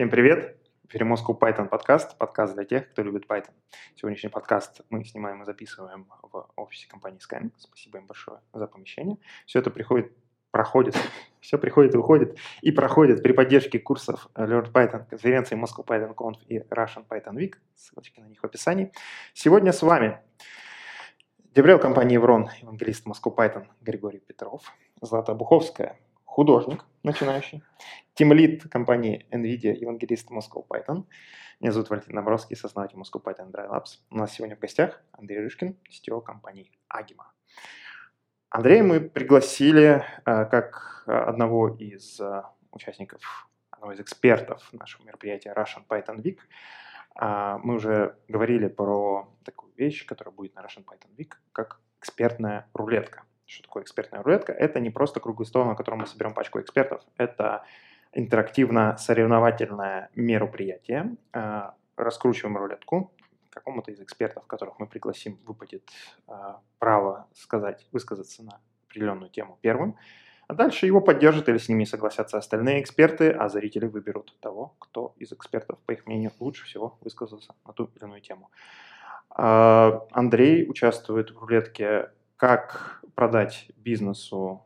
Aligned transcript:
Всем 0.00 0.08
привет! 0.08 0.56
В 0.82 0.88
эфире 0.88 1.04
Moscow 1.04 1.38
Python 1.38 1.68
подкаст, 1.68 2.16
подкаст 2.16 2.54
для 2.54 2.64
тех, 2.64 2.90
кто 2.90 3.02
любит 3.02 3.26
Python. 3.28 3.52
Сегодняшний 3.96 4.30
подкаст 4.30 4.80
мы 4.88 5.04
снимаем 5.04 5.42
и 5.42 5.44
записываем 5.44 6.06
в 6.22 6.48
офисе 6.56 6.88
компании 6.88 7.20
Skyeng. 7.20 7.50
Спасибо 7.58 7.98
им 7.98 8.06
большое 8.06 8.38
за 8.54 8.66
помещение. 8.66 9.18
Все 9.44 9.58
это 9.58 9.70
приходит, 9.70 10.10
проходит, 10.52 10.96
все 11.40 11.58
приходит 11.58 11.94
и 11.94 11.98
уходит 11.98 12.38
и 12.62 12.72
проходит 12.72 13.22
при 13.22 13.32
поддержке 13.32 13.78
курсов 13.78 14.28
Learn 14.34 14.72
Python, 14.72 15.04
конференции 15.06 15.54
Moscow 15.54 15.84
Python 15.84 16.14
Conf 16.14 16.38
и 16.46 16.60
Russian 16.60 17.06
Python 17.06 17.34
Week. 17.34 17.56
Ссылочки 17.74 18.20
на 18.20 18.28
них 18.28 18.40
в 18.40 18.44
описании. 18.46 18.92
Сегодня 19.34 19.70
с 19.70 19.82
вами 19.82 20.18
Деврел 21.54 21.78
компании 21.78 22.14
Еврон, 22.14 22.48
евангелист 22.62 23.06
Moscow 23.06 23.36
Python 23.36 23.66
Григорий 23.82 24.20
Петров, 24.20 24.62
Злата 25.02 25.34
Буховская, 25.34 25.98
художник 26.30 26.84
начинающий, 27.02 27.62
тимлит 28.14 28.62
компании 28.70 29.26
NVIDIA, 29.32 29.74
евангелист 29.74 30.30
Moscow 30.30 30.64
Python. 30.68 31.04
Меня 31.58 31.72
зовут 31.72 31.90
Валентин 31.90 32.14
Набровский, 32.14 32.56
сооснователь 32.56 32.96
Moscow 32.96 33.20
Python 33.20 33.50
Dry 33.50 33.68
Labs. 33.68 33.98
У 34.10 34.16
нас 34.16 34.32
сегодня 34.32 34.54
в 34.54 34.60
гостях 34.60 35.02
Андрей 35.10 35.40
Рышкин, 35.40 35.76
CTO 35.90 36.22
компании 36.22 36.70
Agima. 36.88 37.24
Андрея 38.48 38.84
мы 38.84 39.00
пригласили 39.00 40.04
э, 40.24 40.44
как 40.46 41.02
одного 41.06 41.68
из 41.68 42.20
э, 42.20 42.42
участников, 42.70 43.48
одного 43.72 43.92
из 43.94 44.00
экспертов 44.00 44.72
нашего 44.72 45.04
мероприятия 45.04 45.52
Russian 45.52 45.84
Python 45.88 46.22
Week. 46.22 46.38
Э, 47.20 47.58
мы 47.60 47.74
уже 47.74 48.16
говорили 48.28 48.68
про 48.68 49.28
такую 49.44 49.72
вещь, 49.74 50.06
которая 50.06 50.32
будет 50.32 50.54
на 50.54 50.60
Russian 50.60 50.84
Python 50.84 51.10
Week, 51.18 51.32
как 51.52 51.80
экспертная 51.98 52.68
рулетка. 52.72 53.24
Что 53.50 53.64
такое 53.64 53.82
экспертная 53.82 54.22
рулетка? 54.22 54.52
Это 54.52 54.78
не 54.78 54.90
просто 54.90 55.18
круглый 55.18 55.44
стол, 55.44 55.64
на 55.64 55.74
котором 55.74 55.98
мы 55.98 56.06
соберем 56.06 56.34
пачку 56.34 56.60
экспертов. 56.60 57.02
Это 57.16 57.64
интерактивно-соревновательное 58.12 60.10
мероприятие. 60.14 61.16
А, 61.32 61.74
раскручиваем 61.96 62.56
рулетку. 62.56 63.12
Какому-то 63.50 63.90
из 63.90 64.00
экспертов, 64.00 64.46
которых 64.46 64.78
мы 64.78 64.86
пригласим, 64.86 65.36
выпадет 65.44 65.82
а, 66.28 66.60
право 66.78 67.26
сказать, 67.34 67.88
высказаться 67.90 68.44
на 68.44 68.60
определенную 68.86 69.30
тему 69.30 69.58
первым. 69.60 69.96
А 70.46 70.54
дальше 70.54 70.86
его 70.86 71.00
поддержат 71.00 71.48
или 71.48 71.58
с 71.58 71.68
ними 71.68 71.82
согласятся 71.82 72.38
остальные 72.38 72.80
эксперты, 72.80 73.32
а 73.32 73.48
зрители 73.48 73.86
выберут 73.86 74.38
того, 74.38 74.76
кто 74.78 75.12
из 75.16 75.32
экспертов, 75.32 75.80
по 75.86 75.90
их 75.90 76.06
мнению, 76.06 76.30
лучше 76.38 76.66
всего 76.66 76.98
высказался 77.00 77.52
на 77.66 77.72
ту 77.72 77.90
или 77.96 78.04
иную 78.04 78.20
тему. 78.20 78.48
А, 79.28 80.06
Андрей 80.12 80.70
участвует 80.70 81.32
в 81.32 81.38
рулетке 81.40 82.10
«Как 82.36 82.99
продать 83.20 83.70
бизнесу 83.76 84.64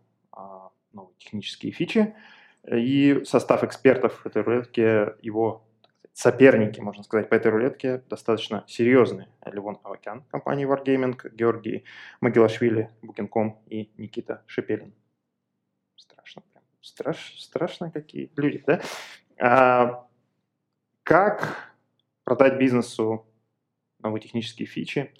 новые 0.93 1.17
технические 1.19 1.73
фичи», 1.73 2.15
и 2.71 3.23
состав 3.25 3.65
экспертов 3.65 4.21
в 4.23 4.27
этой 4.27 4.43
рулетке, 4.43 5.17
его 5.23 5.67
соперники, 6.13 6.79
можно 6.79 7.03
сказать, 7.03 7.29
по 7.29 7.35
этой 7.35 7.51
рулетке 7.51 7.99
достаточно 8.09 8.63
серьезные. 8.69 9.29
Левон 9.45 9.81
Авакян, 9.83 10.23
компании 10.31 10.67
Wargaming, 10.67 11.19
Георгий 11.35 11.83
Магилашвили, 12.21 12.91
Booking.com 13.03 13.61
и 13.67 13.91
Никита 13.97 14.45
Шепелин. 14.47 14.95
Страшно. 15.97 16.45
Страш, 16.81 17.35
страшно 17.41 17.91
какие 17.91 18.31
люди, 18.37 18.63
да? 18.65 18.81
А, 19.37 20.07
как 21.03 21.73
продать 22.23 22.57
бизнесу 22.57 23.27
новые 23.99 24.23
технические 24.23 24.69
фичи? 24.69 25.13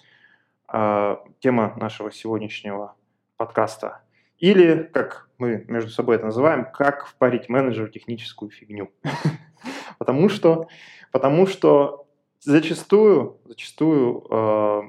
А, 0.67 1.21
тема 1.41 1.75
нашего 1.75 2.13
сегодняшнего 2.13 2.95
подкаста 3.37 4.01
или, 4.37 4.89
как 4.93 5.29
мы 5.37 5.65
между 5.67 5.89
собой 5.89 6.17
это 6.17 6.25
называем, 6.25 6.65
как 6.71 7.07
впарить 7.07 7.49
менеджеру 7.49 7.89
техническую 7.89 8.51
фигню. 8.51 8.91
потому, 9.99 10.29
что, 10.29 10.67
потому 11.11 11.47
что 11.47 12.07
зачастую, 12.41 13.39
зачастую 13.45 14.25
э, 14.29 14.81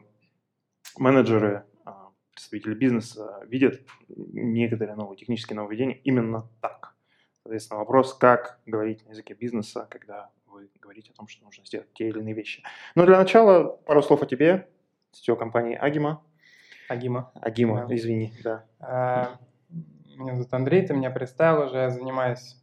менеджеры, 0.99 1.65
э, 1.85 1.91
представители 2.33 2.75
бизнеса 2.75 3.43
видят 3.47 3.81
некоторые 4.09 4.97
новые 4.97 5.17
технические 5.17 5.57
нововведения 5.57 6.01
именно 6.05 6.49
так. 6.61 6.95
Соответственно, 7.43 7.79
вопрос, 7.81 8.15
как 8.15 8.61
говорить 8.67 9.05
на 9.07 9.11
языке 9.11 9.35
бизнеса, 9.35 9.87
когда 9.91 10.31
вы 10.47 10.69
говорите 10.81 11.13
о 11.13 11.15
том, 11.15 11.29
что 11.29 11.45
нужно 11.45 11.65
сделать 11.65 11.93
те 11.95 12.09
или 12.09 12.19
иные 12.19 12.35
вещи. 12.35 12.63
Но 12.95 13.07
для 13.07 13.19
начала 13.19 13.65
пару 13.87 14.03
слов 14.03 14.23
о 14.23 14.27
тебе, 14.27 14.69
сетевой 15.13 15.39
компании 15.39 15.77
Агима. 15.77 16.23
Агима. 16.89 17.33
Агима, 17.41 17.87
да. 17.87 17.95
извини, 17.95 18.33
да. 18.43 18.65
А, 18.81 19.39
меня 20.17 20.35
зовут 20.35 20.53
Андрей, 20.55 20.87
ты 20.87 20.95
меня 20.95 21.11
представил 21.11 21.67
уже, 21.67 21.77
я 21.77 21.91
занимаюсь 21.91 22.57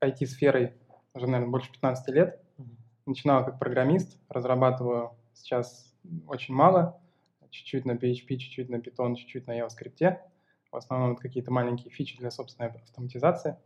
IT-сферой 0.00 0.74
а, 0.88 0.94
уже, 1.14 1.26
наверное, 1.26 1.50
больше 1.50 1.70
15 1.72 2.14
лет. 2.14 2.42
Начинал 3.06 3.44
как 3.44 3.58
программист, 3.58 4.18
разрабатываю 4.28 5.16
сейчас 5.32 5.94
очень 6.26 6.54
мало, 6.54 7.00
чуть-чуть 7.50 7.84
на 7.84 7.92
PHP, 7.92 8.36
чуть-чуть 8.36 8.68
на 8.68 8.76
Python, 8.76 9.16
чуть-чуть 9.16 9.46
на 9.46 9.58
JavaScript. 9.58 10.18
В 10.70 10.76
основном 10.76 11.12
это 11.12 11.22
какие-то 11.22 11.50
маленькие 11.50 11.90
фичи 11.90 12.16
для 12.18 12.30
собственной 12.30 12.70
автоматизации 12.70 13.56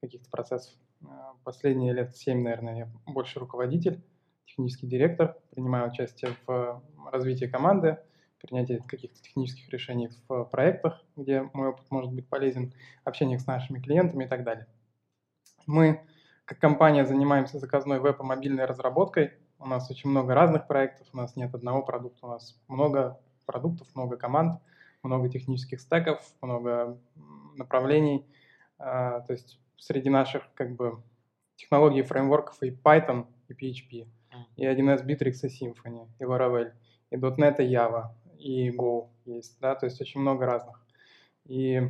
каких-то 0.00 0.30
процессов. 0.30 0.74
А, 1.06 1.34
последние 1.44 1.92
лет 1.92 2.16
7, 2.16 2.42
наверное, 2.42 2.76
я 2.76 2.88
больше 3.06 3.38
руководитель, 3.38 4.02
технический 4.46 4.86
директор, 4.86 5.36
принимаю 5.50 5.90
участие 5.90 6.32
в 6.46 6.82
развитии 7.12 7.46
команды, 7.46 7.98
принятие 8.46 8.80
каких-то 8.86 9.20
технических 9.22 9.68
решений 9.70 10.10
в 10.28 10.44
проектах, 10.44 11.02
где 11.16 11.48
мой 11.52 11.68
опыт 11.68 11.84
может 11.90 12.12
быть 12.12 12.28
полезен, 12.28 12.72
общение 13.04 13.38
с 13.38 13.46
нашими 13.46 13.80
клиентами 13.80 14.24
и 14.24 14.28
так 14.28 14.44
далее. 14.44 14.66
Мы, 15.66 16.04
как 16.44 16.58
компания, 16.58 17.06
занимаемся 17.06 17.58
заказной 17.58 18.00
веб 18.00 18.20
и 18.20 18.22
мобильной 18.22 18.66
разработкой. 18.66 19.32
У 19.58 19.66
нас 19.66 19.90
очень 19.90 20.10
много 20.10 20.34
разных 20.34 20.66
проектов, 20.66 21.06
у 21.12 21.16
нас 21.16 21.36
нет 21.36 21.54
одного 21.54 21.82
продукта, 21.82 22.26
у 22.26 22.28
нас 22.28 22.60
много 22.68 23.18
продуктов, 23.46 23.88
много 23.94 24.16
команд, 24.16 24.60
много 25.02 25.28
технических 25.28 25.80
стеков, 25.80 26.20
много 26.42 26.98
направлений. 27.56 28.26
А, 28.78 29.20
то 29.20 29.32
есть 29.32 29.58
среди 29.78 30.10
наших 30.10 30.52
как 30.54 30.74
бы 30.74 31.02
технологий, 31.56 32.02
фреймворков 32.02 32.62
и 32.62 32.70
Python, 32.70 33.26
и 33.48 33.52
PHP, 33.52 34.06
и 34.56 34.66
1С 34.66 35.04
Bittrex, 35.04 35.46
и 35.46 35.48
Symfony, 35.48 36.08
и 36.18 36.24
Laravel, 36.24 36.72
и 37.10 37.16
.NET, 37.16 37.56
и 37.58 37.72
Java, 37.72 38.10
и 38.44 38.70
Go 38.70 39.08
есть, 39.24 39.58
да, 39.60 39.74
то 39.74 39.86
есть 39.86 40.00
очень 40.00 40.20
много 40.20 40.44
разных. 40.44 40.80
И 41.46 41.80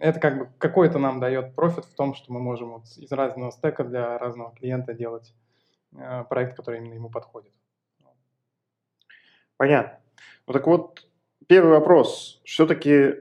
это 0.00 0.20
как 0.20 0.38
бы 0.38 0.48
какой-то 0.58 0.98
нам 0.98 1.20
дает 1.20 1.54
профит 1.54 1.84
в 1.84 1.94
том, 1.94 2.14
что 2.14 2.32
мы 2.32 2.40
можем 2.40 2.72
вот 2.72 2.84
из 2.96 3.10
разного 3.12 3.50
стека 3.50 3.84
для 3.84 4.18
разного 4.18 4.52
клиента 4.54 4.92
делать 4.92 5.32
э, 5.96 6.24
проект, 6.28 6.56
который 6.56 6.80
именно 6.80 6.94
ему 6.94 7.10
подходит. 7.10 7.52
Понятно. 9.56 10.00
Ну 10.46 10.52
так 10.52 10.66
вот, 10.66 11.06
первый 11.46 11.70
вопрос. 11.70 12.40
Все-таки 12.44 13.14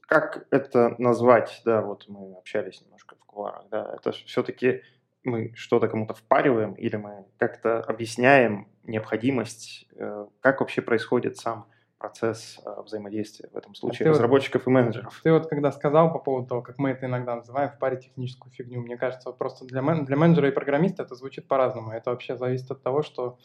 как 0.00 0.46
это 0.50 0.94
назвать? 0.98 1.60
Да, 1.64 1.82
вот 1.82 2.06
мы 2.08 2.34
общались 2.36 2.80
немножко 2.82 3.14
в 3.16 3.24
куларах, 3.24 3.64
да, 3.70 3.94
это 3.94 4.12
все-таки 4.12 4.82
мы 5.22 5.52
что-то 5.54 5.88
кому-то 5.88 6.14
впариваем 6.14 6.74
или 6.74 6.96
мы 6.96 7.26
как-то 7.38 7.80
объясняем 7.80 8.68
необходимость, 8.84 9.86
э, 9.96 10.26
как 10.40 10.60
вообще 10.60 10.82
происходит 10.82 11.36
сам 11.36 11.66
процесс 12.06 12.60
э, 12.64 12.82
взаимодействия 12.84 13.48
в 13.52 13.56
этом 13.56 13.72
а 13.72 13.74
случае 13.74 14.08
а 14.08 14.10
разработчиков 14.12 14.64
вот, 14.64 14.70
и 14.70 14.74
менеджеров. 14.74 15.20
Ты 15.24 15.32
вот 15.32 15.48
когда 15.48 15.72
сказал 15.72 16.12
по 16.12 16.20
поводу 16.20 16.46
того, 16.46 16.62
как 16.62 16.78
мы 16.78 16.90
это 16.90 17.06
иногда 17.06 17.34
называем 17.34 17.70
в 17.70 17.78
паре 17.78 17.96
техническую 17.96 18.52
фигню, 18.52 18.80
мне 18.80 18.96
кажется, 18.96 19.30
вот 19.30 19.38
просто 19.38 19.64
для, 19.64 19.80
мен, 19.80 20.04
для 20.04 20.16
менеджера 20.16 20.48
и 20.48 20.52
программиста 20.52 21.02
это 21.02 21.16
звучит 21.16 21.48
по-разному. 21.48 21.90
Это 21.90 22.10
вообще 22.10 22.36
зависит 22.36 22.70
от 22.70 22.82
того, 22.82 23.02
что, 23.02 23.38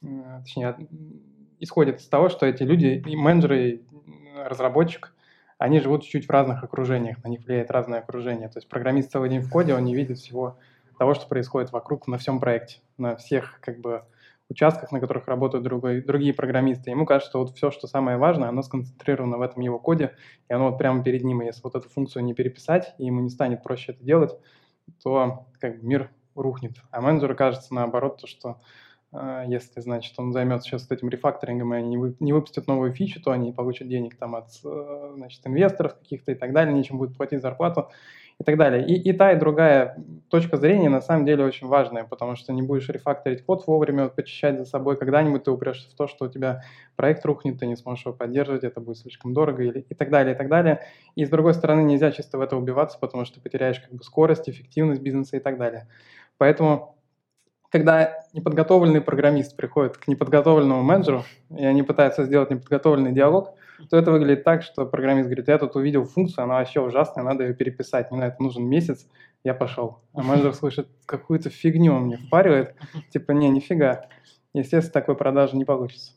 точнее, 0.00 0.76
исходит 1.60 2.00
из 2.00 2.08
того, 2.08 2.28
что 2.28 2.46
эти 2.46 2.64
люди, 2.64 3.02
и 3.06 3.16
менеджеры, 3.16 3.68
и 3.68 3.84
разработчик, 4.44 5.14
они 5.58 5.78
живут 5.78 6.02
чуть-чуть 6.02 6.26
в 6.26 6.30
разных 6.30 6.64
окружениях, 6.64 7.22
на 7.22 7.28
них 7.28 7.44
влияет 7.44 7.70
разное 7.70 8.00
окружение. 8.00 8.48
То 8.48 8.58
есть 8.58 8.68
программист 8.68 9.12
целый 9.12 9.30
день 9.30 9.40
в 9.40 9.50
коде, 9.50 9.74
он 9.74 9.84
не 9.84 9.94
видит 9.94 10.18
всего 10.18 10.58
того, 10.98 11.14
что 11.14 11.28
происходит 11.28 11.70
вокруг 11.70 12.08
на 12.08 12.18
всем 12.18 12.40
проекте, 12.40 12.80
на 12.98 13.14
всех 13.16 13.60
как 13.60 13.78
бы 13.78 14.02
участках, 14.50 14.92
на 14.92 15.00
которых 15.00 15.28
работают 15.28 15.64
другой, 15.64 16.02
другие 16.02 16.34
программисты. 16.34 16.90
Ему 16.90 17.06
кажется, 17.06 17.30
что 17.30 17.38
вот 17.40 17.56
все, 17.56 17.70
что 17.70 17.86
самое 17.86 18.16
важное, 18.16 18.48
оно 18.48 18.62
сконцентрировано 18.62 19.38
в 19.38 19.42
этом 19.42 19.62
его 19.62 19.78
коде, 19.78 20.16
и 20.48 20.52
оно 20.52 20.70
вот 20.70 20.78
прямо 20.78 21.02
перед 21.02 21.24
ним. 21.24 21.42
И 21.42 21.46
если 21.46 21.62
вот 21.62 21.74
эту 21.74 21.88
функцию 21.88 22.24
не 22.24 22.34
переписать, 22.34 22.94
и 22.98 23.06
ему 23.06 23.20
не 23.20 23.30
станет 23.30 23.62
проще 23.62 23.92
это 23.92 24.04
делать, 24.04 24.36
то 25.02 25.46
как 25.58 25.80
бы 25.80 25.86
мир 25.86 26.10
рухнет. 26.34 26.76
А 26.90 27.00
менеджеру 27.00 27.34
кажется 27.36 27.74
наоборот, 27.74 28.20
то, 28.20 28.26
что 28.26 28.60
э, 29.12 29.44
если, 29.46 29.80
значит, 29.80 30.14
он 30.18 30.32
займется 30.32 30.68
сейчас 30.68 30.90
этим 30.90 31.08
рефакторингом, 31.08 31.74
и 31.74 31.78
они 31.78 31.88
не, 31.88 31.98
вы, 31.98 32.16
не 32.20 32.32
выпустят 32.32 32.66
новую 32.66 32.92
фичу, 32.92 33.20
то 33.22 33.30
они 33.30 33.52
получат 33.52 33.88
денег 33.88 34.16
там 34.16 34.34
от, 34.34 34.48
э, 34.64 35.12
значит, 35.16 35.46
инвесторов 35.46 35.98
каких-то 35.98 36.32
и 36.32 36.34
так 36.34 36.52
далее, 36.52 36.74
нечем 36.74 36.98
будет 36.98 37.16
платить 37.16 37.42
зарплату 37.42 37.88
и 38.40 38.44
так 38.44 38.56
далее. 38.56 38.86
И, 38.86 38.94
и 38.94 39.12
та, 39.12 39.32
и 39.32 39.38
другая 39.38 40.02
точка 40.30 40.56
зрения 40.56 40.88
на 40.88 41.02
самом 41.02 41.26
деле 41.26 41.44
очень 41.44 41.66
важная, 41.66 42.04
потому 42.04 42.36
что 42.36 42.54
не 42.54 42.62
будешь 42.62 42.88
рефакторить 42.88 43.44
код 43.44 43.66
вовремя, 43.66 44.08
почищать 44.08 44.58
за 44.58 44.64
собой, 44.64 44.96
когда-нибудь 44.96 45.44
ты 45.44 45.50
упрешься 45.50 45.90
в 45.90 45.94
то, 45.94 46.06
что 46.08 46.24
у 46.24 46.28
тебя 46.28 46.62
проект 46.96 47.24
рухнет, 47.26 47.60
ты 47.60 47.66
не 47.66 47.76
сможешь 47.76 48.06
его 48.06 48.14
поддерживать, 48.14 48.64
это 48.64 48.80
будет 48.80 48.96
слишком 48.96 49.34
дорого 49.34 49.62
или, 49.62 49.80
и 49.80 49.94
так 49.94 50.08
далее, 50.08 50.34
и 50.34 50.38
так 50.38 50.48
далее. 50.48 50.80
И 51.16 51.26
с 51.26 51.28
другой 51.28 51.52
стороны, 51.52 51.82
нельзя 51.82 52.12
чисто 52.12 52.38
в 52.38 52.40
это 52.40 52.56
убиваться, 52.56 52.98
потому 52.98 53.26
что 53.26 53.36
ты 53.36 53.40
потеряешь 53.42 53.78
как 53.78 53.92
бы 53.92 54.02
скорость, 54.02 54.48
эффективность 54.48 55.02
бизнеса 55.02 55.36
и 55.36 55.40
так 55.40 55.58
далее. 55.58 55.86
Поэтому, 56.38 56.96
когда 57.68 58.16
неподготовленный 58.32 59.02
программист 59.02 59.54
приходит 59.54 59.98
к 59.98 60.08
неподготовленному 60.08 60.82
менеджеру, 60.82 61.24
и 61.54 61.66
они 61.66 61.82
пытаются 61.82 62.24
сделать 62.24 62.50
неподготовленный 62.50 63.12
диалог, 63.12 63.54
то 63.88 63.96
это 63.96 64.10
выглядит 64.10 64.44
так, 64.44 64.62
что 64.62 64.86
программист 64.86 65.26
говорит, 65.26 65.48
я 65.48 65.58
тут 65.58 65.76
увидел 65.76 66.04
функцию, 66.04 66.44
она 66.44 66.54
вообще 66.54 66.80
ужасная, 66.80 67.24
надо 67.24 67.44
ее 67.44 67.54
переписать, 67.54 68.10
мне 68.10 68.20
на 68.20 68.24
это 68.24 68.42
нужен 68.42 68.64
месяц, 68.64 69.06
я 69.44 69.54
пошел. 69.54 70.00
А 70.12 70.22
менеджер 70.22 70.54
слышит, 70.54 70.88
какую-то 71.06 71.50
фигню 71.50 71.94
он 71.94 72.02
мне 72.02 72.16
впаривает, 72.18 72.74
типа, 73.10 73.32
не, 73.32 73.48
нифига. 73.48 74.06
Естественно, 74.52 74.92
такой 74.92 75.16
продажи 75.16 75.56
не 75.56 75.64
получится. 75.64 76.12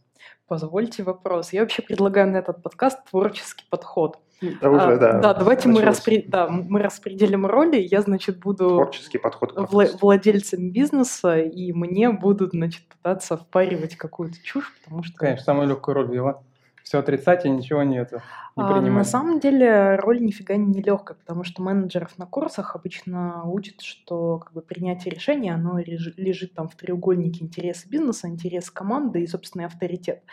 Позвольте 0.47 1.03
вопрос. 1.03 1.53
Я 1.53 1.61
вообще 1.61 1.81
предлагаю 1.81 2.29
на 2.29 2.37
этот 2.37 2.61
подкаст 2.61 2.99
творческий 3.09 3.65
подход. 3.69 4.19
Да, 4.61 4.69
уже, 4.69 4.81
А, 4.81 4.97
да. 4.97 5.19
да, 5.19 5.33
давайте 5.33 5.69
мы, 5.69 5.81
распри... 5.81 6.25
да, 6.27 6.49
мы 6.49 6.81
распределим 6.81 7.45
роли. 7.45 7.77
Я, 7.77 8.01
значит, 8.01 8.39
буду 8.39 8.69
Творческий 8.69 9.17
подход 9.17 9.53
вла- 9.55 9.97
владельцем 10.01 10.71
бизнеса, 10.71 11.39
и 11.39 11.71
мне 11.71 12.09
будут, 12.09 12.51
значит, 12.51 12.85
пытаться 12.87 13.37
впаривать 13.37 13.95
какую-то 13.95 14.35
чушь, 14.43 14.73
потому 14.83 15.03
что... 15.03 15.17
Конечно, 15.17 15.45
самую 15.45 15.69
легкую 15.69 15.95
роль 15.95 16.07
взяла. 16.09 16.43
Все 16.83 16.99
отрицать 16.99 17.45
и 17.45 17.49
ничего 17.49 17.83
не, 17.83 17.97
это, 17.97 18.23
не 18.55 18.55
А, 18.55 18.81
на 18.91 19.03
самом 19.03 19.39
деле 19.39 19.95
роль 19.95 20.21
нифига 20.21 20.55
не 20.57 20.81
легкая, 20.81 21.17
потому 21.17 21.43
что 21.43 21.61
менеджеров 21.63 22.17
на 22.19 22.27
курсах 22.27 22.75
обычно 22.75 23.43
учат, 23.45 23.81
что 23.81 24.37
как 24.39 24.53
бы, 24.53 24.61
принятие 24.61 25.13
решения, 25.13 25.53
оно 25.55 25.79
лежит 25.79 26.53
там 26.53 26.69
в 26.69 26.75
треугольнике 26.75 27.43
интересы 27.43 27.89
бизнеса, 27.89 28.27
интересы 28.27 28.71
команды 28.71 29.21
и 29.23 29.27
собственный 29.27 29.65
авторитет. 29.65 30.23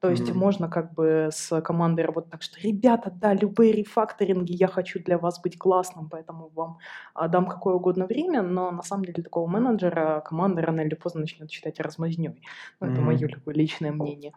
То 0.00 0.10
есть 0.10 0.30
Мгм. 0.30 0.34
можно 0.34 0.68
как 0.68 0.94
бы 0.94 1.28
с 1.32 1.60
командой 1.60 2.02
работать 2.04 2.30
так, 2.30 2.42
что, 2.42 2.60
ребята, 2.60 3.10
да, 3.10 3.34
любые 3.34 3.72
рефакторинги, 3.72 4.52
я 4.52 4.68
хочу 4.68 5.00
для 5.02 5.18
вас 5.18 5.40
быть 5.40 5.58
классным, 5.58 6.08
поэтому 6.08 6.50
вам 6.54 6.78
а, 7.14 7.26
дам 7.26 7.46
какое 7.46 7.74
угодно 7.74 8.06
время, 8.06 8.42
но 8.42 8.70
на 8.70 8.82
самом 8.84 9.04
деле 9.04 9.24
такого 9.24 9.48
менеджера 9.48 10.20
команда 10.24 10.62
рано 10.62 10.82
или 10.82 10.94
поздно 10.94 11.22
начнет 11.22 11.50
считать 11.50 11.80
размазней. 11.80 12.40
Ну, 12.80 12.86
это 12.86 13.00
Мгм. 13.00 13.02
мое 13.02 13.28
личное 13.46 13.90
мнение. 13.92 14.34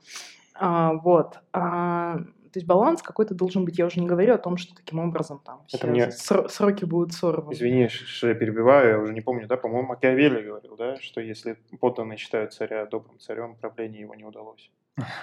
А, 0.55 0.93
вот. 0.93 1.39
А, 1.53 2.17
то 2.17 2.57
есть 2.59 2.67
баланс 2.67 3.01
какой-то 3.01 3.33
должен 3.33 3.63
быть. 3.63 3.77
Я 3.79 3.85
уже 3.85 3.99
не 4.01 4.07
говорю 4.07 4.33
о 4.33 4.37
том, 4.37 4.57
что 4.57 4.75
таким 4.75 4.99
образом 4.99 5.39
там 5.45 5.61
Это 5.69 5.77
все 5.77 5.87
мне- 5.87 6.07
сро- 6.07 6.49
сроки 6.49 6.83
будут 6.85 7.13
сорваны. 7.13 7.53
Извини, 7.53 7.87
что 7.87 8.27
я 8.27 8.33
перебиваю, 8.35 8.89
я 8.89 8.99
уже 8.99 9.13
не 9.13 9.21
помню, 9.21 9.47
да, 9.47 9.55
по-моему, 9.55 9.87
Макиавелли 9.87 10.41
говорил, 10.45 10.75
да, 10.75 10.97
что 10.97 11.21
если 11.21 11.57
подданные 11.79 12.17
считают 12.17 12.53
царя 12.53 12.85
добрым 12.85 13.19
царем, 13.19 13.55
правление 13.55 14.01
его 14.01 14.15
не 14.15 14.25
удалось. 14.25 14.69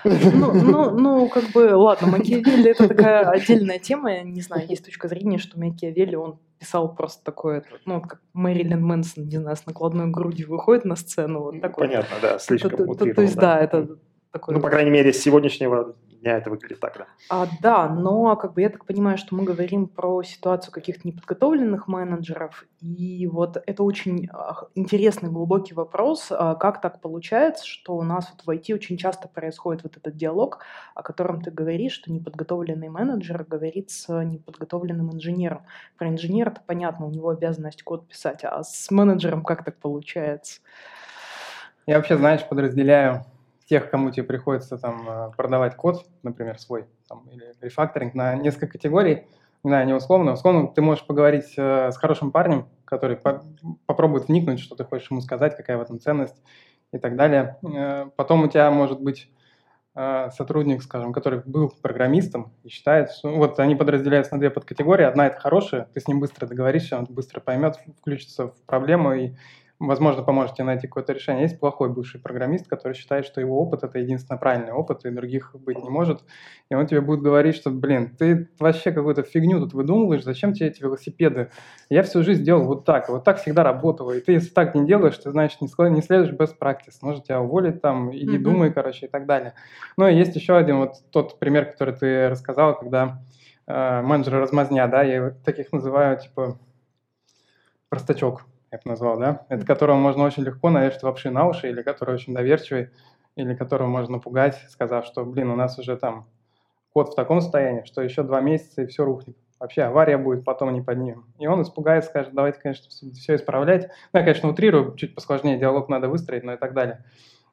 Ну, 0.04 0.52
ну, 0.54 0.90
ну, 0.98 1.28
как 1.28 1.44
бы, 1.52 1.76
ладно, 1.76 2.08
Макиавелли 2.08 2.70
это 2.70 2.88
такая 2.88 3.28
отдельная 3.30 3.78
тема. 3.78 4.10
Я 4.14 4.22
не 4.22 4.40
знаю, 4.40 4.66
есть 4.66 4.84
точка 4.86 5.08
зрения, 5.08 5.36
что 5.36 5.58
Макиавелли, 5.60 6.14
он 6.16 6.38
писал 6.58 6.94
просто 6.94 7.22
такое, 7.22 7.62
ну, 7.84 8.00
как 8.00 8.22
Мэрилин 8.32 8.82
Мэнсон, 8.82 9.28
не 9.28 9.36
знаю, 9.36 9.56
с 9.56 9.66
накладной 9.66 10.06
грудью 10.10 10.48
выходит 10.48 10.86
на 10.86 10.96
сцену, 10.96 11.40
вот 11.42 11.60
такой. 11.60 11.86
Понятно, 11.88 12.16
да, 12.22 12.38
слишком 12.38 12.70
То- 12.70 12.86
то- 12.94 13.14
То 13.14 13.22
есть, 13.22 13.36
да, 13.36 13.60
это 13.60 13.98
такой... 14.32 14.54
Ну, 14.54 14.60
по 14.60 14.70
крайней 14.70 14.90
мере, 14.90 15.12
с 15.12 15.20
сегодняшнего 15.20 15.94
дня 16.20 16.36
это 16.36 16.50
выглядит 16.50 16.80
так, 16.80 16.98
да. 16.98 17.06
А, 17.30 17.46
да, 17.60 17.88
но 17.88 18.36
как 18.36 18.54
бы 18.54 18.60
я 18.60 18.70
так 18.70 18.84
понимаю, 18.84 19.18
что 19.18 19.34
мы 19.34 19.44
говорим 19.44 19.86
про 19.86 20.22
ситуацию 20.22 20.72
каких-то 20.72 21.06
неподготовленных 21.06 21.88
менеджеров, 21.88 22.66
и 22.80 23.26
вот 23.26 23.62
это 23.64 23.82
очень 23.82 24.28
а, 24.32 24.66
интересный 24.74 25.30
глубокий 25.30 25.74
вопрос, 25.74 26.28
а, 26.30 26.54
как 26.54 26.80
так 26.80 27.00
получается, 27.00 27.66
что 27.66 27.96
у 27.96 28.02
нас 28.02 28.32
вот 28.32 28.44
в 28.44 28.50
IT 28.50 28.74
очень 28.74 28.96
часто 28.96 29.28
происходит 29.28 29.84
вот 29.84 29.96
этот 29.96 30.16
диалог, 30.16 30.60
о 30.94 31.02
котором 31.02 31.40
ты 31.40 31.50
говоришь, 31.50 31.92
что 31.92 32.12
неподготовленный 32.12 32.88
менеджер 32.88 33.44
говорит 33.44 33.90
с 33.90 34.08
неподготовленным 34.24 35.12
инженером. 35.12 35.62
Про 35.96 36.08
инженера 36.08 36.50
это 36.50 36.62
понятно, 36.66 37.06
у 37.06 37.10
него 37.10 37.30
обязанность 37.30 37.82
код 37.82 38.08
писать, 38.08 38.44
а 38.44 38.62
с 38.62 38.90
менеджером 38.90 39.42
как 39.42 39.64
так 39.64 39.76
получается? 39.76 40.60
Я 41.86 41.96
вообще, 41.96 42.16
знаешь, 42.16 42.46
подразделяю 42.46 43.24
тех, 43.68 43.90
кому 43.90 44.10
тебе 44.10 44.24
приходится 44.24 44.78
там 44.78 45.08
э, 45.08 45.30
продавать 45.36 45.76
код, 45.76 46.06
например, 46.22 46.58
свой, 46.58 46.86
там, 47.06 47.28
или 47.30 47.54
рефакторинг, 47.60 48.14
на 48.14 48.34
несколько 48.34 48.68
категорий. 48.68 49.26
Не 49.62 49.70
знаю, 49.70 49.86
не 49.86 49.92
условно. 49.92 50.32
Условно 50.32 50.68
ты 50.68 50.80
можешь 50.80 51.06
поговорить 51.06 51.52
э, 51.56 51.92
с 51.92 51.96
хорошим 51.98 52.32
парнем, 52.32 52.68
который 52.86 53.16
по- 53.16 53.44
попробует 53.84 54.28
вникнуть, 54.28 54.60
что 54.60 54.74
ты 54.74 54.84
хочешь 54.84 55.10
ему 55.10 55.20
сказать, 55.20 55.56
какая 55.56 55.76
в 55.76 55.82
этом 55.82 56.00
ценность 56.00 56.42
и 56.92 56.98
так 56.98 57.16
далее. 57.16 57.58
Э, 57.62 58.06
Потом 58.16 58.42
у 58.44 58.48
тебя 58.48 58.70
может 58.70 59.00
быть 59.00 59.30
сотрудник, 60.30 60.80
скажем, 60.84 61.12
который 61.12 61.42
был 61.44 61.72
программистом 61.82 62.52
и 62.62 62.68
считает, 62.68 63.10
что 63.10 63.34
вот 63.34 63.58
они 63.58 63.74
подразделяются 63.74 64.34
на 64.34 64.38
две 64.38 64.48
подкатегории. 64.48 65.04
Одна 65.04 65.26
это 65.26 65.40
хорошая, 65.40 65.88
ты 65.92 65.98
с 65.98 66.06
ним 66.06 66.20
быстро 66.20 66.46
договоришься, 66.46 66.96
он 66.98 67.06
быстро 67.06 67.40
поймет, 67.40 67.80
включится 67.98 68.48
в 68.48 68.62
проблему 68.64 69.14
и 69.14 69.32
возможно, 69.80 70.22
поможет 70.22 70.56
тебе 70.56 70.64
найти 70.64 70.86
какое-то 70.86 71.12
решение. 71.12 71.42
Есть 71.44 71.60
плохой 71.60 71.88
бывший 71.88 72.20
программист, 72.20 72.66
который 72.66 72.94
считает, 72.94 73.24
что 73.24 73.40
его 73.40 73.60
опыт– 73.60 73.82
это 73.84 73.98
единственно 73.98 74.38
правильный 74.38 74.72
опыт, 74.72 75.04
и 75.04 75.10
других 75.10 75.54
быть 75.54 75.82
не 75.82 75.88
может. 75.88 76.24
И 76.68 76.74
он 76.74 76.86
тебе 76.86 77.00
будет 77.00 77.20
говорить, 77.20 77.54
что, 77.54 77.70
блин, 77.70 78.16
ты 78.16 78.48
вообще 78.58 78.90
какую-то 78.90 79.22
фигню 79.22 79.60
тут 79.60 79.74
выдумываешь, 79.74 80.24
зачем 80.24 80.52
тебе 80.52 80.68
эти 80.68 80.82
велосипеды? 80.82 81.50
Я 81.90 82.02
всю 82.02 82.22
жизнь 82.22 82.44
делал 82.44 82.64
вот 82.64 82.84
так, 82.84 83.08
вот 83.08 83.24
так 83.24 83.38
всегда 83.38 83.62
работало. 83.62 84.12
И 84.12 84.20
ты, 84.20 84.32
если 84.32 84.50
так 84.50 84.74
не 84.74 84.86
делаешь, 84.86 85.16
ты, 85.18 85.30
значит, 85.30 85.60
не, 85.60 85.68
не 85.90 86.02
следуешь 86.02 86.34
best 86.34 86.54
practice. 86.60 86.98
Может 87.02 87.24
тебя 87.24 87.40
уволить 87.40 87.80
там, 87.80 88.14
иди 88.14 88.34
Мгм. 88.34 88.42
думай, 88.42 88.72
короче, 88.72 89.06
и 89.06 89.08
так 89.08 89.26
далее. 89.26 89.54
Ну 89.96 90.08
и 90.08 90.14
есть 90.14 90.34
еще 90.34 90.56
один 90.56 90.78
вот 90.78 90.94
тот 91.12 91.38
пример, 91.38 91.66
который 91.66 91.94
ты 91.94 92.28
рассказал, 92.28 92.76
когда 92.76 93.22
э, 93.66 94.02
менеджеры 94.02 94.40
размазня, 94.40 94.88
да, 94.88 95.02
я 95.02 95.30
таких 95.44 95.72
называю, 95.72 96.18
типа, 96.18 96.58
простачок 97.88 98.42
я 98.70 98.78
бы 98.78 98.82
назвал, 98.84 99.18
да, 99.18 99.46
это 99.48 99.64
которого 99.64 99.96
можно 99.96 100.24
очень 100.24 100.42
легко 100.42 100.70
навешать 100.70 101.02
вообще 101.02 101.30
на 101.30 101.46
уши, 101.46 101.70
или 101.70 101.82
который 101.82 102.14
очень 102.14 102.34
доверчивый, 102.34 102.90
или 103.36 103.54
которого 103.54 103.86
можно 103.88 104.16
напугать, 104.16 104.56
сказав, 104.68 105.06
что, 105.06 105.24
блин, 105.24 105.50
у 105.50 105.56
нас 105.56 105.78
уже 105.78 105.96
там 105.96 106.28
код 106.92 107.10
в 107.10 107.14
таком 107.14 107.40
состоянии, 107.40 107.84
что 107.84 108.02
еще 108.02 108.22
два 108.22 108.40
месяца 108.40 108.82
и 108.82 108.86
все 108.86 109.04
рухнет. 109.04 109.36
Вообще 109.58 109.82
авария 109.82 110.18
будет, 110.18 110.44
потом 110.44 110.72
не 110.72 110.82
поднимем. 110.82 111.26
И 111.38 111.46
он 111.46 111.62
испугается, 111.62 112.10
скажет, 112.10 112.32
давайте, 112.32 112.60
конечно, 112.60 112.88
все 112.88 113.34
исправлять. 113.34 113.88
Ну, 114.12 114.20
я, 114.20 114.24
конечно, 114.24 114.48
утрирую, 114.48 114.94
чуть 114.96 115.14
посложнее 115.14 115.58
диалог 115.58 115.88
надо 115.88 116.08
выстроить, 116.08 116.44
но 116.44 116.54
и 116.54 116.56
так 116.56 116.74
далее. 116.74 117.04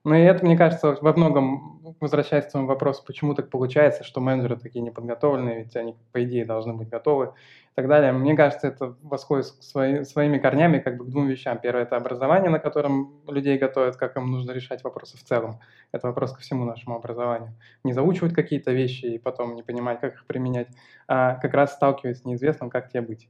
Ну 0.06 0.14
и 0.14 0.22
это, 0.22 0.46
мне 0.46 0.56
кажется, 0.56 0.96
во 1.02 1.14
многом, 1.14 1.82
возвращаясь 2.00 2.46
к 2.46 2.52
твоему 2.52 2.68
вопросу, 2.68 3.04
почему 3.08 3.34
так 3.34 3.50
получается, 3.50 4.04
что 4.04 4.22
менеджеры 4.22 4.56
такие 4.56 4.82
неподготовленные, 4.84 5.64
ведь 5.64 5.76
они, 5.76 5.96
по 6.12 6.24
идее, 6.24 6.46
должны 6.46 6.76
быть 6.76 6.90
готовы 6.90 7.26
и 7.26 7.76
так 7.76 7.88
далее. 7.88 8.12
Мне 8.12 8.36
кажется, 8.36 8.68
это 8.68 8.96
восходит 9.02 9.48
свои, 9.48 10.04
своими 10.04 10.38
корнями 10.38 10.78
как 10.78 10.98
бы 10.98 11.06
к 11.06 11.10
двум 11.10 11.26
вещам. 11.26 11.58
Первое– 11.58 11.84
это 11.86 11.98
образование, 11.98 12.52
на 12.52 12.60
котором 12.60 13.20
людей 13.28 13.58
готовят, 13.58 13.96
как 13.96 14.16
им 14.16 14.30
нужно 14.30 14.52
решать 14.52 14.84
вопросы 14.84 15.18
в 15.18 15.24
целом. 15.24 15.60
Это 15.92 16.06
вопрос 16.06 16.34
ко 16.34 16.42
всему 16.42 16.66
нашему 16.66 16.96
образованию. 16.98 17.56
Не 17.84 17.94
заучивать 17.94 18.36
какие-то 18.36 18.72
вещи 18.74 19.06
и 19.06 19.18
потом 19.18 19.56
не 19.56 19.64
понимать, 19.64 20.02
как 20.02 20.14
их 20.14 20.28
применять, 20.28 20.68
а 21.08 21.34
как 21.34 21.56
раз 21.56 21.74
сталкиваясь 21.74 22.20
с 22.20 22.26
неизвестным, 22.26 22.70
как 22.70 22.90
тебе 22.90 23.02
быть. 23.02 23.28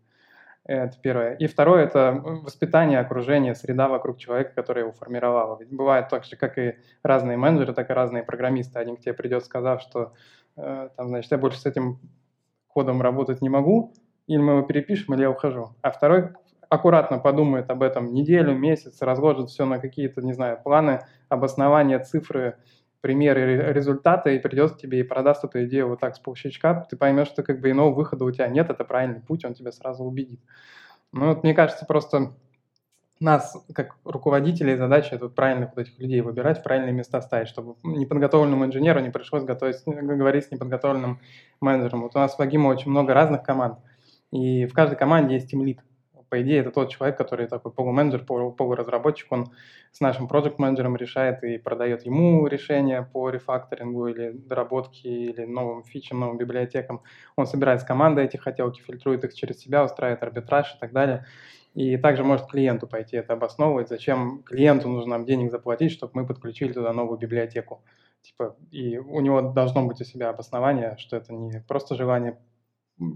Это 0.65 0.97
первое. 0.99 1.35
И 1.35 1.45
второе– 1.45 1.83
это 1.85 2.11
воспитание, 2.23 2.99
окружение, 2.99 3.53
среда 3.53 3.87
вокруг 3.87 4.17
человека, 4.17 4.51
которая 4.55 4.85
его 4.85 4.93
формировала. 4.93 5.57
Ведь 5.59 5.71
бывает 5.71 6.09
так 6.09 6.23
же, 6.23 6.35
как 6.35 6.57
и 6.57 6.75
разные 7.03 7.37
менеджеры, 7.37 7.73
так 7.73 7.91
и 7.91 7.93
разные 7.93 8.23
программисты. 8.23 8.79
Один 8.79 8.97
к 8.97 9.01
тебе 9.01 9.13
придет, 9.13 9.45
сказав, 9.45 9.79
что 9.81 10.13
э, 10.57 10.89
там, 10.97 11.07
значит, 11.09 11.31
я 11.31 11.37
больше 11.37 11.59
с 11.59 11.67
этим 11.67 11.99
кодом 12.67 13.03
работать 13.03 13.43
не 13.43 13.49
могу, 13.49 13.93
или 14.25 14.39
мы 14.39 14.53
его 14.53 14.61
перепишем, 14.63 15.13
или 15.13 15.21
я 15.21 15.29
ухожу. 15.29 15.75
А 15.83 15.91
второй 15.91 16.31
аккуратно 16.67 17.19
подумает 17.19 17.69
об 17.69 17.83
этом 17.83 18.11
неделю, 18.11 18.57
месяц, 18.57 19.03
разложит 19.03 19.49
все 19.49 19.65
на 19.65 19.77
какие-то, 19.77 20.23
не 20.23 20.33
знаю, 20.33 20.59
планы, 20.63 21.01
обоснования, 21.29 21.99
цифры, 21.99 22.57
примеры, 23.05 23.71
результаты, 23.71 24.35
и 24.35 24.39
придет 24.39 24.71
к 24.71 24.77
тебе 24.77 25.01
и 25.01 25.03
продаст 25.03 25.43
эту 25.43 25.63
идею 25.65 25.89
вот 25.89 25.99
так 25.99 26.15
с 26.15 26.19
полщичка, 26.19 26.87
ты 26.89 26.97
поймешь, 26.97 27.27
что 27.27 27.43
как 27.43 27.61
бы 27.61 27.69
иного 27.69 27.93
выхода 27.93 28.25
у 28.25 28.31
тебя 28.31 28.47
нет, 28.47 28.71
это 28.71 28.83
правильный 28.83 29.21
путь, 29.21 29.45
он 29.45 29.53
тебя 29.53 29.71
сразу 29.71 30.03
убедит. 30.03 30.39
Ну, 31.11 31.27
вот 31.27 31.43
мне 31.43 31.53
кажется, 31.53 31.85
просто 31.85 32.33
нас, 33.19 33.63
как 33.75 33.97
руководителей, 34.05 34.75
задача 34.75 35.19
вот 35.21 35.35
правильных 35.35 35.75
вот 35.75 35.87
этих 35.87 35.99
людей 35.99 36.21
выбирать, 36.21 36.61
в 36.61 36.63
правильные 36.63 36.93
места 36.93 37.21
ставить, 37.21 37.47
чтобы 37.47 37.75
неподготовленному 37.83 38.65
инженеру 38.65 38.99
не 39.01 39.11
пришлось 39.11 39.43
готовить, 39.43 39.75
говорить 39.85 40.45
с 40.45 40.51
неподготовленным 40.51 41.21
менеджером. 41.61 42.01
Вот 42.01 42.15
у 42.15 42.19
нас 42.19 42.35
в 42.35 42.41
Агимо 42.41 42.69
очень 42.69 42.89
много 42.89 43.13
разных 43.13 43.43
команд, 43.43 43.77
и 44.31 44.65
в 44.65 44.73
каждой 44.73 44.97
команде 44.97 45.35
есть 45.35 45.51
тимлид. 45.51 45.79
По 46.29 46.41
идее, 46.41 46.59
это 46.59 46.71
тот 46.71 46.91
человек, 46.91 47.17
который 47.17 47.47
такой 47.47 47.71
полуменеджер, 47.71 48.23
полу- 48.23 48.51
полуразработчик, 48.51 49.31
он 49.31 49.51
с 49.91 49.99
нашим 49.99 50.27
проект 50.27 50.59
менеджером 50.59 50.95
решает 50.95 51.43
и 51.43 51.57
продает 51.57 52.05
ему 52.05 52.47
решения 52.47 53.01
по 53.01 53.29
рефакторингу 53.29 54.07
или 54.07 54.31
доработке, 54.31 55.09
или 55.09 55.45
новым 55.45 55.83
фичам, 55.83 56.19
новым 56.19 56.37
библиотекам. 56.37 57.01
Он 57.35 57.45
собирает 57.45 57.81
с 57.81 57.83
командой 57.83 58.25
эти 58.25 58.37
хотелки, 58.37 58.81
фильтрует 58.81 59.23
их 59.23 59.33
через 59.33 59.59
себя, 59.59 59.83
устраивает 59.83 60.23
арбитраж 60.23 60.75
и 60.75 60.79
так 60.79 60.91
далее. 60.91 61.25
И 61.75 61.97
также 61.97 62.23
может 62.23 62.47
клиенту 62.47 62.87
пойти 62.87 63.17
это 63.17 63.33
обосновывать, 63.33 63.89
зачем 63.89 64.43
клиенту 64.43 64.87
нужно 64.87 65.17
нам 65.17 65.25
денег 65.25 65.51
заплатить, 65.51 65.91
чтобы 65.91 66.13
мы 66.15 66.25
подключили 66.25 66.71
туда 66.71 66.93
новую 66.93 67.17
библиотеку. 67.17 67.83
Типа, 68.21 68.55
и 68.71 68.97
у 68.97 69.19
него 69.19 69.41
должно 69.41 69.85
быть 69.85 69.99
у 70.01 70.05
себя 70.05 70.29
обоснование, 70.29 70.95
что 70.97 71.17
это 71.17 71.33
не 71.33 71.59
просто 71.67 71.95
желание 71.95 72.39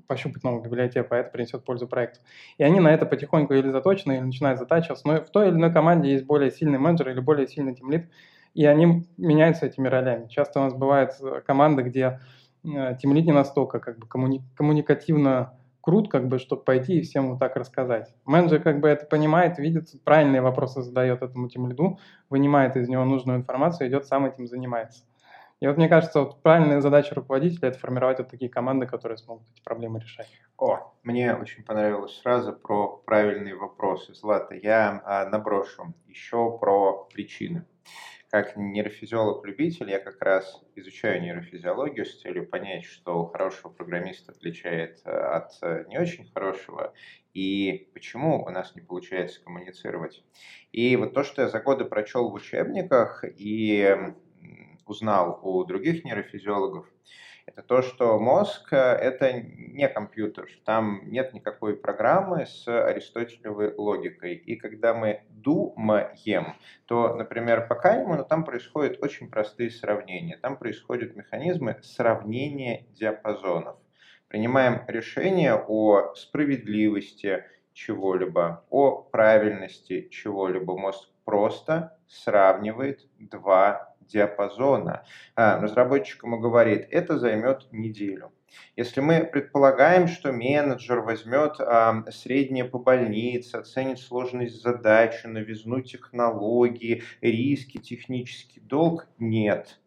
пощупать 0.07 0.43
новую 0.43 0.63
библиотеку, 0.63 1.15
а 1.15 1.17
это 1.17 1.31
принесет 1.31 1.63
пользу 1.63 1.87
проекту. 1.87 2.19
И 2.57 2.63
они 2.63 2.79
на 2.79 2.93
это 2.93 3.05
потихоньку 3.05 3.53
или 3.53 3.69
заточены, 3.69 4.13
или 4.13 4.21
начинают 4.21 4.59
затачиваться. 4.59 5.07
Но 5.07 5.21
в 5.21 5.29
той 5.29 5.47
или 5.49 5.55
иной 5.55 5.71
команде 5.71 6.11
есть 6.11 6.25
более 6.25 6.51
сильный 6.51 6.79
менеджер 6.79 7.09
или 7.09 7.19
более 7.19 7.47
сильный 7.47 7.75
тимлит, 7.75 8.09
и 8.53 8.65
они 8.65 9.07
меняются 9.17 9.65
этими 9.65 9.87
ролями. 9.87 10.27
Часто 10.27 10.59
у 10.59 10.63
нас 10.63 10.73
бывают 10.73 11.11
э, 11.21 11.41
команды, 11.45 11.83
где 11.83 12.19
э, 12.63 12.95
тимлит 13.01 13.25
не 13.25 13.31
настолько 13.31 13.79
как 13.79 13.99
бы 13.99 14.07
коммуни- 14.07 14.43
коммуникативно 14.55 15.53
крут, 15.81 16.09
как 16.09 16.27
бы, 16.27 16.39
чтобы 16.39 16.63
пойти 16.63 16.99
и 16.99 17.01
всем 17.01 17.29
вот 17.31 17.39
так 17.39 17.55
рассказать. 17.55 18.13
Менеджер 18.25 18.61
как 18.61 18.79
бы 18.81 18.89
это 18.89 19.05
понимает, 19.05 19.57
видит, 19.59 19.89
правильные 20.03 20.41
вопросы 20.41 20.81
задает 20.81 21.21
этому 21.21 21.47
тимлиду, 21.47 21.99
вынимает 22.29 22.75
из 22.75 22.89
него 22.89 23.05
нужную 23.05 23.39
информацию, 23.39 23.87
идет 23.89 24.05
сам 24.05 24.25
этим 24.25 24.45
занимается. 24.47 25.03
И 25.59 25.67
вот 25.67 25.75
мне 25.75 25.89
кажется, 25.89 26.21
вот 26.21 26.41
правильная 26.41 26.79
задача 26.79 27.15
руководителя– 27.15 27.67
это 27.69 27.79
формировать 27.79 28.19
вот 28.19 28.29
такие 28.29 28.49
команды, 28.49 28.85
которые 28.85 29.17
смогут 29.17 29.45
эти 29.51 29.61
проблемы 29.61 29.99
решать. 29.99 30.29
О, 30.57 30.93
мне 31.03 31.35
очень 31.35 31.65
понравилась 31.65 32.17
фраза 32.21 32.53
про 32.53 32.97
правильные 33.05 33.55
вопросы. 33.55 34.13
Злата, 34.13 34.55
я 34.55 35.01
а, 35.03 35.25
наброшу 35.25 35.93
еще 36.07 36.57
про 36.59 37.05
причины. 37.13 37.65
Как 38.29 38.55
нейрофизиолог-любитель 38.55 39.89
я 39.89 39.99
как 39.99 40.21
раз 40.21 40.63
изучаю 40.75 41.21
нейрофизиологию 41.21 42.05
с 42.05 42.21
целью 42.21 42.47
понять, 42.47 42.85
что 42.85 43.25
хорошего 43.25 43.71
программиста 43.71 44.31
отличает 44.31 45.01
э, 45.03 45.09
от 45.09 45.51
э, 45.63 45.85
не 45.89 45.97
очень 45.97 46.29
хорошего, 46.31 46.93
и 47.33 47.89
почему 47.93 48.45
у 48.45 48.49
нас 48.51 48.75
не 48.75 48.81
получается 48.81 49.43
коммуницировать. 49.43 50.23
И 50.71 50.95
вот 50.95 51.15
то, 51.15 51.23
что 51.23 51.41
я 51.41 51.49
за 51.49 51.59
годы 51.59 51.85
прочел 51.85 52.29
в 52.29 52.33
учебниках 52.35 53.25
и 53.35 54.13
узнал 54.89 55.39
у 55.43 55.63
других 55.63 56.03
нейрофизиологов, 56.03 56.85
это 57.49 57.63
то, 57.63 57.81
что 57.81 58.19
мозг– 58.19 58.67
это 58.73 59.33
не 59.33 59.87
компьютер, 59.87 60.47
там 60.65 61.01
нет 61.09 61.33
никакой 61.33 61.75
программы 61.75 62.45
с 62.45 62.67
аристотелевой 62.67 63.73
логикой. 63.75 64.35
И 64.35 64.55
когда 64.55 64.93
мы 64.93 65.23
думаем, 65.29 66.53
то, 66.85 67.15
например, 67.15 67.67
по 67.67 67.73
Кайману 67.73 68.23
там 68.23 68.45
происходят 68.45 69.01
очень 69.01 69.31
простые 69.31 69.71
сравнения. 69.71 70.37
Там 70.37 70.57
происходят 70.57 71.15
механизмы 71.15 71.79
сравнения 71.81 72.85
диапазонов. 72.91 73.77
Принимаем 74.27 74.83
решение 74.87 75.55
о 75.55 76.13
справедливости 76.13 77.45
чего-либо, 77.73 78.63
о 78.69 79.01
правильности 79.01 80.07
чего-либо. 80.09 80.77
Мозг 80.77 81.09
просто 81.25 81.97
сравнивает 82.07 83.07
два 83.17 83.88
диапазона. 84.09 85.03
А, 85.35 85.59
разработчик 85.61 86.23
ему 86.23 86.39
говорит, 86.39 86.87
это 86.91 87.17
займет 87.17 87.67
неделю. 87.71 88.31
Если 88.75 89.01
мы 89.01 89.23
предполагаем, 89.25 90.07
что 90.07 90.31
менеджер 90.31 91.01
возьмет 91.01 91.59
а, 91.59 92.03
среднее 92.11 92.65
по 92.65 92.79
больнице, 92.79 93.57
оценит 93.57 93.99
сложность 93.99 94.61
задачи, 94.61 95.27
новизну 95.27 95.81
технологии, 95.81 97.03
риски, 97.21 97.77
технический 97.77 98.59
долг, 98.59 99.07
нет. 99.19 99.79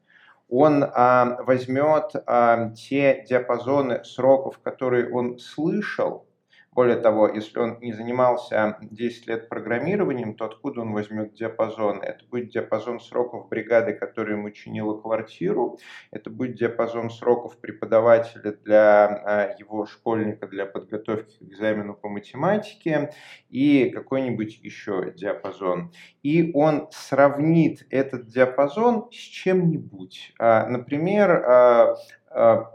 Он 0.48 0.84
а, 0.84 1.42
возьмет 1.42 2.12
а, 2.26 2.70
те 2.70 3.24
диапазоны 3.28 4.04
сроков, 4.04 4.58
которые 4.58 5.10
он 5.10 5.38
слышал, 5.38 6.26
более 6.74 6.96
того, 6.96 7.28
если 7.28 7.58
он 7.58 7.78
не 7.80 7.92
занимался 7.92 8.78
10 8.80 9.26
лет 9.26 9.48
программированием, 9.48 10.34
то 10.34 10.46
откуда 10.46 10.80
он 10.80 10.92
возьмет 10.92 11.34
диапазон? 11.34 12.00
Это 12.02 12.24
будет 12.24 12.50
диапазон 12.50 12.98
сроков 12.98 13.48
бригады, 13.48 13.92
которая 13.92 14.36
ему 14.36 14.50
чинила 14.50 14.98
квартиру, 14.98 15.78
это 16.10 16.30
будет 16.30 16.56
диапазон 16.56 17.10
сроков 17.10 17.58
преподавателя 17.58 18.52
для 18.64 19.06
а, 19.06 19.54
его 19.58 19.84
школьника 19.84 20.46
для 20.46 20.64
подготовки 20.64 21.38
к 21.38 21.42
экзамену 21.42 21.94
по 21.94 22.08
математике 22.08 23.12
и 23.50 23.90
какой-нибудь 23.90 24.58
еще 24.62 25.12
диапазон. 25.14 25.92
И 26.22 26.52
он 26.54 26.88
сравнит 26.90 27.86
этот 27.90 28.28
диапазон 28.28 29.08
с 29.10 29.16
чем-нибудь. 29.16 30.32
А, 30.38 30.66
например, 30.66 31.30
а, 31.30 31.96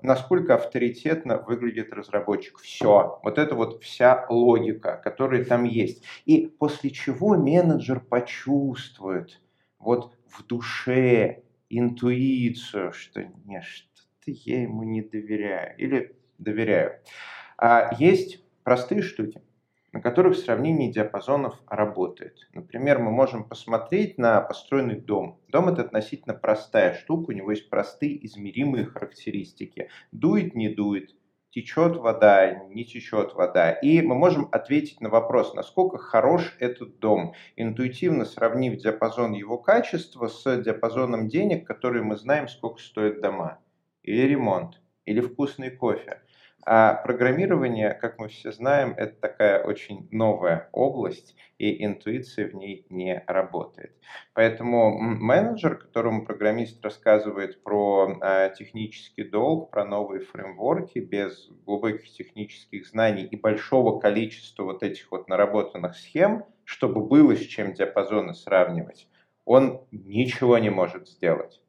насколько 0.01 0.55
авторитетно 0.55 1.37
выглядит 1.37 1.93
разработчик. 1.93 2.59
Все. 2.59 3.19
Вот 3.23 3.37
это 3.37 3.55
вот 3.55 3.83
вся 3.83 4.25
логика, 4.29 4.99
которая 5.03 5.43
там 5.45 5.63
есть. 5.63 6.03
И 6.25 6.47
после 6.47 6.91
чего 6.91 7.35
менеджер 7.35 7.99
почувствует 7.99 9.41
вот 9.79 10.13
в 10.27 10.45
душе 10.45 11.43
интуицию, 11.69 12.93
что 12.93 13.23
не, 13.45 13.61
что-то 13.61 14.31
я 14.45 14.61
ему 14.63 14.83
не 14.83 15.01
доверяю. 15.01 15.75
Или 15.77 16.15
доверяю. 16.37 16.99
А 17.57 17.95
есть 17.97 18.43
простые 18.63 19.01
штуки 19.01 19.41
на 19.97 20.03
которых 20.03 20.37
сравнение 20.37 20.91
диапазонов 20.91 21.55
работает. 21.65 22.47
Например, 22.53 22.99
мы 22.99 23.09
можем 23.09 23.43
посмотреть 23.43 24.19
на 24.19 24.39
построенный 24.41 25.01
дом. 25.01 25.41
Дом– 25.47 25.69
это 25.69 25.81
относительно 25.81 26.35
простая 26.35 26.93
штука, 26.93 27.31
у 27.31 27.33
него 27.33 27.49
есть 27.49 27.67
простые 27.67 28.23
измеримые 28.23 28.85
характеристики. 28.85 29.89
Дует, 30.11 30.53
не 30.53 30.69
дует, 30.69 31.15
течет 31.49 31.97
вода, 31.97 32.63
не 32.69 32.85
течет 32.85 33.33
вода. 33.33 33.71
И 33.71 34.03
мы 34.03 34.13
можем 34.13 34.49
ответить 34.51 35.01
на 35.01 35.09
вопрос, 35.09 35.55
насколько 35.55 35.97
хорош 35.97 36.55
этот 36.59 36.99
дом, 36.99 37.33
интуитивно 37.55 38.25
сравнив 38.25 38.77
диапазон 38.77 39.31
его 39.31 39.57
качества 39.57 40.27
с 40.27 40.61
диапазоном 40.61 41.27
денег, 41.27 41.65
которые 41.65 42.03
мы 42.03 42.17
знаем, 42.17 42.47
сколько 42.49 42.79
стоят 42.79 43.19
дома. 43.21 43.57
Или 44.03 44.27
ремонт, 44.27 44.79
или 45.05 45.21
вкусный 45.21 45.71
кофе. 45.71 46.21
А 46.65 46.95
программирование, 46.95 47.93
как 47.93 48.19
мы 48.19 48.27
все 48.27 48.51
знаем, 48.51 48.93
это 48.97 49.15
такая 49.21 49.63
очень 49.63 50.09
новая 50.11 50.69
область, 50.73 51.35
и 51.57 51.85
интуиция 51.85 52.49
в 52.49 52.55
ней 52.55 52.85
не 52.89 53.23
работает. 53.25 53.93
Поэтому 54.33 54.97
менеджер, 54.99 55.77
которому 55.77 56.25
программист 56.25 56.83
рассказывает 56.83 57.63
про 57.63 58.17
э, 58.21 58.53
технический 58.57 59.23
долг, 59.23 59.71
про 59.71 59.85
новые 59.85 60.21
фреймворки 60.21 60.99
без 60.99 61.47
глубоких 61.65 62.09
технических 62.11 62.85
знаний 62.87 63.23
и 63.23 63.37
большого 63.37 63.99
количества 63.99 64.63
вот 64.63 64.83
этих 64.83 65.09
вот 65.11 65.29
наработанных 65.29 65.95
схем, 65.95 66.43
чтобы 66.65 67.01
было 67.05 67.35
с 67.35 67.39
чем 67.39 67.73
диапазоны 67.73 68.33
сравнивать, 68.33 69.07
он 69.45 69.85
ничего 69.91 70.57
не 70.57 70.69
может 70.69 71.07
сделать. 71.07 71.61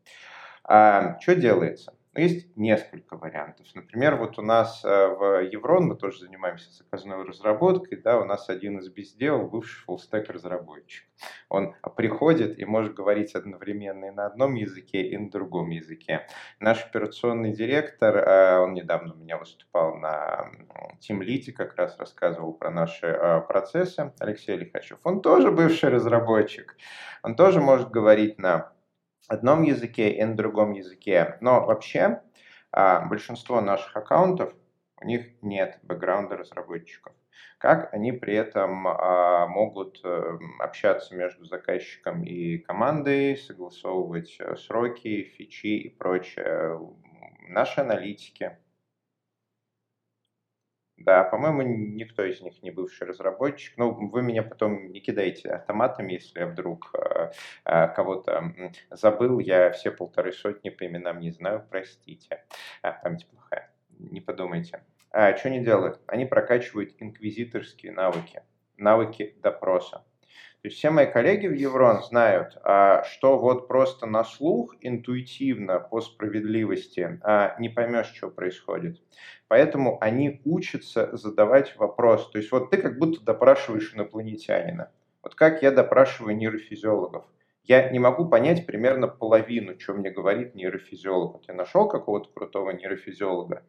А 0.64 1.18
что 1.20 1.36
делается? 1.36 1.97
Есть 2.18 2.56
несколько 2.56 3.16
вариантов. 3.16 3.66
Например, 3.74 4.16
вот 4.16 4.38
у 4.38 4.42
нас 4.42 4.84
э, 4.84 4.88
в 4.88 5.42
Еврон, 5.42 5.86
мы 5.86 5.96
тоже 5.96 6.20
занимаемся 6.20 6.70
заказной 6.72 7.22
разработкой, 7.24 7.98
да, 7.98 8.18
у 8.18 8.24
нас 8.24 8.48
один 8.48 8.78
из 8.78 8.88
бездел, 8.88 9.46
бывший 9.46 9.82
фуллстек 9.84 10.28
разработчик. 10.28 11.04
Он 11.48 11.74
приходит 11.96 12.58
и 12.58 12.64
может 12.64 12.94
говорить 12.94 13.34
одновременно 13.34 14.06
и 14.06 14.10
на 14.10 14.26
одном 14.26 14.54
языке, 14.54 15.02
и 15.02 15.16
на 15.16 15.30
другом 15.30 15.70
языке. 15.70 16.26
Наш 16.60 16.84
операционный 16.84 17.52
директор, 17.52 18.16
э, 18.16 18.58
он 18.58 18.74
недавно 18.74 19.14
у 19.14 19.16
меня 19.16 19.38
выступал 19.38 19.96
на 19.96 20.50
Team 21.00 21.20
Lead, 21.20 21.52
как 21.52 21.76
раз 21.76 21.98
рассказывал 21.98 22.52
про 22.52 22.70
наши 22.70 23.06
э, 23.06 23.40
процессы, 23.42 24.12
Алексей 24.18 24.56
Лихачев. 24.56 24.98
Он 25.04 25.22
тоже 25.22 25.50
бывший 25.50 25.90
разработчик, 25.90 26.76
он 27.22 27.36
тоже 27.36 27.60
может 27.60 27.90
говорить 27.90 28.38
на 28.38 28.72
одном 29.28 29.62
языке 29.62 30.10
и 30.10 30.24
на 30.24 30.36
другом 30.36 30.72
языке. 30.72 31.36
Но 31.40 31.64
вообще 31.64 32.22
а, 32.72 33.06
большинство 33.06 33.60
наших 33.60 33.96
аккаунтов, 33.96 34.52
у 35.00 35.04
них 35.04 35.26
нет 35.42 35.78
бэкграунда 35.82 36.36
разработчиков. 36.36 37.12
Как 37.58 37.92
они 37.92 38.12
при 38.12 38.34
этом 38.34 38.86
а, 38.88 39.46
могут 39.46 40.00
э, 40.04 40.38
общаться 40.60 41.14
между 41.14 41.44
заказчиком 41.44 42.22
и 42.24 42.58
командой, 42.58 43.36
согласовывать 43.36 44.36
э, 44.38 44.56
сроки, 44.56 45.22
фичи 45.22 45.78
и 45.78 45.88
прочее. 45.88 46.80
Наши 47.48 47.80
аналитики, 47.80 48.56
да, 50.98 51.22
по-моему, 51.22 51.62
никто 51.62 52.24
из 52.24 52.40
них 52.40 52.62
не 52.62 52.70
бывший 52.70 53.06
разработчик. 53.06 53.74
Ну, 53.76 53.92
вы 54.08 54.22
меня 54.22 54.42
потом 54.42 54.90
не 54.90 55.00
кидайте 55.00 55.50
автоматами, 55.50 56.14
если 56.14 56.40
я 56.40 56.46
вдруг 56.46 56.90
э, 56.94 57.30
э, 57.64 57.88
кого-то 57.94 58.52
забыл. 58.90 59.38
Я 59.38 59.70
все 59.70 59.90
полторы 59.90 60.32
сотни 60.32 60.70
по 60.70 60.84
именам 60.86 61.20
не 61.20 61.30
знаю, 61.30 61.64
простите. 61.70 62.44
А, 62.82 62.92
память 62.92 63.26
плохая, 63.28 63.70
не 63.98 64.20
подумайте. 64.20 64.82
А, 65.10 65.36
что 65.36 65.48
они 65.48 65.60
делают? 65.60 66.00
Они 66.06 66.26
прокачивают 66.26 66.94
инквизиторские 66.98 67.92
навыки, 67.92 68.42
навыки 68.76 69.36
допроса. 69.40 70.04
То 70.62 70.68
есть 70.68 70.78
все 70.78 70.90
мои 70.90 71.06
коллеги 71.06 71.46
в 71.46 71.54
Еврон 71.54 72.02
знают, 72.02 72.58
а, 72.64 73.04
что 73.04 73.38
вот 73.38 73.68
просто 73.68 74.06
на 74.06 74.24
слух, 74.24 74.74
интуитивно, 74.80 75.78
по 75.78 76.00
справедливости 76.00 77.20
а, 77.22 77.54
не 77.60 77.68
поймешь, 77.68 78.12
что 78.12 78.28
происходит. 78.28 79.00
Поэтому 79.46 79.98
они 80.00 80.40
учатся 80.44 81.16
задавать 81.16 81.76
вопрос. 81.76 82.28
То 82.30 82.38
есть 82.38 82.50
вот 82.50 82.70
ты 82.70 82.78
как 82.78 82.98
будто 82.98 83.24
допрашиваешь 83.24 83.94
инопланетянина. 83.94 84.90
Вот 85.22 85.36
как 85.36 85.62
я 85.62 85.70
допрашиваю 85.70 86.36
нейрофизиологов. 86.36 87.24
Я 87.62 87.90
не 87.90 88.00
могу 88.00 88.26
понять 88.26 88.66
примерно 88.66 89.06
половину, 89.06 89.78
что 89.78 89.94
мне 89.94 90.10
говорит 90.10 90.56
нейрофизиолог. 90.56 91.34
Вот 91.34 91.44
я 91.46 91.54
нашел 91.54 91.86
какого-то 91.86 92.30
крутого 92.30 92.70
нейрофизиолога, 92.70 93.62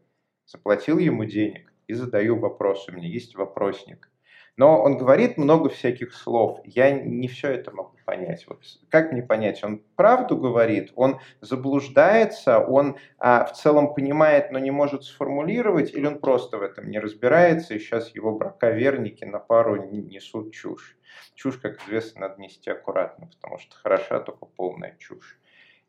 заплатил 0.46 0.98
ему 0.98 1.26
денег 1.26 1.72
и 1.88 1.94
задаю 1.94 2.40
вопрос, 2.40 2.88
у 2.88 2.94
меня 2.94 3.08
есть 3.08 3.36
вопросник. 3.36 4.10
Но 4.58 4.82
он 4.82 4.98
говорит 4.98 5.38
много 5.38 5.70
всяких 5.70 6.14
слов. 6.14 6.60
Я 6.64 6.92
не 6.92 7.28
все 7.28 7.52
это 7.52 7.72
могу 7.72 7.96
понять. 8.06 8.46
Вот 8.48 8.62
как 8.90 9.12
мне 9.12 9.22
понять? 9.22 9.64
Он 9.64 9.84
правду 9.96 10.36
говорит, 10.36 10.92
он 10.96 11.20
заблуждается, 11.42 12.60
он 12.60 12.98
а, 13.18 13.46
в 13.46 13.54
целом 13.54 13.94
понимает, 13.94 14.52
но 14.52 14.60
не 14.60 14.72
может 14.72 15.04
сформулировать, 15.04 15.94
или 15.94 16.06
он 16.06 16.20
просто 16.20 16.58
в 16.58 16.64
этом 16.64 16.90
не 16.90 17.00
разбирается, 17.00 17.74
и 17.74 17.80
сейчас 17.80 18.14
его 18.16 18.38
браковерники 18.38 19.24
на 19.24 19.40
пару 19.40 19.76
несут 19.92 20.54
чушь. 20.54 20.98
Чушь, 21.36 21.58
как 21.58 21.82
известно, 21.84 22.22
надо 22.22 22.42
нести 22.42 22.70
аккуратно, 22.70 23.28
потому 23.28 23.60
что 23.60 23.76
хороша 23.76 24.20
только 24.20 24.46
полная 24.46 24.96
чушь. 25.00 25.40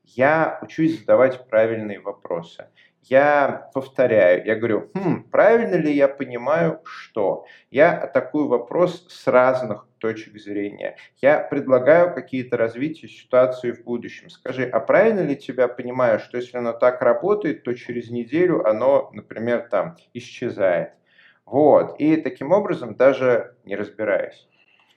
Я 0.04 0.58
учусь 0.62 1.00
задавать 1.00 1.46
правильные 1.48 2.00
вопросы 2.00 2.68
я 3.02 3.70
повторяю, 3.74 4.44
я 4.44 4.56
говорю, 4.56 4.90
хм, 4.94 5.24
правильно 5.30 5.76
ли 5.76 5.92
я 5.92 6.08
понимаю, 6.08 6.80
что? 6.84 7.46
Я 7.70 7.96
атакую 7.98 8.48
вопрос 8.48 9.06
с 9.08 9.26
разных 9.26 9.86
точек 9.98 10.38
зрения. 10.38 10.96
Я 11.20 11.38
предлагаю 11.40 12.14
какие-то 12.14 12.56
развития 12.56 13.08
ситуации 13.08 13.72
в 13.72 13.84
будущем. 13.84 14.30
Скажи, 14.30 14.64
а 14.64 14.80
правильно 14.80 15.20
ли 15.20 15.36
тебя 15.36 15.68
понимаю, 15.68 16.18
что 16.20 16.36
если 16.36 16.58
оно 16.58 16.72
так 16.72 17.02
работает, 17.02 17.64
то 17.64 17.74
через 17.74 18.10
неделю 18.10 18.66
оно, 18.66 19.10
например, 19.12 19.68
там 19.70 19.96
исчезает? 20.14 20.92
Вот. 21.44 21.98
И 21.98 22.16
таким 22.16 22.52
образом, 22.52 22.94
даже 22.96 23.56
не 23.64 23.76
разбираясь 23.76 24.49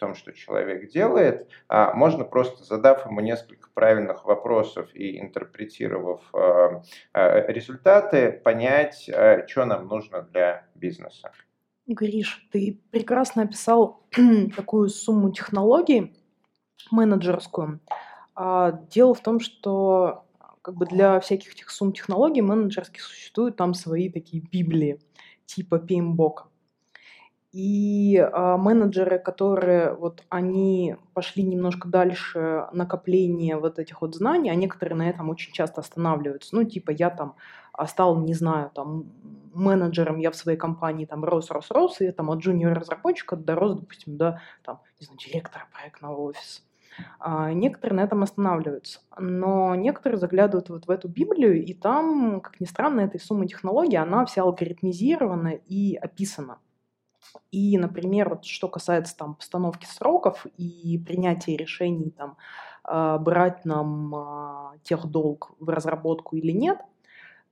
том, 0.04 0.16
что 0.16 0.34
человек 0.34 0.92
делает, 0.92 1.48
а 1.70 1.94
можно 1.94 2.26
просто 2.26 2.66
задав 2.66 3.06
ему 3.06 3.22
несколько 3.22 3.70
правильных 3.74 4.26
вопросов 4.26 4.94
и 4.94 5.18
интерпретировав 5.18 6.22
а, 6.34 6.84
а, 7.14 7.40
результаты, 7.48 8.34
понять, 8.34 9.10
а, 9.10 9.48
что 9.48 9.64
нам 9.64 9.88
нужно 9.88 10.24
для 10.24 10.68
бизнеса. 10.76 11.32
Гриш, 11.88 12.46
ты 12.52 12.82
прекрасно 12.92 13.44
описал 13.44 14.04
такую 14.58 14.90
сумму 14.90 15.32
технологий 15.32 16.14
менеджерскую. 16.92 17.80
Дело 18.90 19.14
в 19.14 19.22
том, 19.22 19.40
что 19.40 20.26
как 20.62 20.76
бы 20.76 20.86
для 20.86 21.20
всяких 21.22 21.54
этих 21.54 21.70
сумм 21.70 21.94
технологий 21.94 22.42
менеджерских 22.42 23.02
существуют 23.04 23.56
там 23.56 23.74
свои 23.74 24.10
такие 24.10 24.44
библии, 24.52 25.00
типа 25.46 25.76
PMBOK. 25.76 26.48
И 27.54 28.18
а, 28.18 28.58
менеджеры, 28.58 29.20
которые 29.20 29.94
вот 29.94 30.24
они 30.30 30.98
пошли 31.14 31.44
немножко 31.44 31.88
дальше 31.88 32.68
накопления 32.74 33.58
вот 33.58 33.78
этих 33.78 34.02
вот 34.02 34.16
знаний, 34.16 34.50
а 34.50 34.56
некоторые 34.56 34.98
на 34.98 35.08
этом 35.08 35.30
очень 35.30 35.54
часто 35.54 35.82
останавливаются. 35.82 36.56
Ну, 36.56 36.64
типа 36.64 36.90
я 36.90 37.12
там 37.12 37.36
а, 37.72 37.86
стал, 37.86 38.20
не 38.20 38.34
знаю, 38.34 38.72
там 38.74 39.06
менеджером 39.54 40.18
я 40.18 40.32
в 40.32 40.36
своей 40.36 40.58
компании 40.58 41.06
там 41.06 41.24
рос, 41.24 41.52
рос, 41.52 41.70
рос, 41.70 42.02
и 42.02 42.12
там 42.12 42.32
от 42.32 42.40
джуниор-разработчика 42.40 43.36
дорос, 43.36 43.76
допустим, 43.76 44.18
до 44.18 44.42
там, 44.64 44.82
не 45.00 45.06
знаю, 45.06 45.20
директора 45.20 45.68
проектного 45.72 46.18
офиса. 46.18 46.62
А 47.20 47.54
некоторые 47.54 47.98
на 47.98 48.04
этом 48.04 48.24
останавливаются. 48.24 49.02
Но 49.20 49.76
некоторые 49.76 50.18
заглядывают 50.20 50.70
вот 50.70 50.88
в 50.88 50.90
эту 50.92 51.08
Библию, 51.08 51.64
и 51.64 51.74
там, 51.76 52.42
как 52.42 52.60
ни 52.60 52.66
странно, 52.66 53.02
этой 53.02 53.20
суммы 53.20 53.46
технологий, 53.46 53.98
она 53.98 54.26
вся 54.26 54.42
алгоритмизирована 54.42 55.50
и 55.50 55.96
описана. 55.96 56.58
И, 57.52 57.78
например, 57.78 58.30
вот 58.30 58.46
что 58.46 58.68
касается 58.68 59.16
там 59.18 59.36
постановки 59.36 59.86
сроков 59.86 60.46
и 60.58 60.98
принятия 61.06 61.56
решений, 61.56 62.12
там, 62.12 62.38
а, 62.84 63.18
брать 63.18 63.66
нам 63.66 64.16
а, 64.16 64.74
техдолг 64.84 65.52
в 65.60 65.70
разработку 65.70 66.36
или 66.36 66.52
нет, 66.52 66.80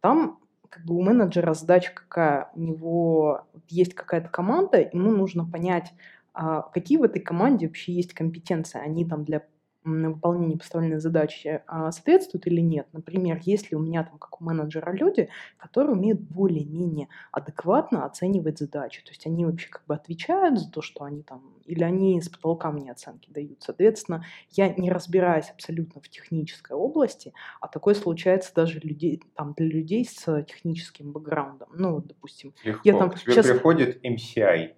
там 0.02 0.40
как 0.70 0.86
бы 0.86 0.96
у 0.96 1.02
менеджера 1.02 1.54
задача 1.54 1.92
какая? 1.94 2.50
У 2.56 2.62
него 2.62 3.46
есть 3.68 3.94
какая-то 3.94 4.30
команда, 4.30 4.80
ему 4.80 5.12
нужно 5.12 5.46
понять, 5.46 5.94
а, 6.34 6.62
какие 6.62 6.98
в 6.98 7.04
этой 7.04 7.22
команде 7.22 7.68
вообще 7.68 7.92
есть 7.92 8.14
компетенции. 8.14 8.80
Они 8.80 9.06
там 9.06 9.26
для 9.26 9.44
на 9.84 10.12
выполнение 10.12 10.58
поставленной 10.58 11.00
задачи 11.00 11.62
а, 11.68 11.92
соответствуют 11.92 12.48
или 12.48 12.62
нет. 12.62 12.88
Например, 12.94 13.40
если 13.44 13.76
у 13.76 13.80
меня 13.80 14.04
там, 14.04 14.18
как 14.18 14.42
у 14.42 14.44
менеджера, 14.44 14.92
люди, 14.92 15.30
которые 15.58 15.94
умеют 15.94 16.22
более-менее 16.22 17.08
адекватно 17.32 18.06
оценивать 18.06 18.60
задачи, 18.60 19.04
то 19.04 19.10
есть 19.10 19.26
они 19.26 19.46
вообще 19.46 19.70
как 19.70 19.84
бы 19.88 19.96
отвечают 19.96 20.60
за 20.60 20.72
то, 20.72 20.82
что 20.82 21.04
они 21.04 21.24
там, 21.24 21.56
или 21.66 21.84
они 21.84 22.22
с 22.22 22.30
потолка 22.30 22.72
мне 22.72 22.92
оценки 22.92 23.30
дают. 23.32 23.62
Соответственно, 23.64 24.24
я 24.52 24.70
не 24.74 24.92
разбираюсь 24.92 25.50
абсолютно 25.50 26.02
в 26.02 26.10
технической 26.10 26.76
области, 26.78 27.34
а 27.60 27.68
такое 27.68 27.96
случается 27.96 28.54
даже 28.54 28.80
людей, 28.80 29.24
там, 29.36 29.54
для 29.58 29.68
людей 29.68 30.06
с 30.06 30.44
техническим 30.44 31.12
бэкграундом. 31.12 31.70
Ну, 31.74 31.96
вот, 31.96 32.08
допустим, 32.08 32.54
Легко. 32.64 32.82
я 32.84 32.98
там 32.98 33.10
К 33.10 33.20
тебе 33.20 33.34
сейчас... 33.34 33.48
приходит 33.48 34.06
MCI, 34.06 34.74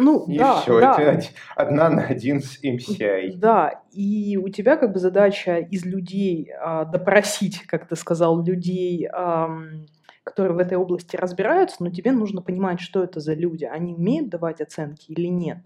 ну, 0.00 0.24
и 0.26 0.38
да, 0.38 0.60
все, 0.60 0.80
да. 0.80 0.94
это 1.00 1.26
одна 1.54 1.90
на 1.90 2.06
один 2.06 2.40
с 2.40 2.62
MCI. 2.62 3.36
Да, 3.36 3.82
и 3.92 4.36
у 4.36 4.48
тебя 4.48 4.76
как 4.76 4.92
бы 4.92 4.98
задача 4.98 5.58
из 5.58 5.84
людей 5.84 6.50
а, 6.58 6.84
допросить, 6.84 7.62
как 7.66 7.86
ты 7.86 7.96
сказал, 7.96 8.42
людей, 8.42 9.06
а, 9.12 9.50
которые 10.24 10.54
в 10.54 10.58
этой 10.58 10.78
области 10.78 11.16
разбираются, 11.16 11.76
но 11.80 11.90
тебе 11.90 12.12
нужно 12.12 12.42
понимать, 12.42 12.80
что 12.80 13.02
это 13.02 13.20
за 13.20 13.34
люди. 13.34 13.64
Они 13.64 13.94
умеют 13.94 14.28
давать 14.28 14.60
оценки 14.60 15.12
или 15.12 15.26
нет. 15.26 15.58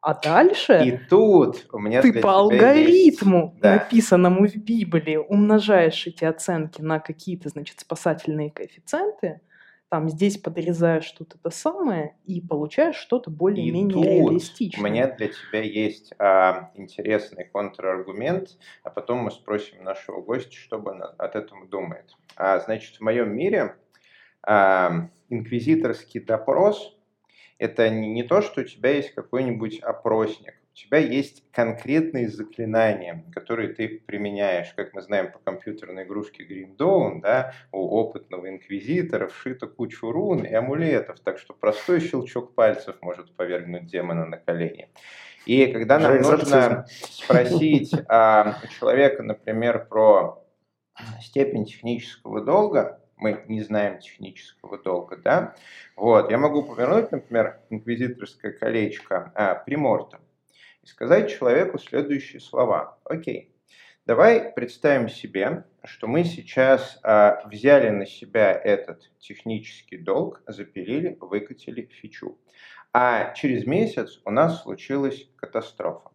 А 0.00 0.14
дальше 0.14 0.80
и 0.84 0.98
тут 1.08 1.66
у 1.72 1.78
меня 1.78 2.02
ты 2.02 2.12
по 2.12 2.34
алгоритму, 2.34 3.50
есть... 3.50 3.60
да. 3.60 3.74
написанному 3.74 4.46
в 4.46 4.54
Библии, 4.56 5.16
умножаешь 5.16 6.06
эти 6.06 6.24
оценки 6.24 6.80
на 6.80 7.00
какие-то, 7.00 7.48
значит, 7.48 7.80
спасательные 7.80 8.50
коэффициенты, 8.50 9.40
там 9.88 10.08
здесь 10.08 10.38
подрезаешь 10.38 11.04
что-то 11.04 11.38
то 11.38 11.50
самое 11.50 12.16
и 12.26 12.40
получаешь 12.40 12.96
что-то 12.96 13.30
более-менее 13.30 14.02
реалистичное. 14.02 14.82
У 14.82 14.86
меня 14.86 15.06
для 15.08 15.28
тебя 15.28 15.62
есть 15.62 16.12
а, 16.18 16.70
интересный 16.74 17.44
контраргумент, 17.46 18.58
а 18.82 18.90
потом 18.90 19.18
мы 19.18 19.30
спросим 19.30 19.82
нашего 19.82 20.20
гостя, 20.20 20.54
что 20.54 20.78
он 20.78 21.02
от 21.02 21.36
этого 21.36 21.66
думает. 21.66 22.14
А, 22.36 22.60
значит, 22.60 22.96
в 22.96 23.00
моем 23.00 23.34
мире 23.34 23.76
а, 24.42 25.08
инквизиторский 25.28 26.20
допрос– 26.20 26.94
это 27.58 27.88
не, 27.88 28.08
не 28.08 28.22
то, 28.22 28.40
что 28.40 28.60
у 28.60 28.64
тебя 28.64 28.90
есть 28.90 29.14
какой-нибудь 29.14 29.80
опросник, 29.80 30.54
тебя 30.78 30.98
есть 30.98 31.42
конкретные 31.50 32.28
заклинания, 32.28 33.24
которые 33.32 33.70
ты 33.70 33.88
применяешь. 34.06 34.72
Как 34.74 34.94
мы 34.94 35.02
знаем 35.02 35.32
по 35.32 35.38
компьютерной 35.40 36.04
игрушке 36.04 36.44
Green 36.44 36.76
Dawn, 36.76 37.20
да, 37.20 37.52
у 37.72 37.80
опытного 37.80 38.48
инквизитора 38.48 39.26
вшито 39.26 39.66
кучу 39.66 40.10
рун 40.10 40.44
и 40.44 40.52
амулетов, 40.52 41.18
так 41.20 41.38
что 41.38 41.52
простой 41.52 42.00
щелчок 42.00 42.54
пальцев 42.54 42.96
может 43.02 43.32
повергнуть 43.34 43.86
демона 43.86 44.24
на 44.24 44.36
колени. 44.36 44.88
И 45.46 45.66
когда 45.66 45.98
нам 45.98 46.12
Жаль, 46.12 46.22
нужно 46.22 46.86
спросить 46.88 47.92
а, 48.08 48.58
человека, 48.78 49.22
например, 49.22 49.86
про 49.86 50.44
степень 51.20 51.64
технического 51.64 52.40
долга, 52.40 53.00
мы 53.16 53.42
не 53.48 53.62
знаем 53.62 53.98
технического 53.98 54.78
долга, 54.78 55.16
да, 55.16 55.54
вот, 55.96 56.30
я 56.30 56.38
могу 56.38 56.62
повернуть, 56.62 57.10
например, 57.10 57.58
инквизиторское 57.68 58.52
колечко 58.52 59.32
а, 59.34 59.56
сказать 60.88 61.30
человеку 61.30 61.78
следующие 61.78 62.40
слова. 62.40 62.98
Окей, 63.04 63.54
давай 64.06 64.52
представим 64.52 65.08
себе, 65.08 65.64
что 65.84 66.06
мы 66.06 66.24
сейчас 66.24 66.98
а, 67.02 67.42
взяли 67.46 67.90
на 67.90 68.06
себя 68.06 68.52
этот 68.52 69.10
технический 69.18 69.98
долг, 69.98 70.42
запилили, 70.46 71.16
выкатили 71.20 71.82
фичу. 71.82 72.38
А 72.92 73.34
через 73.34 73.66
месяц 73.66 74.20
у 74.24 74.30
нас 74.30 74.62
случилась 74.62 75.28
катастрофа. 75.36 76.10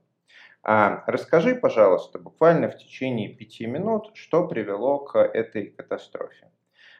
А, 0.63 1.03
расскажи, 1.07 1.55
пожалуйста, 1.55 2.17
буквально 2.17 2.69
в 2.69 2.77
течение 2.77 3.29
пяти 3.29 3.67
минут, 3.67 4.11
что 4.15 4.47
привело 4.47 4.99
к 4.99 5.19
этой 5.19 5.67
катастрофе. 5.67 6.49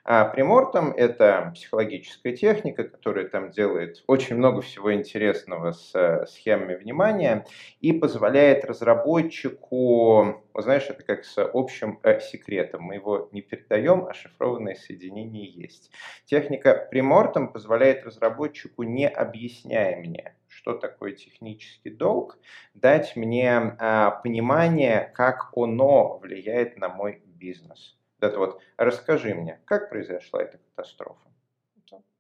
А 0.06 0.26
примортом 0.26 0.92
это 0.92 1.52
психологическая 1.56 2.36
техника, 2.36 2.84
которая 2.84 3.26
там 3.26 3.52
делает 3.52 4.04
очень 4.06 4.36
много 4.36 4.60
всего 4.62 4.94
интересного 4.94 5.72
с 5.72 5.96
э, 5.96 6.26
схемами 6.28 6.76
внимания 6.76 7.46
и 7.80 7.94
позволяет 7.94 8.66
разработчику, 8.66 10.44
знаешь, 10.56 10.90
это 10.90 11.04
как 11.04 11.24
с 11.24 11.38
общим 11.42 12.02
э, 12.04 12.20
секретом. 12.20 12.84
Мы 12.84 12.96
его 12.96 13.30
не 13.32 13.42
передаем, 13.42 14.06
а 14.06 14.14
шифрованное 14.14 14.76
соединение 14.76 15.46
есть. 15.50 15.90
Техника 16.26 16.86
примортом 16.92 17.54
позволяет 17.54 18.04
разработчику, 18.04 18.84
не 18.84 19.08
объясняя 19.08 19.96
мне, 20.02 20.36
что 20.50 20.74
такое 20.74 21.14
технический 21.14 21.92
долг, 21.92 22.38
дать 22.74 23.16
мне 23.16 23.78
а, 23.80 24.12
понимание, 24.12 25.14
как 25.16 25.54
оно 25.56 26.18
влияет 26.18 26.78
на 26.78 26.90
мой 26.90 27.22
бизнес 27.26 27.96
это 28.28 28.40
вот 28.40 28.62
расскажи 28.78 29.34
мне, 29.34 29.60
как 29.66 29.90
произошла 29.90 30.42
эта 30.42 30.58
катастрофа? 30.58 31.20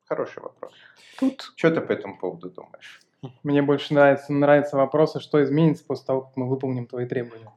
Хороший 0.06 0.44
вопрос. 0.44 0.74
Тут... 1.20 1.54
Что 1.56 1.72
ты 1.72 1.82
по 1.82 1.92
этому 1.92 2.18
поводу 2.18 2.50
думаешь? 2.50 3.02
Мне 3.44 3.62
больше 3.62 3.94
нравится, 3.94 4.34
нравится 4.34 4.76
вопрос, 4.76 5.16
а 5.16 5.20
что 5.20 5.42
изменится 5.44 5.86
после 5.86 6.06
того, 6.06 6.22
как 6.22 6.36
мы 6.36 6.48
выполним 6.48 6.88
твои 6.88 7.08
требования. 7.08 7.52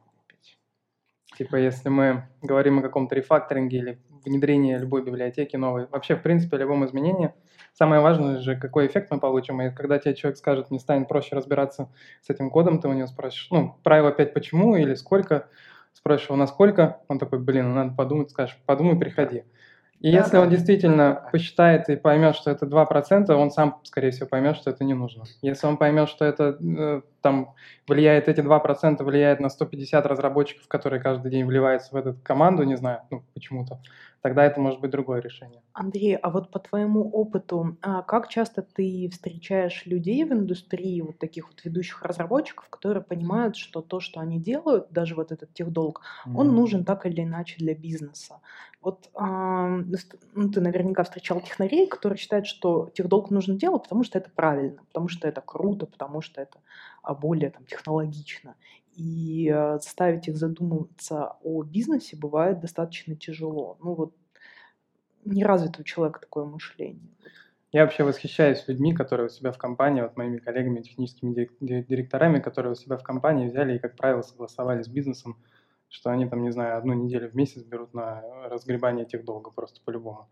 Типа, 1.37 1.57
если 1.57 1.89
мы 1.89 2.27
говорим 2.41 2.79
о 2.79 2.81
каком-то 2.81 3.13
рефакторинге 3.13 3.77
или 3.77 4.01
внедрение 4.25 4.79
любой 4.79 5.03
библиотеки 5.03 5.55
новой, 5.55 5.85
вообще, 5.87 6.15
в 6.15 6.23
принципе, 6.23 6.57
любом 6.57 6.85
изменении, 6.85 7.31
самое 7.73 8.01
важное 8.01 8.39
же, 8.39 8.55
какой 8.55 8.87
эффект 8.87 9.11
мы 9.11 9.19
получим. 9.19 9.61
И 9.61 9.69
когда 9.69 9.99
тебе 9.99 10.15
человек 10.15 10.37
скажет, 10.37 10.71
мне 10.71 10.79
станет 10.79 11.07
проще 11.07 11.35
разбираться 11.35 11.91
с 12.21 12.29
этим 12.29 12.49
кодом, 12.49 12.79
ты 12.81 12.87
у 12.87 12.93
него 12.93 13.07
спросишь, 13.07 13.49
ну, 13.51 13.77
правило 13.83 14.11
5 14.11 14.33
почему 14.33 14.75
или 14.75 14.95
сколько, 14.95 15.47
спросишь 15.97 16.27
его 16.27 16.35
на 16.35 16.45
сколько, 16.47 17.01
он 17.07 17.17
такой, 17.17 17.39
блин, 17.39 17.73
надо 17.73 17.93
подумать, 17.93 18.29
скажешь, 18.29 18.57
подумай, 18.65 18.95
приходи. 18.95 19.43
И 19.99 20.11
да, 20.11 20.19
если 20.19 20.33
да. 20.33 20.41
он 20.41 20.49
действительно 20.51 21.27
посчитает 21.31 21.89
и 21.89 21.95
поймет, 21.95 22.35
что 22.35 22.51
это 22.51 22.67
2%, 22.67 23.31
он 23.31 23.49
сам, 23.49 23.79
скорее 23.83 24.11
всего, 24.11 24.27
поймет, 24.27 24.55
что 24.55 24.69
это 24.69 24.83
не 24.83 24.93
нужно. 24.93 25.23
Если 25.41 25.65
он 25.65 25.77
поймет, 25.77 26.07
что 26.07 26.23
это 26.23 26.55
э, 26.61 27.01
там 27.21 27.55
влияет, 27.87 28.27
эти 28.27 28.41
2% 28.41 29.03
влияет 29.03 29.39
на 29.39 29.49
150 29.49 30.05
разработчиков, 30.05 30.67
которые 30.67 31.01
каждый 31.01 31.31
день 31.31 31.45
вливаются 31.45 31.95
в 31.95 31.95
эту 31.95 32.15
команду, 32.21 32.61
не 32.61 32.77
знаю, 32.77 33.01
ну, 33.09 33.23
почему-то, 33.33 33.79
тогда 34.27 34.43
это 34.43 34.59
может 34.59 34.81
быть 34.81 34.91
другое 34.91 35.21
решение. 35.21 35.61
Андрей, 35.71 36.17
а 36.17 36.29
вот 36.29 36.51
по 36.51 36.59
твоему 36.59 37.09
опыту, 37.09 37.77
а 37.81 38.01
как 38.01 38.27
часто 38.27 38.61
ты 38.61 39.09
встречаешь 39.09 39.85
людей 39.85 40.25
в 40.25 40.33
индустрии, 40.33 40.99
вот 40.99 41.17
таких 41.17 41.47
вот 41.47 41.63
ведущих 41.63 42.01
разработчиков, 42.01 42.67
которые 42.67 43.03
понимают, 43.03 43.55
что 43.55 43.81
то, 43.81 44.01
что 44.01 44.19
они 44.19 44.37
делают, 44.37 44.91
даже 44.91 45.15
вот 45.15 45.31
этот 45.31 45.53
техдолг, 45.53 46.01
mm-hmm. 46.01 46.35
он 46.35 46.53
нужен 46.53 46.83
так 46.83 47.05
или 47.05 47.21
иначе 47.21 47.55
для 47.57 47.73
бизнеса? 47.73 48.41
Вот 48.81 49.09
а, 49.15 49.69
ну, 50.33 50.49
ты 50.51 50.59
наверняка 50.59 51.03
встречал 51.03 51.39
технарей, 51.39 51.87
которые 51.87 52.17
считают, 52.17 52.47
что 52.47 52.89
техдолг 52.93 53.31
нужно 53.31 53.55
делать, 53.55 53.83
потому 53.83 54.03
что 54.03 54.17
это 54.17 54.29
правильно, 54.29 54.83
потому 54.89 55.07
что 55.07 55.25
это 55.25 55.39
круто, 55.39 55.85
потому 55.85 56.19
что 56.19 56.41
это 56.41 56.59
а, 57.01 57.15
более 57.15 57.49
там, 57.49 57.63
технологично. 57.63 58.55
И 58.97 59.47
э, 59.47 59.75
заставить 59.75 60.27
их 60.27 60.37
задумываться 60.37 61.35
о 61.43 61.61
бизнесе 61.61 62.17
бывает 62.17 62.59
достаточно 62.59 63.15
тяжело. 63.15 63.77
Ну 63.79 63.93
вот 63.93 64.15
не 65.23 65.43
развито 65.43 65.81
у 65.81 65.83
человека 65.83 66.19
такое 66.19 66.45
мышление. 66.45 67.11
Я 67.71 67.83
вообще 67.83 68.03
восхищаюсь 68.03 68.67
людьми, 68.67 68.95
которые 68.95 69.27
у 69.27 69.29
себя 69.29 69.51
в 69.51 69.59
компании, 69.59 70.01
вот 70.01 70.17
моими 70.17 70.37
коллегами, 70.37 70.81
техническими 70.81 71.47
директорами, 71.59 72.39
которые 72.39 72.71
у 72.71 72.75
себя 72.75 72.97
в 72.97 73.03
компании 73.03 73.47
взяли 73.47 73.75
и, 73.75 73.79
как 73.79 73.95
правило, 73.95 74.23
согласовали 74.23 74.81
с 74.81 74.87
бизнесом, 74.87 75.37
что 75.89 76.09
они 76.09 76.27
там, 76.27 76.41
не 76.41 76.51
знаю, 76.51 76.79
одну 76.79 76.93
неделю 76.93 77.29
в 77.29 77.35
месяц 77.35 77.61
берут 77.63 77.93
на 77.93 78.23
разгребание 78.49 79.05
этих 79.05 79.25
долгов 79.25 79.53
просто 79.53 79.79
по-любому. 79.85 80.27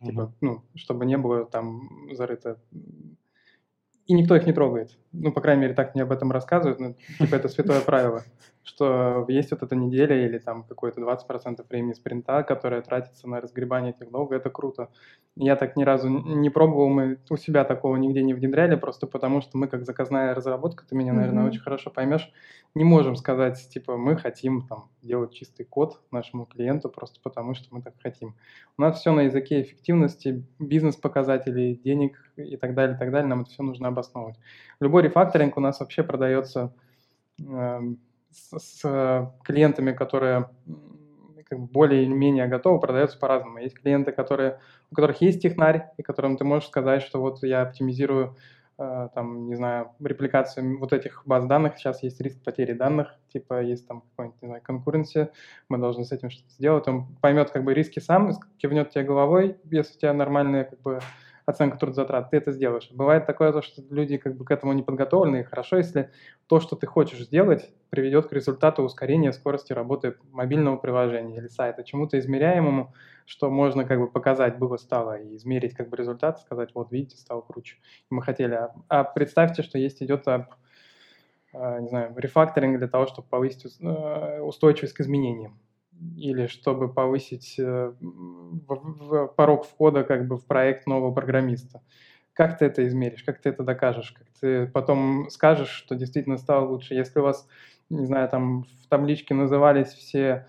Mm-hmm. 0.00 0.06
Типа, 0.06 0.32
ну, 0.40 0.62
чтобы 0.76 1.04
не 1.04 1.16
было 1.16 1.46
там 1.46 1.88
зарыто 2.12 2.60
и 4.06 4.12
никто 4.12 4.36
их 4.36 4.46
не 4.46 4.52
трогает. 4.52 4.90
Ну, 5.12 5.32
по 5.32 5.40
крайней 5.40 5.62
мере, 5.62 5.74
так 5.74 5.94
мне 5.94 6.02
об 6.02 6.12
этом 6.12 6.30
рассказывают. 6.30 6.80
Ну, 6.80 6.96
типа, 7.18 7.34
это 7.36 7.48
святое 7.48 7.80
правило, 7.80 8.24
что 8.64 9.26
есть 9.28 9.50
вот 9.50 9.62
эта 9.62 9.76
неделя 9.76 10.26
или 10.26 10.38
там 10.38 10.64
какой-то 10.64 11.00
20% 11.00 11.64
времени 11.68 11.92
спринта, 11.92 12.42
которое 12.42 12.80
тратится 12.80 13.28
на 13.28 13.40
разгребание 13.40 13.92
этих 13.92 14.10
долгов. 14.10 14.32
Это 14.32 14.50
круто. 14.50 14.88
Я 15.36 15.56
так 15.56 15.76
ни 15.76 15.84
разу 15.84 16.08
не 16.08 16.48
пробовал, 16.48 16.88
мы 16.88 17.18
у 17.28 17.36
себя 17.36 17.64
такого 17.64 17.96
нигде 17.96 18.22
не 18.22 18.34
внедряли, 18.34 18.76
просто 18.76 19.06
потому 19.06 19.42
что 19.42 19.58
мы, 19.58 19.68
как 19.68 19.84
заказная 19.84 20.34
разработка, 20.34 20.84
ты 20.88 20.94
меня, 20.96 21.12
наверное, 21.12 21.44
mm-hmm. 21.44 21.48
очень 21.48 21.60
хорошо 21.60 21.90
поймешь, 21.90 22.32
не 22.74 22.84
можем 22.84 23.14
сказать, 23.14 23.68
типа, 23.68 23.96
мы 23.96 24.16
хотим 24.16 24.66
там 24.66 24.90
делать 25.02 25.32
чистый 25.32 25.64
код 25.64 26.00
нашему 26.10 26.46
клиенту 26.46 26.88
просто 26.88 27.20
потому, 27.22 27.54
что 27.54 27.68
мы 27.70 27.82
так 27.82 27.94
хотим. 28.02 28.34
У 28.78 28.82
нас 28.82 28.98
все 28.98 29.12
на 29.12 29.22
языке 29.22 29.60
эффективности, 29.62 30.44
бизнес-показателей, 30.58 31.76
денег 31.76 32.18
и 32.36 32.56
так 32.56 32.74
далее, 32.74 32.96
и 32.96 32.98
так 32.98 33.12
далее. 33.12 33.28
Нам 33.28 33.42
это 33.42 33.50
все 33.50 33.62
нужно 33.62 33.88
обосновывать. 33.88 34.36
Любой 34.80 35.02
рефакторинг 35.02 35.56
у 35.56 35.60
нас 35.60 35.78
вообще 35.80 36.02
продается 36.02 36.74
э, 37.40 37.80
с, 38.34 38.58
с 38.58 39.32
клиентами, 39.44 39.92
которые 39.92 40.50
как 41.48 41.60
бы 41.60 41.66
более 41.66 42.02
или 42.02 42.12
менее 42.12 42.46
готовы, 42.46 42.80
продается 42.80 43.18
по-разному. 43.18 43.58
Есть 43.58 43.78
клиенты, 43.78 44.12
которые, 44.12 44.60
у 44.90 44.94
которых 44.94 45.20
есть 45.20 45.40
технарь, 45.40 45.90
и 45.96 46.02
которым 46.02 46.36
ты 46.36 46.44
можешь 46.44 46.68
сказать, 46.68 47.02
что 47.02 47.20
вот 47.20 47.42
я 47.42 47.62
оптимизирую 47.62 48.36
Э, 48.76 49.08
там, 49.14 49.46
не 49.46 49.54
знаю, 49.54 49.92
репликацию 50.02 50.80
вот 50.80 50.92
этих 50.92 51.22
баз 51.26 51.46
данных, 51.46 51.78
сейчас 51.78 52.02
есть 52.02 52.20
риск 52.20 52.42
потери 52.42 52.72
данных, 52.72 53.14
типа 53.32 53.62
есть 53.62 53.86
там 53.86 54.02
какой-нибудь, 54.10 54.42
не 54.42 54.48
знаю, 54.48 54.62
конкуренция, 54.64 55.30
мы 55.68 55.78
должны 55.78 56.04
с 56.04 56.10
этим 56.10 56.28
что-то 56.28 56.50
сделать, 56.50 56.88
он 56.88 57.06
поймет 57.20 57.50
как 57.50 57.62
бы 57.62 57.72
риски 57.72 58.00
сам, 58.00 58.32
кивнет 58.58 58.90
тебе 58.90 59.04
головой, 59.04 59.58
если 59.70 59.94
у 59.94 59.98
тебя 60.00 60.12
нормальная 60.12 60.64
как 60.64 60.80
бы 60.80 60.98
оценка 61.46 61.78
трудозатрат, 61.78 62.30
ты 62.30 62.38
это 62.38 62.52
сделаешь. 62.52 62.90
Бывает 62.90 63.26
такое, 63.26 63.52
то, 63.52 63.62
что 63.62 63.82
люди 63.90 64.16
как 64.16 64.36
бы 64.36 64.44
к 64.44 64.50
этому 64.50 64.72
не 64.72 64.82
подготовлены, 64.82 65.40
и 65.40 65.42
хорошо, 65.42 65.76
если 65.76 66.10
то, 66.46 66.60
что 66.60 66.76
ты 66.76 66.86
хочешь 66.86 67.24
сделать, 67.24 67.70
приведет 67.90 68.28
к 68.28 68.32
результату 68.32 68.82
ускорения 68.82 69.32
скорости 69.32 69.72
работы 69.72 70.16
мобильного 70.32 70.76
приложения 70.76 71.38
или 71.38 71.48
сайта, 71.48 71.84
чему-то 71.84 72.18
измеряемому, 72.18 72.94
что 73.26 73.50
можно 73.50 73.84
как 73.84 74.00
бы 74.00 74.08
показать 74.10 74.58
было 74.58 74.76
стало 74.76 75.18
и 75.18 75.36
измерить 75.36 75.74
как 75.74 75.88
бы 75.88 75.96
результат, 75.96 76.40
сказать, 76.40 76.70
вот 76.74 76.90
видите, 76.90 77.16
стало 77.16 77.42
круче. 77.42 77.76
Мы 78.10 78.22
хотели. 78.22 78.54
А, 78.54 78.74
а 78.88 79.04
представьте, 79.04 79.62
что 79.62 79.78
есть 79.78 80.02
идет 80.02 80.26
а, 80.28 80.48
а, 81.52 81.80
не 81.80 81.88
знаю, 81.88 82.14
рефакторинг 82.16 82.78
для 82.78 82.88
того, 82.88 83.06
чтобы 83.06 83.28
повысить 83.28 83.76
э, 83.80 84.40
устойчивость 84.40 84.94
к 84.94 85.00
изменениям 85.00 85.58
или 86.16 86.46
чтобы 86.46 86.92
повысить 86.92 87.56
э, 87.58 87.92
порог 89.36 89.66
входа 89.66 90.04
как 90.04 90.26
бы 90.26 90.36
в 90.36 90.46
проект 90.46 90.86
нового 90.86 91.12
программиста. 91.12 91.82
Как 92.32 92.58
ты 92.58 92.66
это 92.66 92.86
измеришь, 92.86 93.22
как 93.22 93.40
ты 93.40 93.50
это 93.50 93.62
докажешь, 93.62 94.12
как 94.12 94.26
ты 94.40 94.66
потом 94.66 95.30
скажешь, 95.30 95.70
что 95.70 95.94
действительно 95.94 96.36
стало 96.36 96.68
лучше. 96.68 96.94
Если 96.94 97.20
у 97.20 97.22
вас, 97.22 97.46
не 97.90 98.04
знаю, 98.06 98.28
там 98.28 98.64
в 98.64 98.88
табличке 98.88 99.34
назывались 99.34 99.88
все 99.88 100.46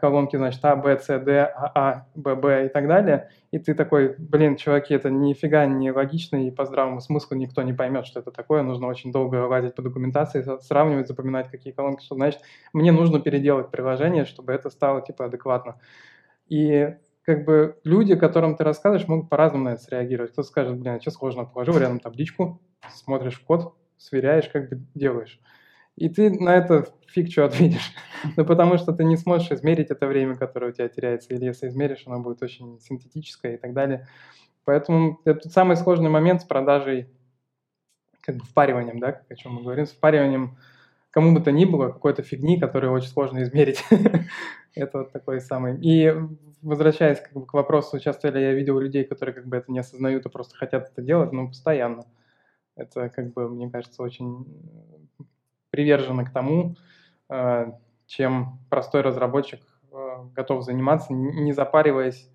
колонки, 0.00 0.36
значит, 0.36 0.64
А, 0.64 0.76
Б, 0.76 0.98
С, 0.98 1.18
Д, 1.18 1.42
А, 1.44 1.72
А, 1.74 2.06
Б, 2.14 2.34
Б 2.34 2.66
и 2.66 2.68
так 2.68 2.86
далее, 2.86 3.30
и 3.50 3.58
ты 3.58 3.74
такой, 3.74 4.14
блин, 4.18 4.56
чуваки, 4.56 4.94
это 4.94 5.10
нифига 5.10 5.66
не 5.66 5.92
логично, 5.92 6.46
и 6.46 6.50
по 6.50 6.64
здравому 6.64 7.00
смыслу 7.00 7.36
никто 7.36 7.62
не 7.62 7.72
поймет, 7.72 8.06
что 8.06 8.20
это 8.20 8.30
такое, 8.30 8.62
нужно 8.62 8.86
очень 8.86 9.12
долго 9.12 9.36
лазить 9.46 9.74
по 9.74 9.82
документации, 9.82 10.44
сравнивать, 10.60 11.08
запоминать, 11.08 11.50
какие 11.50 11.72
колонки, 11.72 12.04
что 12.04 12.14
значит, 12.14 12.40
мне 12.72 12.92
нужно 12.92 13.20
переделать 13.20 13.70
приложение, 13.70 14.24
чтобы 14.24 14.52
это 14.52 14.70
стало, 14.70 15.02
типа, 15.02 15.26
адекватно. 15.26 15.80
И 16.48 16.94
как 17.22 17.44
бы 17.44 17.76
люди, 17.82 18.14
которым 18.14 18.56
ты 18.56 18.62
рассказываешь, 18.62 19.08
могут 19.08 19.28
по-разному 19.28 19.64
на 19.64 19.68
это 19.70 19.82
среагировать. 19.82 20.32
Кто 20.32 20.44
скажет, 20.44 20.78
блин, 20.78 20.94
а 20.94 21.00
что 21.00 21.10
сложно, 21.10 21.44
положил 21.44 21.76
рядом 21.76 21.98
табличку, 21.98 22.62
смотришь 22.94 23.40
в 23.40 23.44
код, 23.44 23.74
сверяешь, 23.98 24.48
как 24.48 24.68
бы 24.70 24.80
делаешь. 24.94 25.40
И 25.96 26.08
ты 26.08 26.30
на 26.30 26.54
это 26.54 26.86
фиг 27.08 27.30
что 27.30 27.46
ответишь. 27.46 27.92
ну, 28.36 28.44
потому 28.44 28.78
что 28.78 28.92
ты 28.92 29.04
не 29.04 29.16
сможешь 29.16 29.50
измерить 29.50 29.90
это 29.90 30.06
время, 30.06 30.36
которое 30.36 30.70
у 30.70 30.74
тебя 30.74 30.88
теряется. 30.88 31.34
Или 31.34 31.46
если 31.46 31.68
измеришь, 31.68 32.02
оно 32.06 32.20
будет 32.20 32.42
очень 32.42 32.78
синтетическое 32.80 33.54
и 33.54 33.56
так 33.58 33.72
далее. 33.72 34.06
Поэтому 34.64 35.20
это 35.24 35.48
самый 35.48 35.76
сложный 35.76 36.10
момент 36.10 36.42
с 36.42 36.44
продажей, 36.44 37.08
как 38.20 38.36
бы 38.36 38.44
впариванием, 38.44 38.98
да, 38.98 39.22
о 39.28 39.34
чем 39.36 39.54
мы 39.54 39.62
говорим, 39.62 39.86
с 39.86 39.92
впариванием 39.92 40.56
кому 41.16 41.32
бы 41.32 41.40
то 41.40 41.50
ни 41.50 41.64
было, 41.64 41.88
какой-то 41.88 42.22
фигни, 42.22 42.60
которую 42.60 42.92
очень 42.92 43.08
сложно 43.08 43.42
измерить. 43.42 43.82
это 44.74 44.98
вот 44.98 45.12
такой 45.12 45.40
самый. 45.40 45.80
И 45.80 46.12
возвращаясь 46.60 47.20
как 47.20 47.32
бы, 47.32 47.46
к 47.46 47.54
вопросу, 47.54 47.98
часто 47.98 48.28
ли 48.28 48.42
я 48.42 48.52
видел 48.52 48.78
людей, 48.78 49.02
которые 49.02 49.34
как 49.34 49.46
бы 49.46 49.56
это 49.56 49.72
не 49.72 49.78
осознают 49.78 50.26
и 50.26 50.28
просто 50.28 50.58
хотят 50.58 50.90
это 50.92 51.00
делать, 51.00 51.32
ну, 51.32 51.48
постоянно. 51.48 52.04
Это, 52.76 53.08
как 53.08 53.32
бы, 53.32 53.48
мне 53.48 53.70
кажется, 53.70 54.02
очень 54.02 54.44
привержены 55.76 56.24
к 56.24 56.32
тому, 56.32 56.76
э, 57.28 57.72
чем 58.06 58.58
простой 58.70 59.02
разработчик 59.02 59.60
э, 59.92 59.96
готов 60.34 60.64
заниматься, 60.64 61.12
не 61.12 61.52
запариваясь 61.52 62.30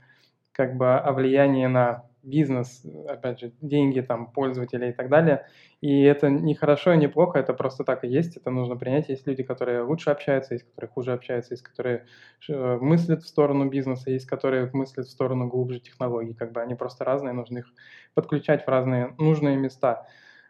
как 0.51 0.75
бы 0.75 0.95
о 0.95 1.12
влиянии 1.12 1.65
на 1.65 2.04
бизнес, 2.23 2.86
опять 3.08 3.39
же, 3.39 3.51
деньги 3.62 3.99
там 4.01 4.32
пользователей 4.32 4.89
и 4.89 4.93
так 4.93 5.10
далее. 5.10 5.47
И 5.82 6.04
это 6.04 6.30
не 6.30 6.54
хорошо 6.54 6.93
и 6.93 6.97
не 6.97 7.08
плохо, 7.08 7.39
это 7.39 7.54
просто 7.54 7.84
так 7.84 8.04
и 8.04 8.08
есть, 8.08 8.38
это 8.38 8.51
нужно 8.51 8.75
принять. 8.75 9.10
Есть 9.10 9.25
люди, 9.25 9.41
которые 9.41 9.82
лучше 9.82 10.12
общаются, 10.12 10.54
есть 10.54 10.65
которые 10.69 10.89
хуже 10.89 11.13
общаются, 11.13 11.54
есть 11.54 11.63
которые 11.63 12.06
э, 12.47 12.77
мыслят 12.80 13.23
в 13.23 13.27
сторону 13.27 13.69
бизнеса, 13.69 14.12
есть 14.12 14.27
которые 14.27 14.69
мыслят 14.73 15.08
в 15.08 15.12
сторону 15.12 15.47
глубже 15.47 15.80
технологий. 15.80 16.34
Как 16.34 16.51
бы 16.51 16.62
они 16.62 16.75
просто 16.75 17.06
разные, 17.06 17.34
нужно 17.34 17.60
их 17.60 17.73
подключать 18.13 18.65
в 18.65 18.67
разные 18.67 19.15
нужные 19.17 19.58
места. 19.58 20.06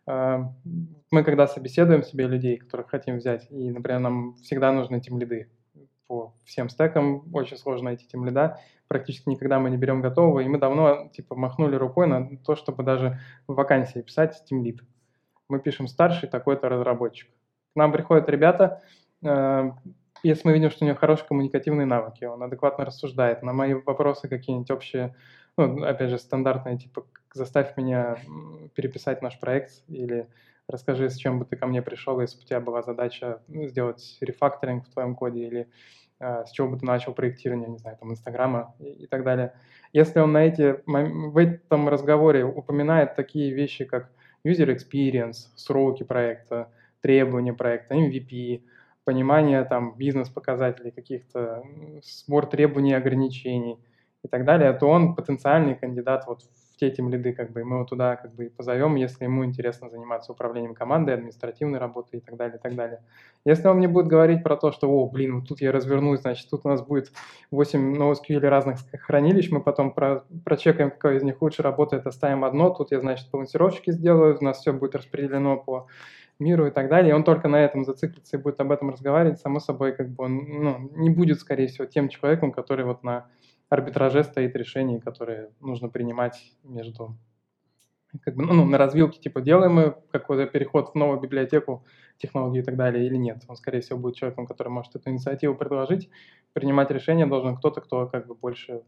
А, 0.07 0.51
мы 1.11 1.23
когда 1.23 1.47
собеседуем 1.47 2.03
себе 2.03 2.27
людей, 2.27 2.57
которых 2.57 2.89
хотим 2.89 3.17
взять, 3.17 3.47
и, 3.49 3.69
например, 3.71 3.99
нам 3.99 4.35
всегда 4.35 4.71
нужны 4.71 4.99
тем 4.99 5.19
лиды 5.19 5.49
по 6.07 6.33
всем 6.43 6.69
стекам, 6.69 7.23
очень 7.33 7.57
сложно 7.57 7.85
найти 7.85 8.07
тем 8.07 8.25
лида, 8.25 8.59
практически 8.87 9.29
никогда 9.29 9.59
мы 9.59 9.69
не 9.69 9.77
берем 9.77 10.01
готового, 10.01 10.41
и 10.41 10.47
мы 10.47 10.57
давно 10.57 11.09
типа 11.13 11.35
махнули 11.35 11.75
рукой 11.75 12.07
на 12.07 12.37
то, 12.37 12.55
чтобы 12.55 12.83
даже 12.83 13.19
в 13.47 13.53
вакансии 13.53 14.01
писать 14.01 14.43
тем 14.45 14.63
лид. 14.63 14.81
Мы 15.47 15.59
пишем 15.59 15.87
старший 15.87 16.27
такой-то 16.27 16.67
разработчик. 16.69 17.29
К 17.29 17.75
нам 17.75 17.91
приходят 17.91 18.27
ребята, 18.27 18.81
а, 19.23 19.77
если 20.23 20.47
мы 20.47 20.53
видим, 20.53 20.69
что 20.69 20.83
у 20.83 20.87
него 20.87 20.97
хорошие 20.97 21.27
коммуникативные 21.27 21.85
навыки, 21.85 22.25
он 22.25 22.43
адекватно 22.43 22.85
рассуждает, 22.85 23.41
на 23.41 23.53
мои 23.53 23.73
вопросы 23.73 24.27
какие-нибудь 24.27 24.69
общие 24.69 25.15
ну, 25.57 25.83
опять 25.83 26.09
же, 26.09 26.17
стандартные, 26.17 26.77
типа, 26.77 27.05
заставь 27.33 27.75
меня 27.77 28.17
переписать 28.75 29.21
наш 29.21 29.39
проект 29.39 29.83
или 29.87 30.27
расскажи, 30.67 31.09
с 31.09 31.17
чем 31.17 31.39
бы 31.39 31.45
ты 31.45 31.55
ко 31.55 31.67
мне 31.67 31.81
пришел, 31.81 32.19
если 32.19 32.37
бы 32.37 32.43
у 32.43 32.45
тебя 32.45 32.59
была 32.59 32.81
задача 32.81 33.41
ну, 33.47 33.67
сделать 33.67 34.17
рефакторинг 34.21 34.85
в 34.85 34.89
твоем 34.89 35.15
коде 35.15 35.45
или 35.45 35.67
э, 36.19 36.45
с 36.45 36.51
чего 36.51 36.69
бы 36.69 36.77
ты 36.77 36.85
начал 36.85 37.13
проектирование, 37.13 37.69
не 37.69 37.77
знаю, 37.77 37.97
там, 37.97 38.11
Инстаграма 38.11 38.75
и, 38.79 39.03
и 39.03 39.07
так 39.07 39.23
далее. 39.23 39.53
Если 39.93 40.19
он 40.19 40.31
на 40.31 40.45
эти, 40.45 40.81
в 40.85 41.37
этом 41.37 41.89
разговоре 41.89 42.45
упоминает 42.45 43.15
такие 43.15 43.53
вещи, 43.53 43.85
как 43.85 44.09
user 44.45 44.75
experience, 44.75 45.49
сроки 45.55 46.03
проекта, 46.03 46.69
требования 47.01 47.53
проекта, 47.53 47.95
MVP, 47.95 48.63
понимание 49.03 49.63
там 49.65 49.95
бизнес-показателей, 49.97 50.91
каких-то 50.91 51.63
сбор 52.03 52.45
требований, 52.45 52.93
ограничений 52.93 53.79
и 54.23 54.27
так 54.27 54.45
далее, 54.45 54.71
то 54.73 54.87
он 54.87 55.15
потенциальный 55.15 55.75
кандидат 55.75 56.25
вот 56.27 56.43
в 56.43 56.77
те 56.77 56.91
тем 56.91 57.09
лиды, 57.09 57.33
как 57.33 57.51
бы, 57.51 57.61
и 57.61 57.63
мы 57.63 57.77
его 57.77 57.85
туда 57.85 58.15
как 58.15 58.33
бы 58.33 58.51
позовем, 58.55 58.95
если 58.95 59.25
ему 59.25 59.45
интересно 59.45 59.89
заниматься 59.89 60.31
управлением 60.31 60.73
командой, 60.73 61.13
административной 61.13 61.79
работой 61.79 62.19
и 62.19 62.21
так 62.21 62.35
далее, 62.37 62.57
и 62.57 62.59
так 62.59 62.75
далее. 62.75 63.01
Если 63.45 63.67
он 63.67 63.77
мне 63.77 63.87
будет 63.87 64.07
говорить 64.07 64.43
про 64.43 64.57
то, 64.57 64.71
что, 64.71 64.89
о, 64.89 65.07
блин, 65.07 65.35
вот 65.35 65.47
тут 65.47 65.61
я 65.61 65.71
развернусь, 65.71 66.21
значит, 66.21 66.49
тут 66.49 66.61
у 66.63 66.69
нас 66.69 66.81
будет 66.81 67.11
8 67.51 67.95
NoSQL 67.95 68.39
разных 68.47 68.79
хранилищ, 68.93 69.51
мы 69.51 69.61
потом 69.61 69.93
про, 69.93 70.23
прочекаем, 70.45 70.91
какое 70.91 71.17
из 71.17 71.23
них 71.23 71.41
лучше 71.41 71.61
работает, 71.61 72.07
оставим 72.07 72.43
одно, 72.43 72.69
тут 72.69 72.91
я, 72.91 72.99
значит, 72.99 73.29
балансировщики 73.31 73.91
сделаю, 73.91 74.37
у 74.39 74.43
нас 74.43 74.59
все 74.59 74.73
будет 74.73 74.95
распределено 74.95 75.57
по 75.57 75.87
миру 76.39 76.65
и 76.65 76.71
так 76.71 76.89
далее, 76.89 77.11
и 77.11 77.13
он 77.13 77.23
только 77.23 77.47
на 77.47 77.63
этом 77.63 77.85
зациклится 77.85 78.37
и 78.37 78.39
будет 78.39 78.59
об 78.59 78.71
этом 78.71 78.89
разговаривать, 78.89 79.39
само 79.39 79.59
собой, 79.59 79.93
как 79.93 80.09
бы 80.09 80.25
он 80.25 80.37
ну, 80.37 80.89
не 80.95 81.09
будет, 81.11 81.39
скорее 81.39 81.67
всего, 81.67 81.85
тем 81.85 82.09
человеком, 82.09 82.51
который 82.51 82.85
вот 82.85 83.03
на 83.03 83.27
арбитраже 83.71 84.23
стоит 84.23 84.55
решение, 84.55 84.99
которые 84.99 85.51
нужно 85.61 85.89
принимать 85.89 86.53
между 86.63 87.17
как 88.23 88.35
бы, 88.35 88.43
ну, 88.43 88.65
на 88.65 88.77
развилке, 88.77 89.19
типа, 89.21 89.41
делаем 89.41 89.73
мы 89.73 89.95
какой-то 90.11 90.45
переход 90.45 90.89
в 90.89 90.95
новую 90.95 91.19
библиотеку, 91.21 91.85
технологии 92.17 92.59
и 92.59 92.63
так 92.63 92.75
далее, 92.75 93.05
или 93.05 93.15
нет. 93.15 93.43
Он, 93.47 93.55
скорее 93.55 93.79
всего, 93.79 93.97
будет 93.97 94.15
человеком, 94.15 94.45
который 94.45 94.67
может 94.67 94.95
эту 94.95 95.09
инициативу 95.09 95.55
предложить. 95.55 96.09
Принимать 96.53 96.91
решение 96.91 97.25
должен 97.25 97.55
кто-то, 97.55 97.79
кто 97.79 98.07
как 98.07 98.27
бы 98.27 98.35
больше 98.35 98.83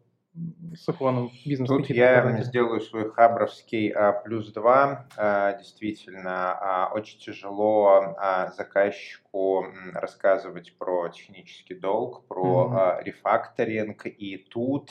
с 0.75 0.87
уклоном 0.87 1.31
бизнес 1.45 1.67
Тут 1.69 1.89
я 1.89 2.41
сделаю 2.41 2.81
свой 2.81 3.11
хабровский 3.11 3.89
а, 3.89 4.11
плюс 4.11 4.51
два. 4.51 5.07
А, 5.15 5.53
действительно, 5.53 6.53
а, 6.59 6.91
очень 6.93 7.19
тяжело 7.19 8.15
а, 8.17 8.51
заказчику 8.51 9.65
рассказывать 9.93 10.75
про 10.77 11.09
технический 11.09 11.75
долг, 11.75 12.25
про 12.27 12.43
mm-hmm. 12.43 12.77
а, 12.77 13.03
рефакторинг. 13.03 14.05
И 14.07 14.37
тут 14.37 14.89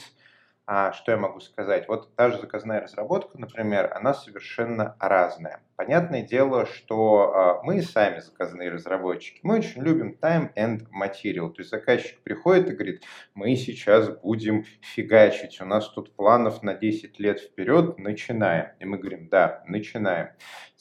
а, 0.64 0.92
что 0.92 1.12
я 1.12 1.18
могу 1.18 1.40
сказать? 1.40 1.88
Вот 1.88 2.14
та 2.14 2.30
же 2.30 2.38
заказная 2.38 2.80
разработка, 2.80 3.38
например, 3.38 3.92
она 3.94 4.14
совершенно 4.14 4.96
разная. 5.00 5.60
Понятное 5.84 6.22
дело, 6.22 6.64
что 6.64 7.32
а, 7.34 7.60
мы 7.64 7.82
сами 7.82 8.20
заказные 8.20 8.70
разработчики, 8.70 9.40
мы 9.42 9.56
очень 9.56 9.82
любим 9.82 10.16
time 10.22 10.54
and 10.54 10.86
material. 10.92 11.50
То 11.50 11.56
есть 11.58 11.70
заказчик 11.70 12.20
приходит 12.20 12.70
и 12.70 12.74
говорит, 12.74 13.02
мы 13.34 13.56
сейчас 13.56 14.08
будем 14.08 14.64
фигачить, 14.80 15.60
у 15.60 15.64
нас 15.64 15.88
тут 15.88 16.14
планов 16.14 16.62
на 16.62 16.74
10 16.74 17.18
лет 17.18 17.40
вперед, 17.40 17.98
начинаем. 17.98 18.68
И 18.78 18.84
мы 18.84 18.96
говорим, 18.96 19.28
да, 19.28 19.64
начинаем. 19.66 20.28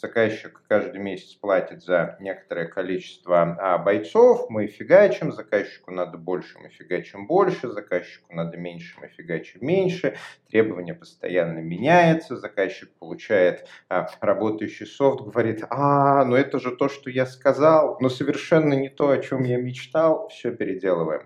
Заказчик 0.02 0.64
каждый 0.68 1.00
месяц 1.00 1.36
платит 1.36 1.84
за 1.84 2.18
некоторое 2.20 2.66
количество 2.66 3.56
а, 3.60 3.78
бойцов, 3.78 4.50
мы 4.50 4.66
фигачим, 4.66 5.32
заказчику 5.32 5.92
надо 5.92 6.18
больше, 6.18 6.58
мы 6.58 6.70
фигачим 6.70 7.28
больше, 7.28 7.70
заказчику 7.70 8.34
надо 8.34 8.58
меньше, 8.58 9.00
мы 9.00 9.10
фигачим 9.10 9.60
меньше, 9.62 10.18
требования 10.50 10.96
постоянно 10.96 11.60
меняются, 11.60 12.36
заказчик 12.36 12.90
получает 12.98 13.68
а, 13.90 14.10
работающий 14.22 14.88
софт 14.92 15.22
говорит, 15.22 15.64
а, 15.70 16.24
ну 16.26 16.36
это 16.36 16.60
же 16.60 16.76
то, 16.76 16.90
что 16.90 17.10
я 17.10 17.26
сказал, 17.26 17.98
но 18.00 18.10
совершенно 18.10 18.74
не 18.74 18.90
то, 18.90 19.10
о 19.10 19.18
чем 19.18 19.44
я 19.44 19.58
мечтал, 19.58 20.28
все 20.30 20.52
переделываем. 20.52 21.24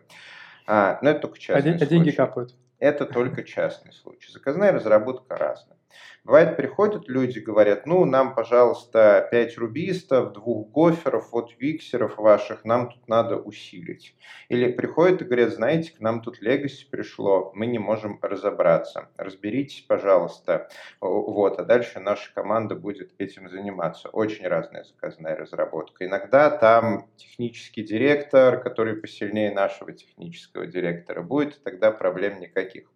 А, 0.67 0.99
но 1.01 1.09
это 1.09 1.21
только 1.21 1.39
частный 1.39 1.75
а, 1.75 1.77
случай. 1.77 1.83
А 1.83 1.87
деньги 1.87 2.11
капают. 2.11 2.55
Это 2.79 3.05
только 3.05 3.43
частный 3.43 3.93
случай. 3.93 4.31
Заказная 4.31 4.71
разработка 4.71 5.37
разная. 5.37 5.77
Бывает, 6.25 6.57
приходят 6.57 7.07
люди, 7.07 7.37
говорят, 7.37 7.85
ну, 7.85 8.03
нам, 8.03 8.33
пожалуйста, 8.33 9.27
5 9.29 9.57
рубистов, 9.59 10.33
двух 10.33 10.69
гоферов, 10.71 11.31
вот 11.31 11.51
виксеров 11.59 12.17
ваших, 12.17 12.65
нам 12.65 12.89
тут 12.89 13.07
надо 13.07 13.37
усилить. 13.37 14.15
Или 14.49 14.71
приходят 14.71 15.21
и 15.21 15.25
говорят, 15.25 15.53
знаете, 15.53 15.93
к 15.93 15.99
нам 15.99 16.21
тут 16.21 16.41
легаси 16.41 16.87
пришло, 16.89 17.51
мы 17.53 17.67
не 17.67 17.77
можем 17.77 18.17
разобраться. 18.23 19.09
Разберитесь, 19.17 19.81
пожалуйста. 19.81 20.67
Вот, 20.99 21.59
а 21.59 21.63
дальше 21.63 21.99
наша 21.99 22.33
команда 22.33 22.73
будет 22.73 23.13
этим 23.19 23.47
заниматься. 23.47 24.09
Очень 24.09 24.47
разная 24.47 24.83
заказная 24.83 25.35
разработка. 25.35 26.07
Иногда 26.07 26.49
там 26.49 27.07
технический 27.17 27.83
директор, 27.83 28.59
который 28.59 28.95
посильнее 28.95 29.53
нашего 29.53 29.91
технического 29.91 30.65
директора 30.65 31.21
будет, 31.21 31.61
тогда 31.63 31.91
проблем 31.91 32.39
никаких. 32.39 32.89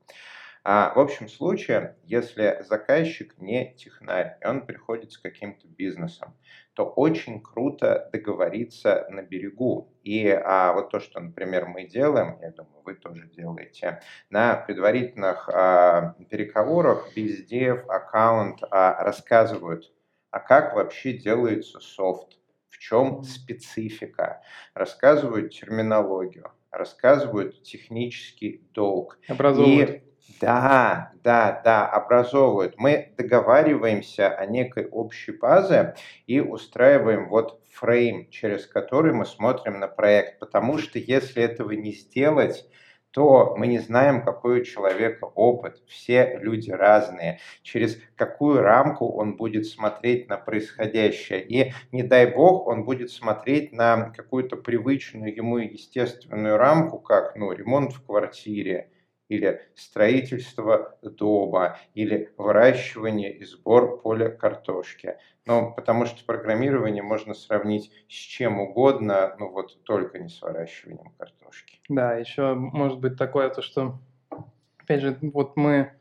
А 0.72 0.94
в 0.94 1.00
общем 1.00 1.28
случае, 1.28 1.96
если 2.04 2.62
заказчик 2.62 3.36
не 3.40 3.74
технарь, 3.74 4.38
и 4.40 4.46
он 4.46 4.68
приходит 4.68 5.12
с 5.12 5.18
каким-то 5.18 5.68
бизнесом, 5.68 6.38
то 6.76 6.86
очень 6.86 7.42
круто 7.42 8.08
договориться 8.14 9.08
на 9.10 9.24
берегу. 9.24 9.92
И 10.04 10.30
а, 10.30 10.74
вот 10.74 10.92
то, 10.92 11.00
что, 11.00 11.22
например, 11.22 11.66
мы 11.66 11.86
делаем, 11.86 12.38
я 12.40 12.52
думаю, 12.52 12.84
вы 12.86 12.94
тоже 12.94 13.28
делаете, 13.36 14.02
на 14.30 14.58
предварительных 14.58 15.50
а, 15.50 16.14
переговорах 16.30 17.08
в 17.16 17.90
аккаунт 17.90 18.60
а, 18.70 19.04
рассказывают, 19.04 19.92
а 20.30 20.40
как 20.40 20.76
вообще 20.76 21.14
делается 21.14 21.80
софт, 21.80 22.38
в 22.70 22.78
чем 22.78 23.24
специфика, 23.24 24.44
рассказывают 24.76 25.52
терминологию, 25.52 26.52
рассказывают 26.70 27.64
технический 27.64 28.62
долг. 28.72 29.18
Образовывают. 29.28 29.90
И 29.90 30.10
да, 30.40 31.12
да, 31.24 31.62
да, 31.64 31.88
образовывают. 31.88 32.76
Мы 32.78 33.14
договариваемся 33.18 34.30
о 34.30 34.46
некой 34.46 34.86
общей 34.86 35.32
базе 35.32 35.96
и 36.28 36.40
устраиваем 36.40 37.30
вот 37.30 37.62
фрейм, 37.72 38.30
через 38.30 38.66
который 38.66 39.14
мы 39.14 39.26
смотрим 39.26 39.80
на 39.80 39.88
проект. 39.88 40.40
Потому 40.40 40.78
что 40.78 41.00
если 41.00 41.44
этого 41.44 41.72
не 41.72 41.92
сделать, 41.92 42.66
то 43.12 43.56
мы 43.58 43.68
не 43.68 43.80
знаем, 43.80 44.24
какой 44.24 44.62
у 44.62 44.64
человека 44.64 45.26
опыт. 45.26 45.82
Все 45.88 46.38
люди 46.42 46.72
разные. 46.72 47.40
Через 47.64 48.00
какую 48.16 48.62
рамку 48.62 49.08
он 49.10 49.36
будет 49.36 49.66
смотреть 49.66 50.30
на 50.30 50.38
происходящее. 50.38 51.42
И, 51.42 51.74
не 51.92 52.04
дай 52.04 52.28
бог, 52.28 52.68
он 52.68 52.86
будет 52.86 53.12
смотреть 53.12 53.72
на 53.74 54.12
какую-то 54.12 54.58
привычную 54.58 55.36
ему 55.36 55.58
естественную 55.58 56.58
рамку, 56.58 57.00
как 57.00 57.36
ну, 57.36 57.52
ремонт 57.52 57.94
в 57.94 58.06
квартире, 58.06 58.92
или 59.30 59.62
строительство 59.76 60.98
дома, 61.02 61.78
или 61.94 62.34
выращивание 62.38 63.34
и 63.34 63.46
сбор 63.46 64.02
поля 64.02 64.30
картошки. 64.30 65.18
Ну, 65.46 65.74
потому 65.74 66.06
что 66.06 66.26
программирование 66.26 67.02
можно 67.02 67.34
сравнить 67.34 67.92
с 68.10 68.14
чем 68.14 68.60
угодно, 68.60 69.36
ну 69.40 69.52
вот 69.52 69.82
только 69.84 70.20
не 70.20 70.30
с 70.30 70.42
выращиванием 70.42 71.14
картошки. 71.18 71.80
Да, 71.88 72.16
еще 72.16 72.54
может 72.56 73.00
быть 73.00 73.18
такое, 73.18 73.50
то 73.50 73.62
что, 73.62 74.00
опять 74.78 75.02
же, 75.02 75.18
вот 75.22 75.56
мы 75.56 75.94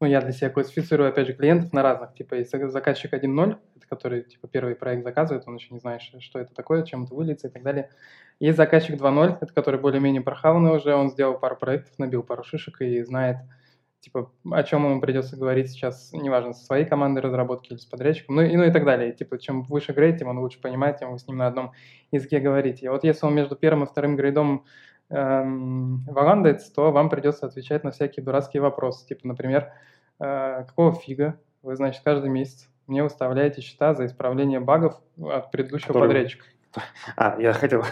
ну, 0.00 0.06
я 0.06 0.20
для 0.20 0.32
себя 0.32 0.50
классифицирую, 0.50 1.08
опять 1.08 1.26
же, 1.26 1.34
клиентов 1.34 1.72
на 1.72 1.82
разных. 1.82 2.14
Типа, 2.14 2.34
есть 2.34 2.50
заказчик 2.50 3.12
1.0, 3.12 3.58
это 3.76 3.86
который, 3.88 4.22
типа, 4.22 4.46
первый 4.46 4.76
проект 4.76 5.02
заказывает, 5.02 5.44
он 5.48 5.56
еще 5.56 5.74
не 5.74 5.80
знает, 5.80 6.02
что 6.02 6.38
это 6.38 6.54
такое, 6.54 6.84
чем 6.84 7.04
это 7.04 7.14
выльется 7.14 7.48
и 7.48 7.50
так 7.50 7.62
далее. 7.62 7.90
Есть 8.38 8.56
заказчик 8.56 8.94
2.0, 8.94 9.38
это 9.40 9.52
который 9.52 9.80
более-менее 9.80 10.22
прохаванный 10.22 10.76
уже, 10.76 10.94
он 10.94 11.10
сделал 11.10 11.38
пару 11.38 11.56
проектов, 11.56 11.98
набил 11.98 12.22
пару 12.22 12.44
шишек 12.44 12.80
и 12.80 13.02
знает, 13.02 13.38
типа, 13.98 14.30
о 14.52 14.62
чем 14.62 14.84
ему 14.84 15.00
придется 15.00 15.36
говорить 15.36 15.70
сейчас, 15.70 16.12
неважно, 16.12 16.52
со 16.52 16.64
своей 16.64 16.84
командой 16.84 17.18
разработки 17.18 17.70
или 17.72 17.78
с 17.78 17.84
подрядчиком, 17.84 18.36
ну 18.36 18.42
и, 18.42 18.56
ну 18.56 18.62
и 18.62 18.70
так 18.70 18.84
далее. 18.84 19.12
Типа, 19.12 19.38
чем 19.38 19.64
выше 19.64 19.92
грейд, 19.92 20.18
тем 20.18 20.28
он 20.28 20.38
лучше 20.38 20.60
понимает, 20.60 20.98
тем 20.98 21.10
вы 21.10 21.18
с 21.18 21.26
ним 21.26 21.38
на 21.38 21.48
одном 21.48 21.72
языке 22.12 22.38
говорите. 22.38 22.86
И 22.86 22.88
вот 22.88 23.02
если 23.02 23.26
он 23.26 23.34
между 23.34 23.56
первым 23.56 23.82
и 23.82 23.86
вторым 23.86 24.14
грейдом 24.14 24.64
эм, 25.10 26.04
валандается, 26.04 26.72
то 26.74 26.90
вам 26.92 27.08
придется 27.08 27.46
отвечать 27.46 27.84
на 27.84 27.90
всякие 27.90 28.24
дурацкие 28.24 28.62
вопросы. 28.62 29.06
Типа, 29.06 29.26
например, 29.26 29.72
э, 30.20 30.64
какого 30.66 30.92
фига 30.92 31.38
вы, 31.62 31.76
значит, 31.76 32.02
каждый 32.04 32.30
месяц 32.30 32.68
мне 32.86 33.02
выставляете 33.02 33.60
счета 33.60 33.94
за 33.94 34.06
исправление 34.06 34.60
багов 34.60 35.00
от 35.20 35.50
предыдущего 35.50 35.88
Который... 35.88 36.08
подрядчика. 36.08 36.44
А, 37.16 37.36
я 37.38 37.52
хотел... 37.52 37.84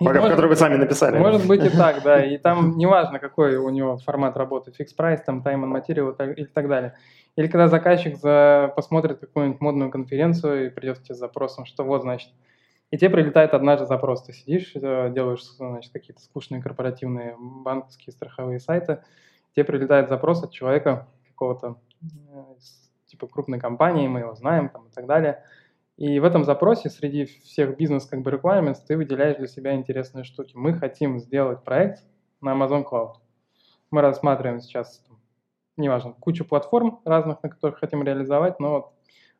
Багов, 0.00 0.22
может, 0.22 0.30
которые 0.30 0.48
вы 0.48 0.56
сами 0.56 0.74
написали. 0.74 1.18
Может 1.18 1.46
быть 1.46 1.64
и 1.64 1.68
так, 1.68 2.02
да. 2.02 2.24
И 2.24 2.36
там 2.36 2.72
неважно, 2.76 3.20
какой 3.20 3.56
у 3.56 3.68
него 3.70 3.96
формат 3.98 4.36
работы, 4.36 4.72
фикс 4.72 4.92
прайс, 4.92 5.22
там 5.22 5.40
time 5.40 5.62
and 5.62 5.72
material 5.72 6.34
и 6.34 6.44
так 6.46 6.68
далее. 6.68 6.94
Или 7.36 7.46
когда 7.46 7.68
заказчик 7.68 8.16
за, 8.16 8.72
посмотрит 8.74 9.20
какую-нибудь 9.20 9.60
модную 9.60 9.90
конференцию 9.90 10.66
и 10.66 10.70
придет 10.70 10.98
к 10.98 11.02
тебе 11.02 11.14
с 11.14 11.18
запросом, 11.18 11.64
что 11.64 11.84
вот, 11.84 12.02
значит, 12.02 12.30
и 12.94 12.96
тебе 12.96 13.10
прилетает 13.10 13.54
однажды 13.54 13.86
запрос. 13.86 14.22
Ты 14.22 14.32
сидишь, 14.32 14.70
э, 14.76 15.10
делаешь 15.12 15.42
значит, 15.42 15.92
какие-то 15.92 16.22
скучные 16.22 16.62
корпоративные 16.62 17.34
банковские 17.40 18.12
страховые 18.12 18.60
сайты, 18.60 19.02
тебе 19.52 19.64
прилетает 19.64 20.08
запрос 20.08 20.44
от 20.44 20.52
человека 20.52 21.08
какого-то 21.26 21.80
э, 22.00 22.54
типа 23.06 23.26
крупной 23.26 23.58
компании, 23.58 24.06
мы 24.06 24.20
его 24.20 24.36
знаем 24.36 24.68
там, 24.68 24.86
и 24.86 24.90
так 24.92 25.06
далее– 25.06 25.42
И 25.96 26.20
в 26.20 26.24
этом 26.24 26.44
запросе 26.44 26.88
среди 26.88 27.24
всех 27.24 27.76
бизнес 27.76 28.06
как 28.06 28.22
бы 28.22 28.30
requirements 28.30 28.78
ты 28.86 28.96
выделяешь 28.96 29.38
для 29.38 29.48
себя 29.48 29.74
интересные 29.74 30.22
штуки. 30.22 30.52
Мы 30.54 30.74
хотим 30.74 31.18
сделать 31.18 31.64
проект 31.64 32.04
на 32.40 32.52
Amazon 32.52 32.84
Cloud. 32.84 33.14
Мы 33.90 34.02
рассматриваем 34.02 34.60
сейчас, 34.60 35.04
неважно, 35.76 36.12
кучу 36.12 36.44
платформ 36.44 37.00
разных, 37.04 37.42
на 37.42 37.48
которых 37.48 37.80
хотим 37.80 38.04
реализовать, 38.04 38.60
но 38.60 38.70
вот, 38.70 38.92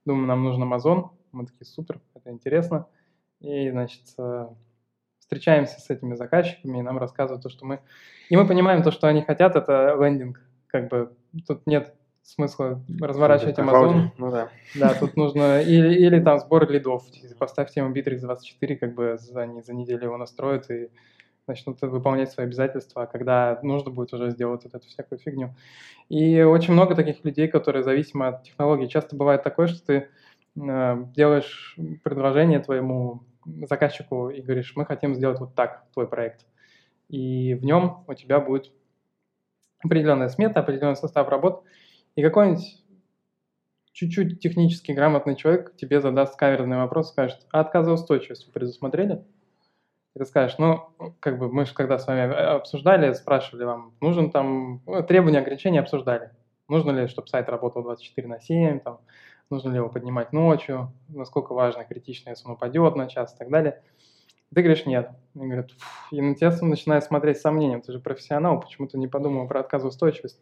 думаю, 0.05 0.27
нам 0.27 0.43
нужен 0.43 0.63
Amazon. 0.65 1.11
Мы 1.31 1.47
такие, 1.47 1.67
супер, 1.67 2.01
это 2.15 2.33
интересно. 2.33 2.87
И, 3.41 3.71
значит, 3.71 4.03
э, 4.19 4.49
встречаемся 5.19 5.81
с 5.81 5.91
этими 5.91 6.15
заказчиками, 6.15 6.79
и 6.79 6.83
нам 6.83 6.99
рассказывают 6.99 7.43
то, 7.43 7.49
что 7.49 7.67
мы... 7.67 7.81
И 8.31 8.37
мы 8.37 8.47
понимаем 8.47 8.83
то, 8.83 8.91
что 8.91 9.07
они 9.07 9.23
хотят, 9.23 9.57
это 9.57 9.97
лендинг. 10.01 10.41
Как 10.67 10.89
бы 10.89 11.15
тут 11.47 11.67
нет 11.67 11.95
смысла 12.25 12.83
разворачивать 13.01 13.59
Amazon. 13.59 14.09
Ну 14.17 14.31
да. 14.31 14.49
Да, 14.75 14.95
тут 14.95 15.17
нужно 15.17 15.61
или, 15.61 15.95
или 15.95 16.21
там 16.21 16.39
сбор 16.39 16.69
лидов. 16.71 17.05
Поставьте 17.39 17.81
ему 17.81 17.95
Bittrex 17.95 18.21
24, 18.21 18.77
как 18.77 18.95
бы 18.95 19.17
за, 19.19 19.47
за 19.63 19.75
неделю 19.75 20.05
его 20.05 20.17
настроят 20.17 20.71
и 20.71 20.89
начнут 21.47 21.81
выполнять 21.83 22.33
свои 22.33 22.47
обязательства, 22.47 23.03
а 23.03 23.07
когда 23.07 23.59
нужно 23.63 23.91
будет 23.91 24.15
уже 24.15 24.31
сделать 24.31 24.65
вот 24.65 24.75
эту 24.75 24.89
всякую 24.89 25.19
фигню. 25.19 25.55
И 26.09 26.41
очень 26.41 26.73
много 26.73 26.95
таких 26.95 27.23
людей, 27.25 27.49
которые 27.49 27.83
зависимы 27.83 28.29
от 28.29 28.45
технологий. 28.45 28.89
Часто 28.89 29.17
бывает 29.17 29.43
такое, 29.43 29.67
что 29.67 29.85
ты 29.85 30.09
делаешь 30.55 31.77
предложение 32.03 32.61
твоему 32.61 33.25
заказчику 33.69 34.31
и 34.31 34.41
говоришь, 34.41 34.73
мы 34.77 34.87
хотим 34.87 35.15
сделать 35.15 35.41
вот 35.41 35.55
так 35.55 35.85
твой 35.93 36.09
проект. 36.09 36.47
И 37.09 37.55
в 37.55 37.65
нем 37.65 38.05
у 38.07 38.15
тебя 38.15 38.41
будет 38.41 38.73
определенная 39.83 40.29
смета, 40.29 40.61
определенный 40.61 40.97
состав 40.97 41.29
работ, 41.29 41.63
и 42.17 42.23
какой-нибудь 42.23 42.83
чуть-чуть 43.93 44.41
технически 44.41 44.93
грамотный 44.93 45.37
человек 45.37 45.77
тебе 45.77 46.01
задаст 46.01 46.37
каверзный 46.37 46.79
вопрос, 46.79 47.11
скажет, 47.11 47.47
а 47.53 47.61
отказоустойчивость 47.61 48.47
вы 48.47 48.53
предусмотрели? 48.53 49.25
И 50.15 50.19
ты 50.19 50.25
скажешь, 50.25 50.59
ну, 50.59 50.91
как 51.21 51.39
бы 51.39 51.53
мы 51.53 51.67
же 51.67 51.75
когда 51.75 51.99
с 51.99 52.07
вами 52.07 52.33
обсуждали, 52.33 53.13
спрашивали 53.13 53.65
вам, 53.65 53.95
нужен 54.01 54.31
там, 54.31 54.83
ну, 54.87 55.03
требования, 55.03 55.41
ограничения 55.41 55.81
обсуждали. 55.81 56.31
Нужно 56.69 56.93
ли, 56.93 57.09
чтобы 57.09 57.29
сайт 57.29 57.49
работал 57.49 57.83
24 57.83 58.27
на 58.29 58.41
7, 58.41 58.81
там, 58.81 59.01
нужно 59.51 59.71
ли 59.71 59.77
его 59.77 59.89
поднимать 59.89 60.33
ночью, 60.33 60.93
насколько 61.09 61.53
важно, 61.55 61.85
критично, 61.85 62.31
если 62.31 62.47
он 62.47 62.53
упадет 62.53 62.97
на 62.97 63.07
час 63.09 63.35
и 63.35 63.39
так 63.39 63.51
далее. 63.51 63.83
Ты 64.55 64.63
говоришь, 64.63 64.87
нет. 64.87 65.11
И 65.35 65.39
говорят, 65.39 65.71
и 66.11 66.21
на 66.21 66.35
тебя 66.35 66.57
начинает 66.63 67.05
смотреть 67.05 67.39
с 67.39 67.43
сомнением, 67.43 67.83
ты 67.83 67.93
же 67.93 67.99
профессионал, 67.99 68.61
почему 68.61 68.87
ты 68.87 68.99
не 68.99 69.09
подумал 69.09 69.49
про 69.49 69.61
отказоустойчивость? 69.61 70.39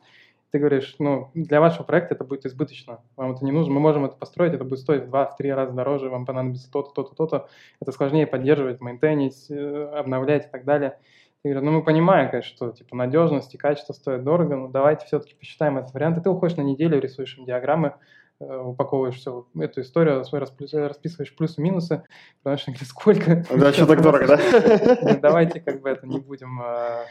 ты 0.52 0.58
говоришь, 0.58 0.96
ну, 0.98 1.30
для 1.32 1.62
вашего 1.62 1.82
проекта 1.82 2.14
это 2.14 2.24
будет 2.24 2.44
избыточно, 2.44 3.00
вам 3.16 3.32
это 3.32 3.42
не 3.42 3.52
нужно, 3.52 3.72
мы 3.72 3.80
можем 3.80 4.04
это 4.04 4.16
построить, 4.16 4.52
это 4.52 4.64
будет 4.64 4.80
стоить 4.80 5.04
в 5.04 5.08
два-три 5.08 5.50
раза 5.50 5.72
дороже, 5.72 6.10
вам 6.10 6.26
понадобится 6.26 6.70
то-то, 6.70 6.92
то-то, 6.92 7.14
то-то, 7.14 7.48
это 7.80 7.90
сложнее 7.90 8.26
поддерживать, 8.26 8.82
мейнтейнить, 8.82 9.50
э, 9.50 9.84
обновлять 9.96 10.46
и 10.46 10.50
так 10.50 10.64
далее. 10.64 10.98
Я 11.42 11.52
говорю, 11.52 11.66
ну, 11.66 11.78
мы 11.78 11.82
понимаем, 11.82 12.30
конечно, 12.30 12.54
что, 12.54 12.70
типа, 12.70 12.94
надежность 12.94 13.54
и 13.54 13.58
качество 13.58 13.94
стоят 13.94 14.24
дорого, 14.24 14.56
но 14.56 14.68
давайте 14.68 15.06
все-таки 15.06 15.34
посчитаем 15.34 15.78
этот 15.78 15.94
вариант, 15.94 16.18
и 16.18 16.20
ты 16.20 16.28
уходишь 16.28 16.58
на 16.58 16.62
неделю, 16.62 17.00
рисуешь 17.00 17.38
им 17.38 17.46
диаграммы, 17.46 17.94
упаковываешь 18.42 19.16
всю 19.16 19.46
эту 19.58 19.80
историю, 19.80 20.24
свой 20.24 20.40
расписываешь 20.40 21.34
плюсы-минусы, 21.36 22.02
потому 22.42 22.58
что 22.58 22.84
сколько... 22.84 23.44
Да, 23.50 23.72
что 23.72 23.86
так 23.86 24.02
дорого, 24.02 24.26
да? 24.26 25.16
Давайте 25.20 25.60
как 25.60 25.80
бы 25.80 25.90
это 25.90 26.06
не 26.06 26.18
будем 26.18 26.60
э, 26.60 27.04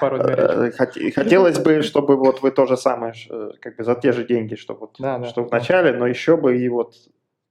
пороть 0.00 0.22
э, 0.26 0.70
Хотелось 1.12 1.58
бы, 1.58 1.82
чтобы 1.82 2.16
вот 2.16 2.42
вы 2.42 2.50
то 2.50 2.66
же 2.66 2.76
самое, 2.76 3.14
э, 3.30 3.50
как 3.60 3.76
бы 3.76 3.84
за 3.84 3.94
те 3.94 4.12
же 4.12 4.26
деньги, 4.26 4.54
что 4.54 4.74
вот, 4.74 4.96
что 5.26 5.44
в 5.44 5.50
начале, 5.50 5.92
но 5.92 6.06
еще 6.06 6.36
бы 6.36 6.58
и 6.58 6.68
вот 6.68 6.94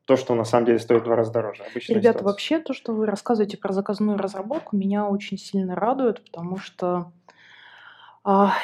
то, 0.05 0.17
что 0.17 0.35
на 0.35 0.43
самом 0.43 0.65
деле 0.65 0.79
стоит 0.79 1.01
в 1.01 1.05
два 1.05 1.15
раза 1.15 1.31
дороже. 1.31 1.63
Ребята, 1.73 2.19
ситуация. 2.19 2.23
вообще 2.23 2.59
то, 2.59 2.73
что 2.73 2.93
вы 2.93 3.05
рассказываете 3.05 3.57
про 3.57 3.71
заказную 3.71 4.17
разработку, 4.17 4.75
меня 4.75 5.07
очень 5.07 5.37
сильно 5.37 5.75
радует, 5.75 6.23
потому 6.25 6.57
что 6.57 7.11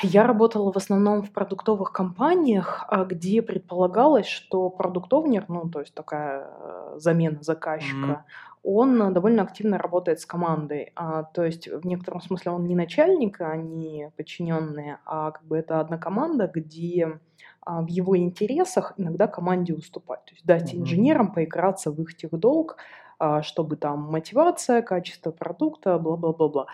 я 0.03 0.25
работала 0.25 0.71
в 0.71 0.77
основном 0.77 1.21
в 1.21 1.31
продуктовых 1.31 1.91
компаниях, 1.91 2.85
а, 2.87 3.03
где 3.03 3.41
предполагалось, 3.41 4.27
что 4.27 4.69
продуктовнер, 4.69 5.45
ну, 5.49 5.69
то 5.69 5.81
есть 5.81 5.93
такая 5.93 6.47
э, 6.49 6.93
замена 6.97 7.39
заказчика, 7.41 7.95
mm-hmm 7.95 8.49
он 8.63 9.13
довольно 9.13 9.43
активно 9.43 9.77
работает 9.77 10.19
с 10.19 10.25
командой. 10.25 10.91
А, 10.95 11.23
то 11.23 11.43
есть 11.43 11.67
в 11.67 11.85
некотором 11.85 12.21
смысле 12.21 12.51
он 12.51 12.65
не 12.65 12.75
начальник, 12.75 13.39
а 13.41 13.55
не 13.55 14.11
подчиненные, 14.17 14.99
а 15.05 15.31
как 15.31 15.45
бы 15.45 15.57
это 15.57 15.79
одна 15.79 15.97
команда, 15.97 16.51
где 16.53 17.19
а, 17.61 17.81
в 17.81 17.87
его 17.87 18.17
интересах 18.17 18.93
иногда 18.97 19.27
команде 19.27 19.73
уступать. 19.73 20.25
То 20.25 20.33
есть 20.33 20.45
дать 20.45 20.73
mm-hmm. 20.73 20.81
инженерам 20.81 21.31
поиграться 21.31 21.91
в 21.91 22.01
их 22.01 22.15
техдолг, 22.17 22.77
а, 23.17 23.41
чтобы 23.43 23.77
там 23.77 24.01
мотивация, 24.01 24.81
качество 24.81 25.31
продукта, 25.31 25.97
бла-бла-бла-бла. 25.97 26.67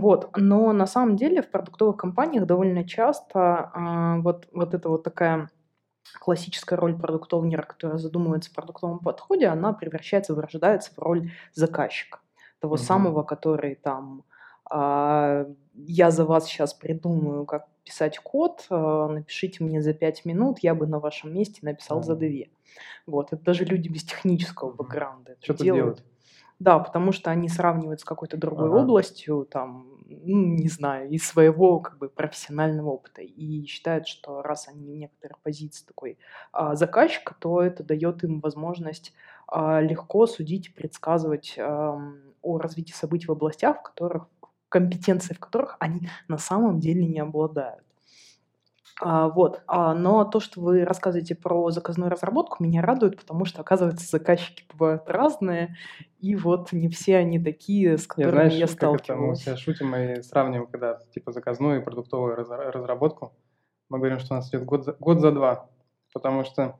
Вот. 0.00 0.30
Но 0.36 0.72
на 0.72 0.86
самом 0.86 1.16
деле 1.16 1.42
в 1.42 1.50
продуктовых 1.50 1.96
компаниях 1.96 2.46
довольно 2.46 2.84
часто 2.84 3.70
а, 3.74 4.18
вот, 4.18 4.48
вот 4.52 4.74
эта 4.74 4.88
вот 4.88 5.02
такая 5.02 5.50
классическая 6.20 6.76
роль 6.76 6.98
продуктовнера, 6.98 7.62
которая 7.62 7.98
задумывается 7.98 8.50
в 8.50 8.54
продуктовом 8.54 8.98
подходе, 8.98 9.46
она 9.46 9.72
превращается, 9.72 10.34
вырождается 10.34 10.92
в 10.94 10.98
роль 10.98 11.30
заказчика. 11.54 12.20
Того 12.60 12.74
угу. 12.74 12.82
самого, 12.82 13.22
который 13.22 13.74
там 13.74 14.24
а, 14.70 15.46
я 15.74 16.10
за 16.10 16.24
вас 16.24 16.46
сейчас 16.46 16.74
придумаю, 16.74 17.44
как 17.44 17.66
писать 17.84 18.18
код, 18.18 18.66
а, 18.70 19.08
напишите 19.08 19.62
мне 19.64 19.82
за 19.82 19.92
5 19.92 20.24
минут, 20.24 20.58
я 20.60 20.74
бы 20.74 20.86
на 20.86 20.98
вашем 20.98 21.34
месте 21.34 21.60
написал 21.62 21.98
угу. 21.98 22.06
за 22.06 22.16
2. 22.16 22.28
Вот, 23.06 23.32
это 23.32 23.42
даже 23.42 23.64
люди 23.64 23.88
без 23.88 24.04
технического 24.04 24.72
бэкграунда 24.72 25.36
Что-то 25.40 25.64
делают. 25.64 25.96
делают. 25.96 26.11
Да, 26.58 26.78
потому 26.78 27.12
что 27.12 27.30
они 27.30 27.48
сравнивают 27.48 28.00
с 28.00 28.04
какой-то 28.04 28.36
другой 28.36 28.68
ага. 28.68 28.82
областью, 28.82 29.46
там, 29.50 29.98
ну, 30.06 30.54
не 30.56 30.68
знаю, 30.68 31.10
из 31.10 31.26
своего 31.26 31.80
как 31.80 31.98
бы 31.98 32.08
профессионального 32.08 32.90
опыта 32.90 33.22
и 33.22 33.64
считают, 33.66 34.06
что 34.06 34.42
раз 34.42 34.68
они 34.68 34.92
в 34.92 34.96
некоторых 34.96 35.40
позициях 35.40 35.86
такой 35.88 36.18
а, 36.52 36.74
заказчика, 36.76 37.34
то 37.38 37.62
это 37.62 37.82
дает 37.82 38.22
им 38.24 38.40
возможность 38.40 39.12
а, 39.48 39.80
легко 39.80 40.26
судить 40.26 40.68
и 40.68 40.72
предсказывать 40.72 41.56
а, 41.58 41.98
о 42.42 42.58
развитии 42.58 42.92
событий 42.92 43.26
в 43.26 43.32
областях, 43.32 43.80
в 43.80 43.82
которых 43.82 44.28
компетенции 44.68 45.34
в 45.34 45.38
которых 45.38 45.76
они 45.80 46.08
на 46.28 46.38
самом 46.38 46.80
деле 46.80 47.06
не 47.06 47.20
обладают. 47.20 47.84
А, 49.04 49.28
вот. 49.28 49.62
А, 49.66 49.94
но 49.94 50.24
то, 50.24 50.38
что 50.38 50.60
вы 50.60 50.84
рассказываете 50.84 51.34
про 51.34 51.70
заказную 51.70 52.08
разработку, 52.08 52.62
меня 52.62 52.82
радует, 52.82 53.18
потому 53.18 53.44
что, 53.44 53.60
оказывается, 53.60 54.08
заказчики 54.08 54.64
бывают 54.72 55.02
разные, 55.08 55.76
и 56.20 56.36
вот 56.36 56.70
не 56.70 56.88
все 56.88 57.16
они 57.16 57.40
такие, 57.40 57.98
с 57.98 58.06
которыми 58.06 58.30
я, 58.30 58.32
знаешь, 58.32 58.54
я 58.54 58.66
сталкиваюсь. 58.68 59.44
мы 59.44 59.56
шутим 59.56 59.96
и 59.96 60.22
сравниваем, 60.22 60.68
когда 60.68 61.00
типа 61.12 61.32
заказную 61.32 61.80
и 61.80 61.84
продуктовую 61.84 62.36
разработку. 62.36 63.32
Мы 63.88 63.98
говорим, 63.98 64.20
что 64.20 64.34
у 64.34 64.36
нас 64.36 64.48
идет 64.50 64.64
год 64.64 64.84
за, 64.84 64.92
год 64.92 65.20
за 65.20 65.32
два, 65.32 65.68
потому 66.14 66.44
что 66.44 66.78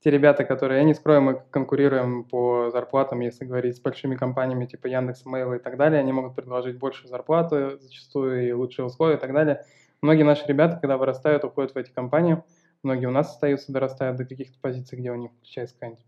те 0.00 0.10
ребята, 0.10 0.44
которые, 0.44 0.80
я 0.80 0.84
не 0.84 0.92
скрою, 0.92 1.22
мы 1.22 1.42
конкурируем 1.50 2.24
по 2.24 2.68
зарплатам, 2.70 3.20
если 3.20 3.46
говорить 3.46 3.76
с 3.76 3.80
большими 3.80 4.16
компаниями 4.16 4.66
типа 4.66 4.86
Яндекс, 4.86 5.24
Mail 5.24 5.56
и 5.56 5.58
так 5.60 5.78
далее, 5.78 5.98
они 5.98 6.12
могут 6.12 6.34
предложить 6.34 6.78
больше 6.78 7.08
зарплаты 7.08 7.78
зачастую 7.78 8.46
и 8.46 8.52
лучшие 8.52 8.84
условия 8.84 9.16
и 9.16 9.18
так 9.18 9.32
далее– 9.32 9.64
Многие 10.00 10.22
наши 10.22 10.46
ребята, 10.46 10.76
когда 10.76 10.96
вырастают, 10.96 11.44
уходят 11.44 11.72
в 11.72 11.76
эти 11.76 11.90
компании. 11.90 12.42
Многие 12.84 13.06
у 13.06 13.10
нас 13.10 13.32
остаются, 13.32 13.72
дорастают 13.72 14.16
до 14.16 14.24
каких-то 14.24 14.56
позиций, 14.60 14.98
где 14.98 15.10
у 15.10 15.16
них 15.16 15.32
включается 15.32 15.74
какая-нибудь 15.74 16.06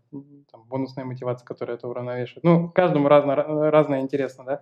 бонусная 0.69 1.03
мотивация, 1.03 1.45
которая 1.45 1.75
это 1.75 1.89
уравновешивает. 1.89 2.43
Ну, 2.45 2.69
каждому 2.69 3.09
разно, 3.09 3.35
разное 3.35 3.99
интересно, 3.99 4.45
да. 4.45 4.61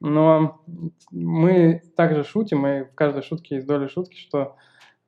Но 0.00 0.62
мы 1.10 1.82
также 1.96 2.24
шутим, 2.24 2.66
и 2.66 2.84
в 2.84 2.94
каждой 2.94 3.22
шутке 3.22 3.56
есть 3.56 3.66
доля 3.66 3.88
шутки, 3.88 4.16
что 4.16 4.56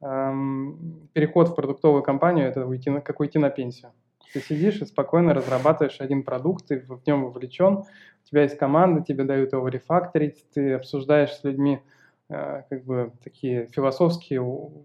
эм, 0.03 1.09
переход 1.14 1.49
в 1.49 1.55
продуктовую 1.55 2.03
компанию– 2.03 2.47
это 2.49 2.66
уйти 2.66 2.90
на, 2.90 3.01
как 3.01 3.21
уйти 3.21 3.38
на 3.38 3.49
пенсию. 3.49 3.92
Ты 4.33 4.40
сидишь 4.40 4.83
и 4.83 4.85
спокойно 4.85 5.33
разрабатываешь 5.33 6.01
один 6.01 6.23
продукт, 6.23 6.66
ты 6.66 6.81
в 6.81 7.01
нем 7.07 7.25
вовлечен, 7.25 7.79
у 7.79 8.29
тебя 8.29 8.42
есть 8.42 8.59
команда, 8.59 9.03
тебе 9.03 9.25
дают 9.25 9.53
его 9.53 9.69
рефакторить, 9.69 10.45
ты 10.53 10.75
обсуждаешь 10.75 11.33
с 11.33 11.45
людьми 11.45 11.81
как 12.29 12.85
бы 12.85 13.12
такие 13.23 13.67
философские 13.69 14.41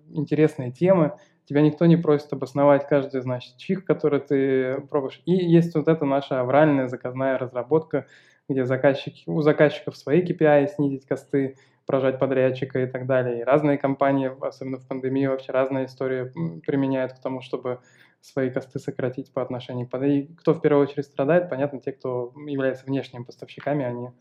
интересные 0.09 0.71
темы. 0.71 1.17
Тебя 1.45 1.61
никто 1.61 1.85
не 1.85 1.97
просит 1.97 2.31
обосновать 2.33 2.87
каждый, 2.87 3.21
значит, 3.21 3.57
чих, 3.57 3.83
который 3.83 4.19
ты 4.19 4.81
пробуешь. 4.89 5.21
И 5.25 5.33
есть 5.33 5.75
вот 5.75 5.87
эта 5.87 6.05
наша 6.05 6.41
авральная 6.41 6.87
заказная 6.87 7.37
разработка, 7.37 8.05
где 8.47 8.65
заказчики, 8.65 9.23
у 9.25 9.41
заказчиков 9.41 9.97
свои 9.97 10.23
KPI, 10.23 10.67
снизить 10.67 11.05
косты, 11.05 11.57
прожать 11.85 12.19
подрядчика 12.19 12.83
и 12.83 12.85
так 12.85 13.05
далее. 13.05 13.39
И 13.39 13.43
разные 13.43 13.77
компании, 13.77 14.31
особенно 14.41 14.77
в 14.77 14.87
пандемии, 14.87 15.25
вообще 15.25 15.51
разные 15.51 15.85
истории 15.85 16.31
применяют 16.61 17.13
к 17.13 17.19
тому, 17.19 17.41
чтобы 17.41 17.79
свои 18.21 18.49
косты 18.51 18.79
сократить 18.79 19.33
по 19.33 19.41
отношению 19.41 19.89
к 19.89 19.97
И 20.05 20.27
кто 20.35 20.53
в 20.53 20.61
первую 20.61 20.87
очередь 20.87 21.05
страдает, 21.05 21.49
понятно, 21.49 21.79
те, 21.79 21.91
кто 21.91 22.33
является 22.45 22.85
внешними 22.85 23.23
поставщиками, 23.23 23.83
а 23.83 23.91
не 23.91 24.11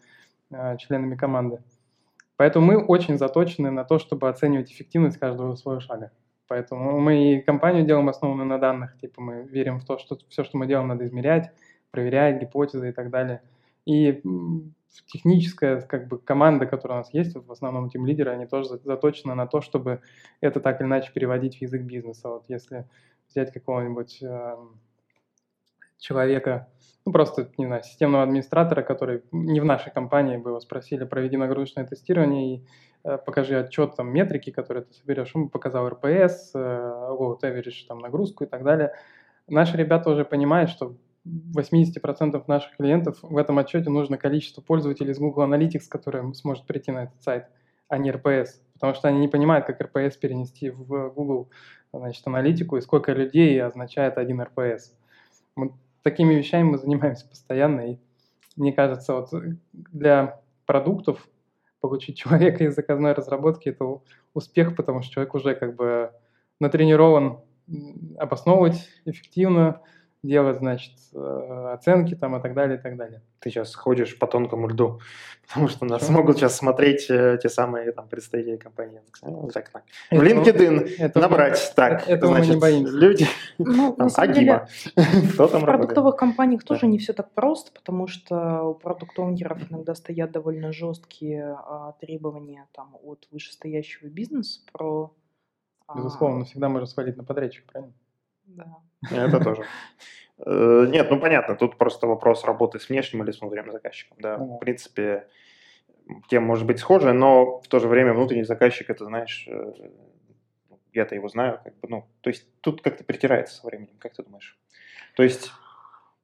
а, 0.51 0.77
членами 0.77 1.17
команды. 1.17 1.61
Поэтому 2.41 2.65
мы 2.65 2.79
очень 2.83 3.19
заточены 3.19 3.71
на 3.71 3.85
то, 3.85 3.99
чтобы 3.99 4.27
оценивать 4.27 4.73
эффективность 4.73 5.19
каждого 5.19 5.57
своего 5.57 5.79
шага. 5.79 6.11
Поэтому 6.49 6.99
мы 6.99 7.35
и 7.35 7.43
компанию 7.43 7.85
делаем 7.85 8.09
основанную 8.09 8.49
на 8.49 8.57
данных, 8.57 8.97
типа 8.97 9.21
мы 9.21 9.43
верим 9.43 9.79
в 9.79 9.85
то, 9.85 9.99
что 9.99 10.17
все, 10.31 10.43
что 10.43 10.57
мы 10.57 10.67
делаем, 10.67 10.89
надо 10.89 11.05
измерять, 11.05 11.51
проверяет 11.91 12.41
гипотезы 12.41 12.89
и 12.89 12.93
так 12.93 13.11
далее. 13.11 13.43
И 13.85 14.23
техническая 15.05 15.83
как 15.83 16.09
бы 16.09 16.17
команда, 16.17 16.65
которая 16.65 17.01
у 17.01 17.03
нас 17.03 17.13
есть, 17.13 17.35
вот 17.35 17.47
в 17.47 17.53
основном 17.53 17.91
тем 17.91 18.07
лидеры, 18.07 18.31
они 18.31 18.47
тоже 18.47 18.79
заточены 18.85 19.35
на 19.35 19.47
то, 19.47 19.61
чтобы 19.61 20.01
это 20.41 20.61
так 20.61 20.81
или 20.81 20.89
иначе 20.89 21.13
переводить 21.13 21.59
в 21.59 21.61
язык 21.61 21.83
бизнеса. 21.83 22.31
Вот 22.31 22.47
если 22.49 22.89
взять 23.29 23.53
какого-нибудь 23.53 24.23
э, 24.23 24.57
человека, 26.01 26.69
ну 27.07 27.13
просто, 27.13 27.51
не 27.57 27.67
знаю, 27.67 27.83
системного 27.83 28.25
администратора, 28.25 28.83
который 28.83 29.23
не 29.33 29.61
в 29.61 29.65
нашей 29.65 29.93
компании 29.93 30.37
бы 30.37 30.51
его 30.51 30.61
спросили, 30.61 31.05
проведи 31.05 31.37
нагрузочное 31.37 31.87
тестирование 31.87 32.57
и 32.57 32.67
э, 33.05 33.19
покажи 33.19 33.59
отчет, 33.59 33.95
там, 33.97 34.13
метрики, 34.13 34.51
которые 34.51 34.85
ты 34.85 34.95
соберешь. 34.95 35.31
Он 35.35 35.49
показал 35.49 35.89
РПС, 35.89 36.53
э, 36.55 36.59
load 36.59 37.41
average, 37.43 37.87
там, 37.89 37.99
нагрузку 37.99 38.45
и 38.45 38.47
так 38.47 38.65
далее. 38.65 38.93
Наши 39.47 39.77
ребята 39.77 40.11
уже 40.11 40.25
понимают, 40.25 40.71
что 40.71 40.97
80% 41.27 42.43
наших 42.47 42.77
клиентов 42.77 43.19
в 43.23 43.37
этом 43.37 43.59
отчете 43.59 43.91
нужно 43.91 44.17
количество 44.17 44.63
пользователей 44.63 45.13
из 45.13 45.19
Google 45.19 45.45
Analytics, 45.45 45.89
которые 45.89 46.33
сможет 46.35 46.67
прийти 46.67 46.93
на 46.93 47.05
этот 47.05 47.23
сайт, 47.23 47.47
а 47.89 47.99
не 47.99 48.11
RPS. 48.11 48.47
Потому 48.75 48.95
что 48.95 49.09
они 49.09 49.21
не 49.21 49.29
понимают, 49.29 49.67
как 49.67 49.81
RPS 49.81 50.19
перенести 50.19 50.71
в 50.71 51.11
Google 51.11 51.51
значит, 51.93 52.27
аналитику 52.27 52.77
и 52.77 52.81
сколько 52.81 53.13
людей 53.13 53.63
означает 53.63 54.17
один 54.17 54.41
RPS. 54.41 54.81
Вот 55.57 55.73
такими 56.03 56.35
вещами 56.35 56.65
мы 56.65 56.79
занимаемся 56.79 57.29
постоянно. 57.29 57.93
И 57.93 57.99
мне 58.57 58.73
кажется, 58.73 59.15
вот 59.15 59.31
для 59.73 60.41
продуктов 60.67 61.29
получить 61.81 62.19
человека 62.19 62.65
из 62.65 62.75
заказной 62.75 63.13
разработки– 63.13 63.69
это 63.71 64.01
успех, 64.35 64.77
потому 64.77 65.03
что 65.03 65.15
человек 65.15 65.35
уже 65.35 65.55
как 65.55 65.77
бы 65.77 66.13
натренирован 66.59 67.41
обосновывать 68.19 68.89
эффективно, 69.05 69.81
делать, 70.23 70.59
значит, 70.59 70.93
э, 71.15 71.71
оценки 71.73 72.15
там 72.15 72.37
и 72.37 72.43
так 72.43 72.55
далее, 72.55 72.79
и 72.79 72.81
так 72.81 72.97
далее. 72.97 73.23
Ты 73.39 73.51
сейчас 73.51 73.75
ходишь 73.75 74.19
по 74.19 74.27
тонкому 74.27 74.69
льду, 74.69 75.01
потому 75.49 75.69
что 75.69 75.87
нас 75.87 76.05
Что? 76.05 76.13
могут 76.13 76.37
сейчас 76.37 76.57
смотреть 76.57 77.07
э, 77.09 77.39
те 77.43 77.49
самые 77.49 77.93
там 77.93 78.07
представители 78.09 78.57
компании. 78.57 79.01
Так, 79.53 79.71
так. 79.71 79.85
В 80.11 80.23
LinkedIn 80.23 80.97
это, 80.99 81.21
набрать. 81.21 81.73
так, 81.75 82.07
это 82.07 82.27
значит, 82.27 82.49
мы 82.49 82.55
не 82.55 82.61
боимся. 82.61 82.93
люди, 82.93 83.27
ну, 83.59 83.93
там, 83.97 84.09
Агима. 84.17 84.69
Кто 85.33 85.49
там 85.49 85.63
В 85.63 85.65
продуктовых 85.65 86.17
компаниях 86.17 86.65
тоже 86.65 86.87
не 86.87 86.99
все 86.99 87.15
так 87.15 87.33
просто, 87.33 87.73
потому 87.73 88.07
что 88.07 88.63
у 88.65 88.75
продукт-оунеров 88.75 89.71
иногда 89.71 89.95
стоят 89.95 90.33
довольно 90.33 90.73
жесткие 90.73 91.57
а, 91.67 91.93
требования 92.01 92.67
там, 92.73 92.97
от 93.03 93.27
вышестоящего 93.31 94.09
бизнеса 94.09 94.61
про... 94.71 95.15
А, 95.87 95.97
Безусловно, 95.97 96.45
всегда 96.45 96.69
можно 96.69 96.87
свалить 96.87 97.17
на 97.17 97.25
подрядчика, 97.25 97.67
правильно? 97.73 97.95
Да. 98.57 98.79
Это 99.11 99.41
тоже. 99.45 99.65
Э, 100.45 100.87
нет, 100.89 101.11
ну 101.11 101.19
понятно, 101.19 101.57
тут 101.57 101.77
просто 101.77 102.07
вопрос 102.07 102.45
работы 102.45 102.79
с 102.79 102.89
внешним 102.89 103.23
или 103.25 103.31
с 103.31 103.41
внутренним 103.41 103.73
заказчиком. 103.73 104.17
Да, 104.21 104.37
в 104.37 104.59
принципе, 104.59 105.29
тема 106.29 106.47
может 106.47 106.67
быть 106.67 106.79
схожая, 106.79 107.13
но 107.13 107.61
в 107.61 107.69
то 107.69 107.79
же 107.79 107.89
время 107.89 108.15
внутренний 108.15 108.45
заказчик, 108.45 108.91
это, 108.91 109.05
знаешь, 109.05 109.47
э, 109.49 109.73
я-то 110.93 111.15
его 111.15 111.29
знаю, 111.29 111.61
как 111.63 111.79
бы, 111.79 111.89
ну, 111.89 112.09
то 112.21 112.31
есть 112.31 112.49
тут 112.61 112.83
как-то 112.83 113.05
притирается 113.05 113.57
со 113.57 113.67
временем, 113.67 113.97
как 113.99 114.15
ты 114.15 114.23
думаешь? 114.23 114.59
То 115.15 115.23
есть 115.23 115.53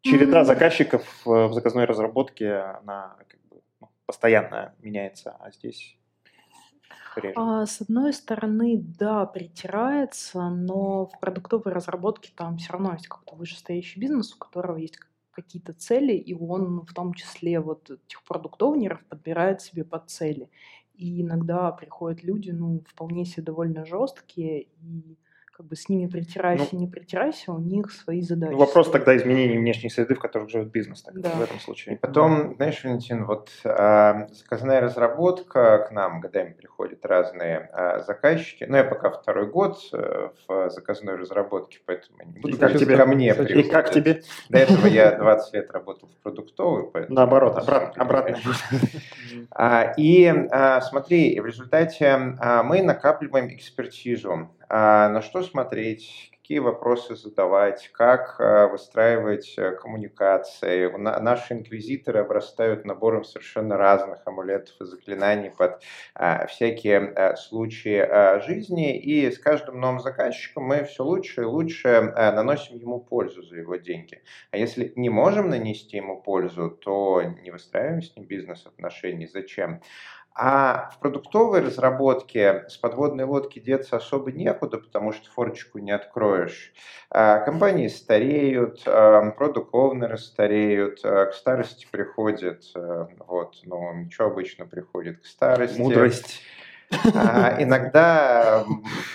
череда 0.02 0.44
заказчиков 0.44 1.04
в 1.24 1.52
заказной 1.52 1.84
разработке, 1.84 2.52
она 2.54 3.16
как 3.28 3.40
бы 3.48 3.60
ну, 3.80 3.90
постоянно 4.06 4.74
меняется, 4.80 5.36
а 5.38 5.50
здесь? 5.50 5.96
А, 7.34 7.66
с 7.66 7.82
одной 7.82 8.12
стороны, 8.12 8.78
да, 8.78 9.26
притирается, 9.26 10.48
но 10.48 11.06
в 11.06 11.18
продуктовой 11.20 11.72
разработке 11.72 12.32
там 12.34 12.56
все 12.56 12.72
равно 12.72 12.92
есть 12.94 13.08
какой-то 13.08 13.36
вышестоящий 13.36 14.00
бизнес, 14.00 14.34
у 14.34 14.38
которого 14.38 14.76
есть 14.78 14.98
какие-то 15.32 15.74
цели, 15.74 16.14
и 16.14 16.34
он 16.34 16.80
в 16.86 16.94
том 16.94 17.12
числе 17.12 17.60
вот 17.60 17.90
этих 17.90 18.22
продуктовнеров 18.24 19.04
подбирает 19.06 19.60
себе 19.60 19.84
под 19.84 20.08
цели. 20.08 20.50
И 20.94 21.20
иногда 21.20 21.70
приходят 21.72 22.22
люди, 22.24 22.50
ну, 22.52 22.82
вполне 22.88 23.26
себе 23.26 23.42
довольно 23.42 23.84
жесткие, 23.84 24.62
и 24.62 25.18
как 25.56 25.66
бы 25.66 25.74
с 25.74 25.88
ними 25.88 26.06
притирайся, 26.06 26.68
ну, 26.72 26.80
не 26.80 26.86
притирайся, 26.86 27.50
у 27.50 27.58
них 27.58 27.90
свои 27.90 28.20
задачи. 28.20 28.52
Ну, 28.52 28.58
вопрос 28.58 28.90
тогда 28.90 29.16
изменения 29.16 29.58
внешней 29.58 29.88
среды, 29.88 30.14
в 30.14 30.18
которой 30.18 30.50
живет 30.50 30.70
бизнес 30.70 31.00
тогда, 31.00 31.30
да. 31.30 31.36
в 31.36 31.42
этом 31.42 31.58
случае. 31.60 31.94
И 31.94 31.98
потом, 31.98 32.50
да. 32.50 32.54
знаешь, 32.56 32.84
Валентин, 32.84 33.24
вот 33.24 33.50
э, 33.64 34.28
заказная 34.34 34.82
разработка 34.82 35.86
к 35.88 35.92
нам 35.92 36.20
годами 36.20 36.52
приходят 36.52 37.06
разные 37.06 37.70
э, 37.72 38.02
заказчики. 38.06 38.64
Ну, 38.68 38.76
я 38.76 38.84
пока 38.84 39.08
второй 39.08 39.50
год 39.50 39.78
э, 39.94 40.28
в 40.46 40.68
заказной 40.68 41.16
разработке, 41.16 41.78
поэтому 41.86 42.18
не 42.26 42.38
буду 42.38 42.58
как 42.58 42.76
тебе, 42.76 42.94
ко 42.94 43.06
мне 43.06 43.34
И 43.34 43.62
как 43.62 43.90
тебе? 43.90 44.22
До 44.50 44.58
этого 44.58 44.86
я 44.86 45.12
20 45.12 45.54
лет 45.54 45.70
работал 45.70 46.10
в 46.10 46.22
продуктовой, 46.22 46.90
поэтому... 46.92 47.16
Наоборот, 47.16 47.56
обратно. 47.56 48.02
обратно. 48.02 48.36
А, 49.50 49.94
и 49.96 50.26
а, 50.26 50.80
смотри, 50.80 51.38
в 51.40 51.46
результате 51.46 52.36
а, 52.38 52.62
мы 52.62 52.82
накапливаем 52.82 53.48
экспертизу 53.48 54.50
на 54.68 55.22
что 55.22 55.42
смотреть, 55.42 56.30
какие 56.46 56.60
вопросы 56.60 57.16
задавать, 57.16 57.90
как 57.92 58.36
а, 58.38 58.68
выстраивать 58.68 59.54
э, 59.58 59.72
коммуникации. 59.72 60.88
Наши 60.96 61.54
инквизиторы 61.54 62.20
обрастают 62.20 62.84
набором 62.84 63.24
совершенно 63.24 63.76
разных 63.76 64.20
амулетов 64.24 64.80
и 64.80 64.84
заклинаний 64.84 65.50
под 65.50 65.82
а, 66.14 66.46
всякие 66.46 67.34
случаи 67.36 68.46
жизни, 68.46 68.96
и 68.96 69.28
с 69.28 69.40
каждым 69.40 69.80
новым 69.80 69.98
заказчиком 69.98 70.62
мы 70.62 70.84
все 70.84 71.02
лучше 71.02 71.42
и 71.42 71.44
лучше 71.44 72.12
наносим 72.14 72.76
ему 72.76 73.00
пользу 73.00 73.42
за 73.42 73.56
его 73.56 73.74
деньги. 73.74 74.22
А 74.52 74.56
если 74.56 74.92
не 74.94 75.10
можем 75.10 75.50
нанести 75.50 75.96
ему 75.96 76.22
пользу, 76.22 76.70
то 76.70 77.22
не 77.42 77.50
выстраиваем 77.50 78.02
с 78.02 78.14
ним 78.14 78.24
бизнес-отношений. 78.24 79.26
Зачем? 79.26 79.80
А 80.38 80.90
в 80.92 80.98
продуктовой 80.98 81.60
разработке 81.60 82.66
с 82.68 82.76
подводной 82.76 83.24
лодки 83.24 83.58
деться 83.58 83.96
особо 83.96 84.30
некуда, 84.32 84.76
потому 84.76 85.12
что 85.12 85.30
форчику 85.30 85.78
не 85.78 85.92
откроешь. 85.92 86.74
А, 87.10 87.38
компании 87.38 87.88
стареют, 87.88 88.82
а, 88.86 89.30
продуктовные 89.30 90.18
стареют, 90.18 91.00
а, 91.04 91.26
к 91.26 91.32
старости 91.32 91.86
приходит, 91.90 92.64
вот, 92.74 93.56
ну, 93.64 93.94
ничего 93.94 94.26
обычно 94.26 94.66
приходит 94.66 95.22
к 95.22 95.24
старости. 95.24 95.78
Мудрость. 95.80 96.42
А, 97.14 97.56
иногда 97.62 98.64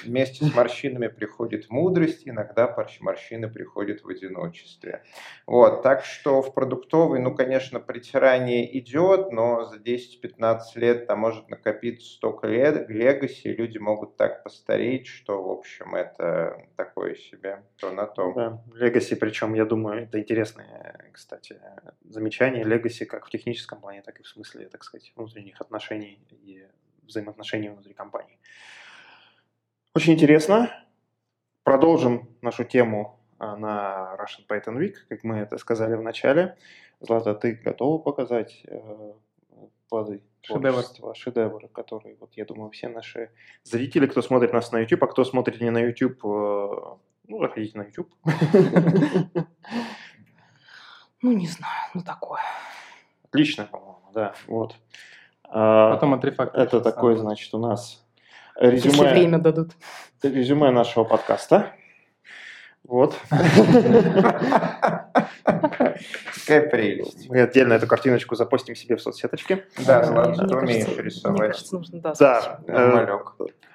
вместе 0.03 0.45
с 0.45 0.53
морщинами 0.53 1.07
приходит 1.07 1.69
мудрость, 1.69 2.23
иногда 2.25 2.73
морщины 2.99 3.49
приходят 3.49 4.03
в 4.03 4.09
одиночестве. 4.09 5.03
Вот, 5.45 5.83
так 5.83 6.03
что 6.03 6.41
в 6.41 6.53
продуктовой, 6.53 7.19
ну, 7.19 7.33
конечно, 7.33 7.79
притирание 7.79 8.77
идет, 8.79 9.31
но 9.31 9.65
за 9.65 9.77
10-15 9.77 10.59
лет 10.75 11.07
там 11.07 11.19
может 11.19 11.49
накопиться 11.49 12.09
столько 12.09 12.47
лет, 12.47 12.89
легаси, 12.89 13.47
люди 13.47 13.77
могут 13.77 14.17
так 14.17 14.43
постареть, 14.43 15.07
что, 15.07 15.41
в 15.41 15.49
общем, 15.49 15.95
это 15.95 16.65
такое 16.75 17.15
себе 17.15 17.63
то 17.77 17.91
на 17.91 18.05
то. 18.05 18.33
Да, 18.33 18.63
легаси, 18.73 19.15
причем, 19.15 19.53
я 19.53 19.65
думаю, 19.65 20.03
это 20.03 20.19
интересное, 20.19 21.09
кстати, 21.11 21.59
замечание. 22.03 22.63
Легаси 22.63 23.05
как 23.05 23.25
в 23.25 23.29
техническом 23.29 23.81
плане, 23.81 24.01
так 24.01 24.19
и 24.19 24.23
в 24.23 24.27
смысле, 24.27 24.67
так 24.67 24.83
сказать, 24.83 25.11
внутренних 25.15 25.61
отношений 25.61 26.19
и 26.29 26.65
взаимоотношений 27.01 27.69
внутри 27.69 27.93
компании. 27.93 28.39
Очень 29.93 30.13
интересно. 30.13 30.71
Продолжим 31.63 32.29
нашу 32.41 32.63
тему 32.63 33.19
а, 33.37 33.55
на 33.55 34.17
Russian 34.19 34.47
Python 34.47 34.77
Week, 34.77 34.93
как 35.09 35.23
мы 35.23 35.37
это 35.37 35.57
сказали 35.57 35.95
в 35.95 36.01
начале. 36.01 36.57
Злата, 36.99 37.33
ты 37.33 37.53
готова 37.53 37.97
показать 37.97 38.61
э, 38.67 39.13
плоды 39.89 40.21
шедевр. 40.41 41.15
шедевр, 41.15 41.67
который, 41.69 42.15
вот, 42.19 42.33
я 42.35 42.45
думаю, 42.45 42.69
все 42.71 42.87
наши 42.87 43.31
зрители, 43.63 44.07
кто 44.07 44.21
смотрит 44.21 44.53
нас 44.53 44.71
на 44.71 44.79
YouTube, 44.79 45.03
а 45.03 45.07
кто 45.07 45.23
смотрит 45.23 45.61
не 45.61 45.71
на 45.71 45.79
YouTube, 45.79 46.23
э, 46.23 46.97
ну, 47.27 47.41
заходите 47.41 47.77
на 47.77 47.83
YouTube. 47.83 48.13
Ну, 51.23 51.33
не 51.33 51.45
знаю, 51.45 51.91
ну 51.93 52.01
такое. 52.01 52.41
Отлично, 53.25 53.65
по-моему, 53.65 54.09
да, 54.11 54.33
вот. 54.47 54.75
А, 55.53 55.93
Потом 55.93 56.13
отрефактор. 56.13 56.59
Это 56.61 56.79
такой, 56.81 57.17
значит, 57.17 57.53
у 57.53 57.57
нас 57.59 58.03
резюме... 58.55 58.93
Если 58.93 59.07
время 59.07 59.37
дадут. 59.37 59.71
Резюме 60.23 60.71
нашего 60.71 61.03
подкаста. 61.03 61.73
Вот. 62.87 63.15
Какая 65.43 66.69
прелесть. 66.69 67.29
Мы 67.29 67.41
отдельно 67.41 67.73
эту 67.73 67.87
картиночку 67.87 68.35
запостим 68.35 68.75
себе 68.75 68.95
в 68.95 69.01
соцсеточке. 69.01 69.65
Да, 69.85 70.03
Злата, 70.03 70.47
ты 70.47 70.55
умеешь 70.55 70.87
рисовать. 70.97 71.63
Да. 72.19 72.59
Да. 72.67 73.19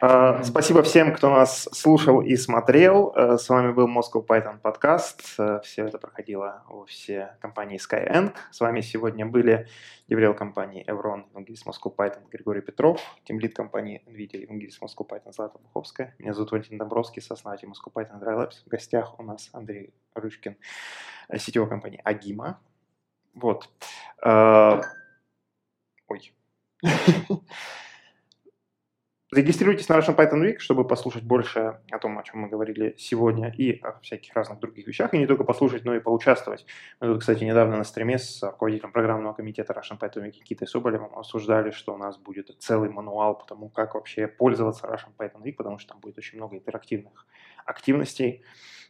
Э, 0.01 0.43
спасибо 0.45 0.83
всем, 0.83 1.15
кто 1.15 1.31
нас 1.31 1.69
слушал 1.73 2.21
и 2.21 2.37
смотрел. 2.37 3.13
Э, 3.17 3.39
с 3.39 3.49
вами 3.49 3.73
был 3.73 3.89
Moscow 3.89 4.25
Python 4.27 4.59
подкаст. 4.61 5.23
Э, 5.39 5.61
все 5.63 5.87
это 5.87 5.99
проходило 5.99 6.65
во 6.69 6.85
все 6.85 7.37
компании 7.41 7.79
Skyeng. 7.79 8.33
С 8.51 8.61
вами 8.61 8.83
сегодня 8.83 9.25
были 9.25 9.69
деврел 10.09 10.35
компании 10.35 10.85
Evron, 10.87 11.25
евангелист 11.31 11.67
Moscow 11.67 11.95
Python 11.95 12.29
Григорий 12.31 12.61
Петров, 12.61 13.01
тимлид 13.25 13.55
компании 13.55 14.03
NVIDIA, 14.07 14.43
евангелист 14.43 14.83
Moscow 14.83 15.09
Python 15.09 15.33
Злата 15.33 15.59
Буховская. 15.59 16.15
Меня 16.19 16.35
зовут 16.35 16.53
Валентин 16.53 16.79
Домбровский, 16.79 17.23
сооснователь 17.23 17.69
Moscow 17.69 17.93
Python 17.93 18.21
Dry 18.21 18.37
Labs. 18.37 18.65
В 18.67 18.69
гостях 18.69 19.19
у 19.19 19.23
нас 19.23 19.49
Андрей 19.53 19.95
Ручкин, 20.21 20.57
сетевой 21.39 21.69
компании 21.69 22.01
Агима. 22.05 22.61
Вот. 23.35 23.69
А, 24.23 24.83
ой. 26.09 26.33
Зарегистрируйтесь 29.33 29.89
на 29.89 29.99
Russian 29.99 30.15
Python 30.15 30.41
Week, 30.41 30.59
чтобы 30.59 30.87
послушать 30.87 31.25
больше 31.25 31.81
о 31.91 31.99
том, 31.99 32.17
о 32.17 32.23
чем 32.23 32.43
мы 32.43 32.49
говорили 32.49 32.95
сегодня, 32.97 33.53
и 33.53 33.81
о 33.81 33.99
всяких 33.99 34.33
разных 34.35 34.61
других 34.61 34.87
вещах, 34.87 35.15
и 35.15 35.19
не 35.19 35.27
только 35.27 35.43
послушать, 35.43 35.85
но 35.85 35.97
и 35.97 36.01
поучаствовать. 36.01 36.65
Мы 37.01 37.09
тут, 37.09 37.21
кстати, 37.23 37.43
недавно 37.43 37.77
на 37.77 37.83
стриме 37.83 38.19
с 38.19 38.41
руководителем 38.45 38.93
программного 38.93 39.35
комитета 39.35 39.73
Russian 39.73 39.99
Python 39.99 40.23
Week 40.23 40.37
Никитой 40.39 40.69
Соболевым 40.69 41.13
обсуждали, 41.19 41.73
что 41.73 41.93
у 41.93 41.97
нас 41.97 42.17
будет 42.19 42.55
целый 42.61 42.89
мануал 42.89 43.37
по 43.37 43.45
тому, 43.45 43.69
как 43.69 43.95
вообще 43.95 44.29
пользоваться 44.29 44.87
Russian 44.87 45.17
Python 45.19 45.43
Week, 45.43 45.55
потому 45.55 45.81
что 45.81 45.95
там 45.95 46.01
будет 46.01 46.19
очень 46.19 46.39
много 46.39 46.57
интерактивных 46.57 47.27
активностей. 47.65 48.45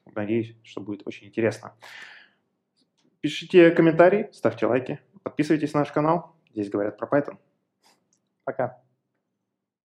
Надеюсь, 0.05 0.55
что 0.63 0.83
будет 0.83 1.07
очень 1.07 1.29
интересно. 1.29 1.73
Пишите 3.23 3.71
комментарии, 3.71 4.29
ставьте 4.33 4.67
лайки, 4.67 5.01
подписывайтесь 5.23 5.73
на 5.73 5.81
наш 5.81 5.93
канал. 5.93 6.37
Здесь 6.53 6.69
говорят 6.69 6.99
про 6.99 7.07
Python. 7.07 7.39
Пока. 8.45 8.86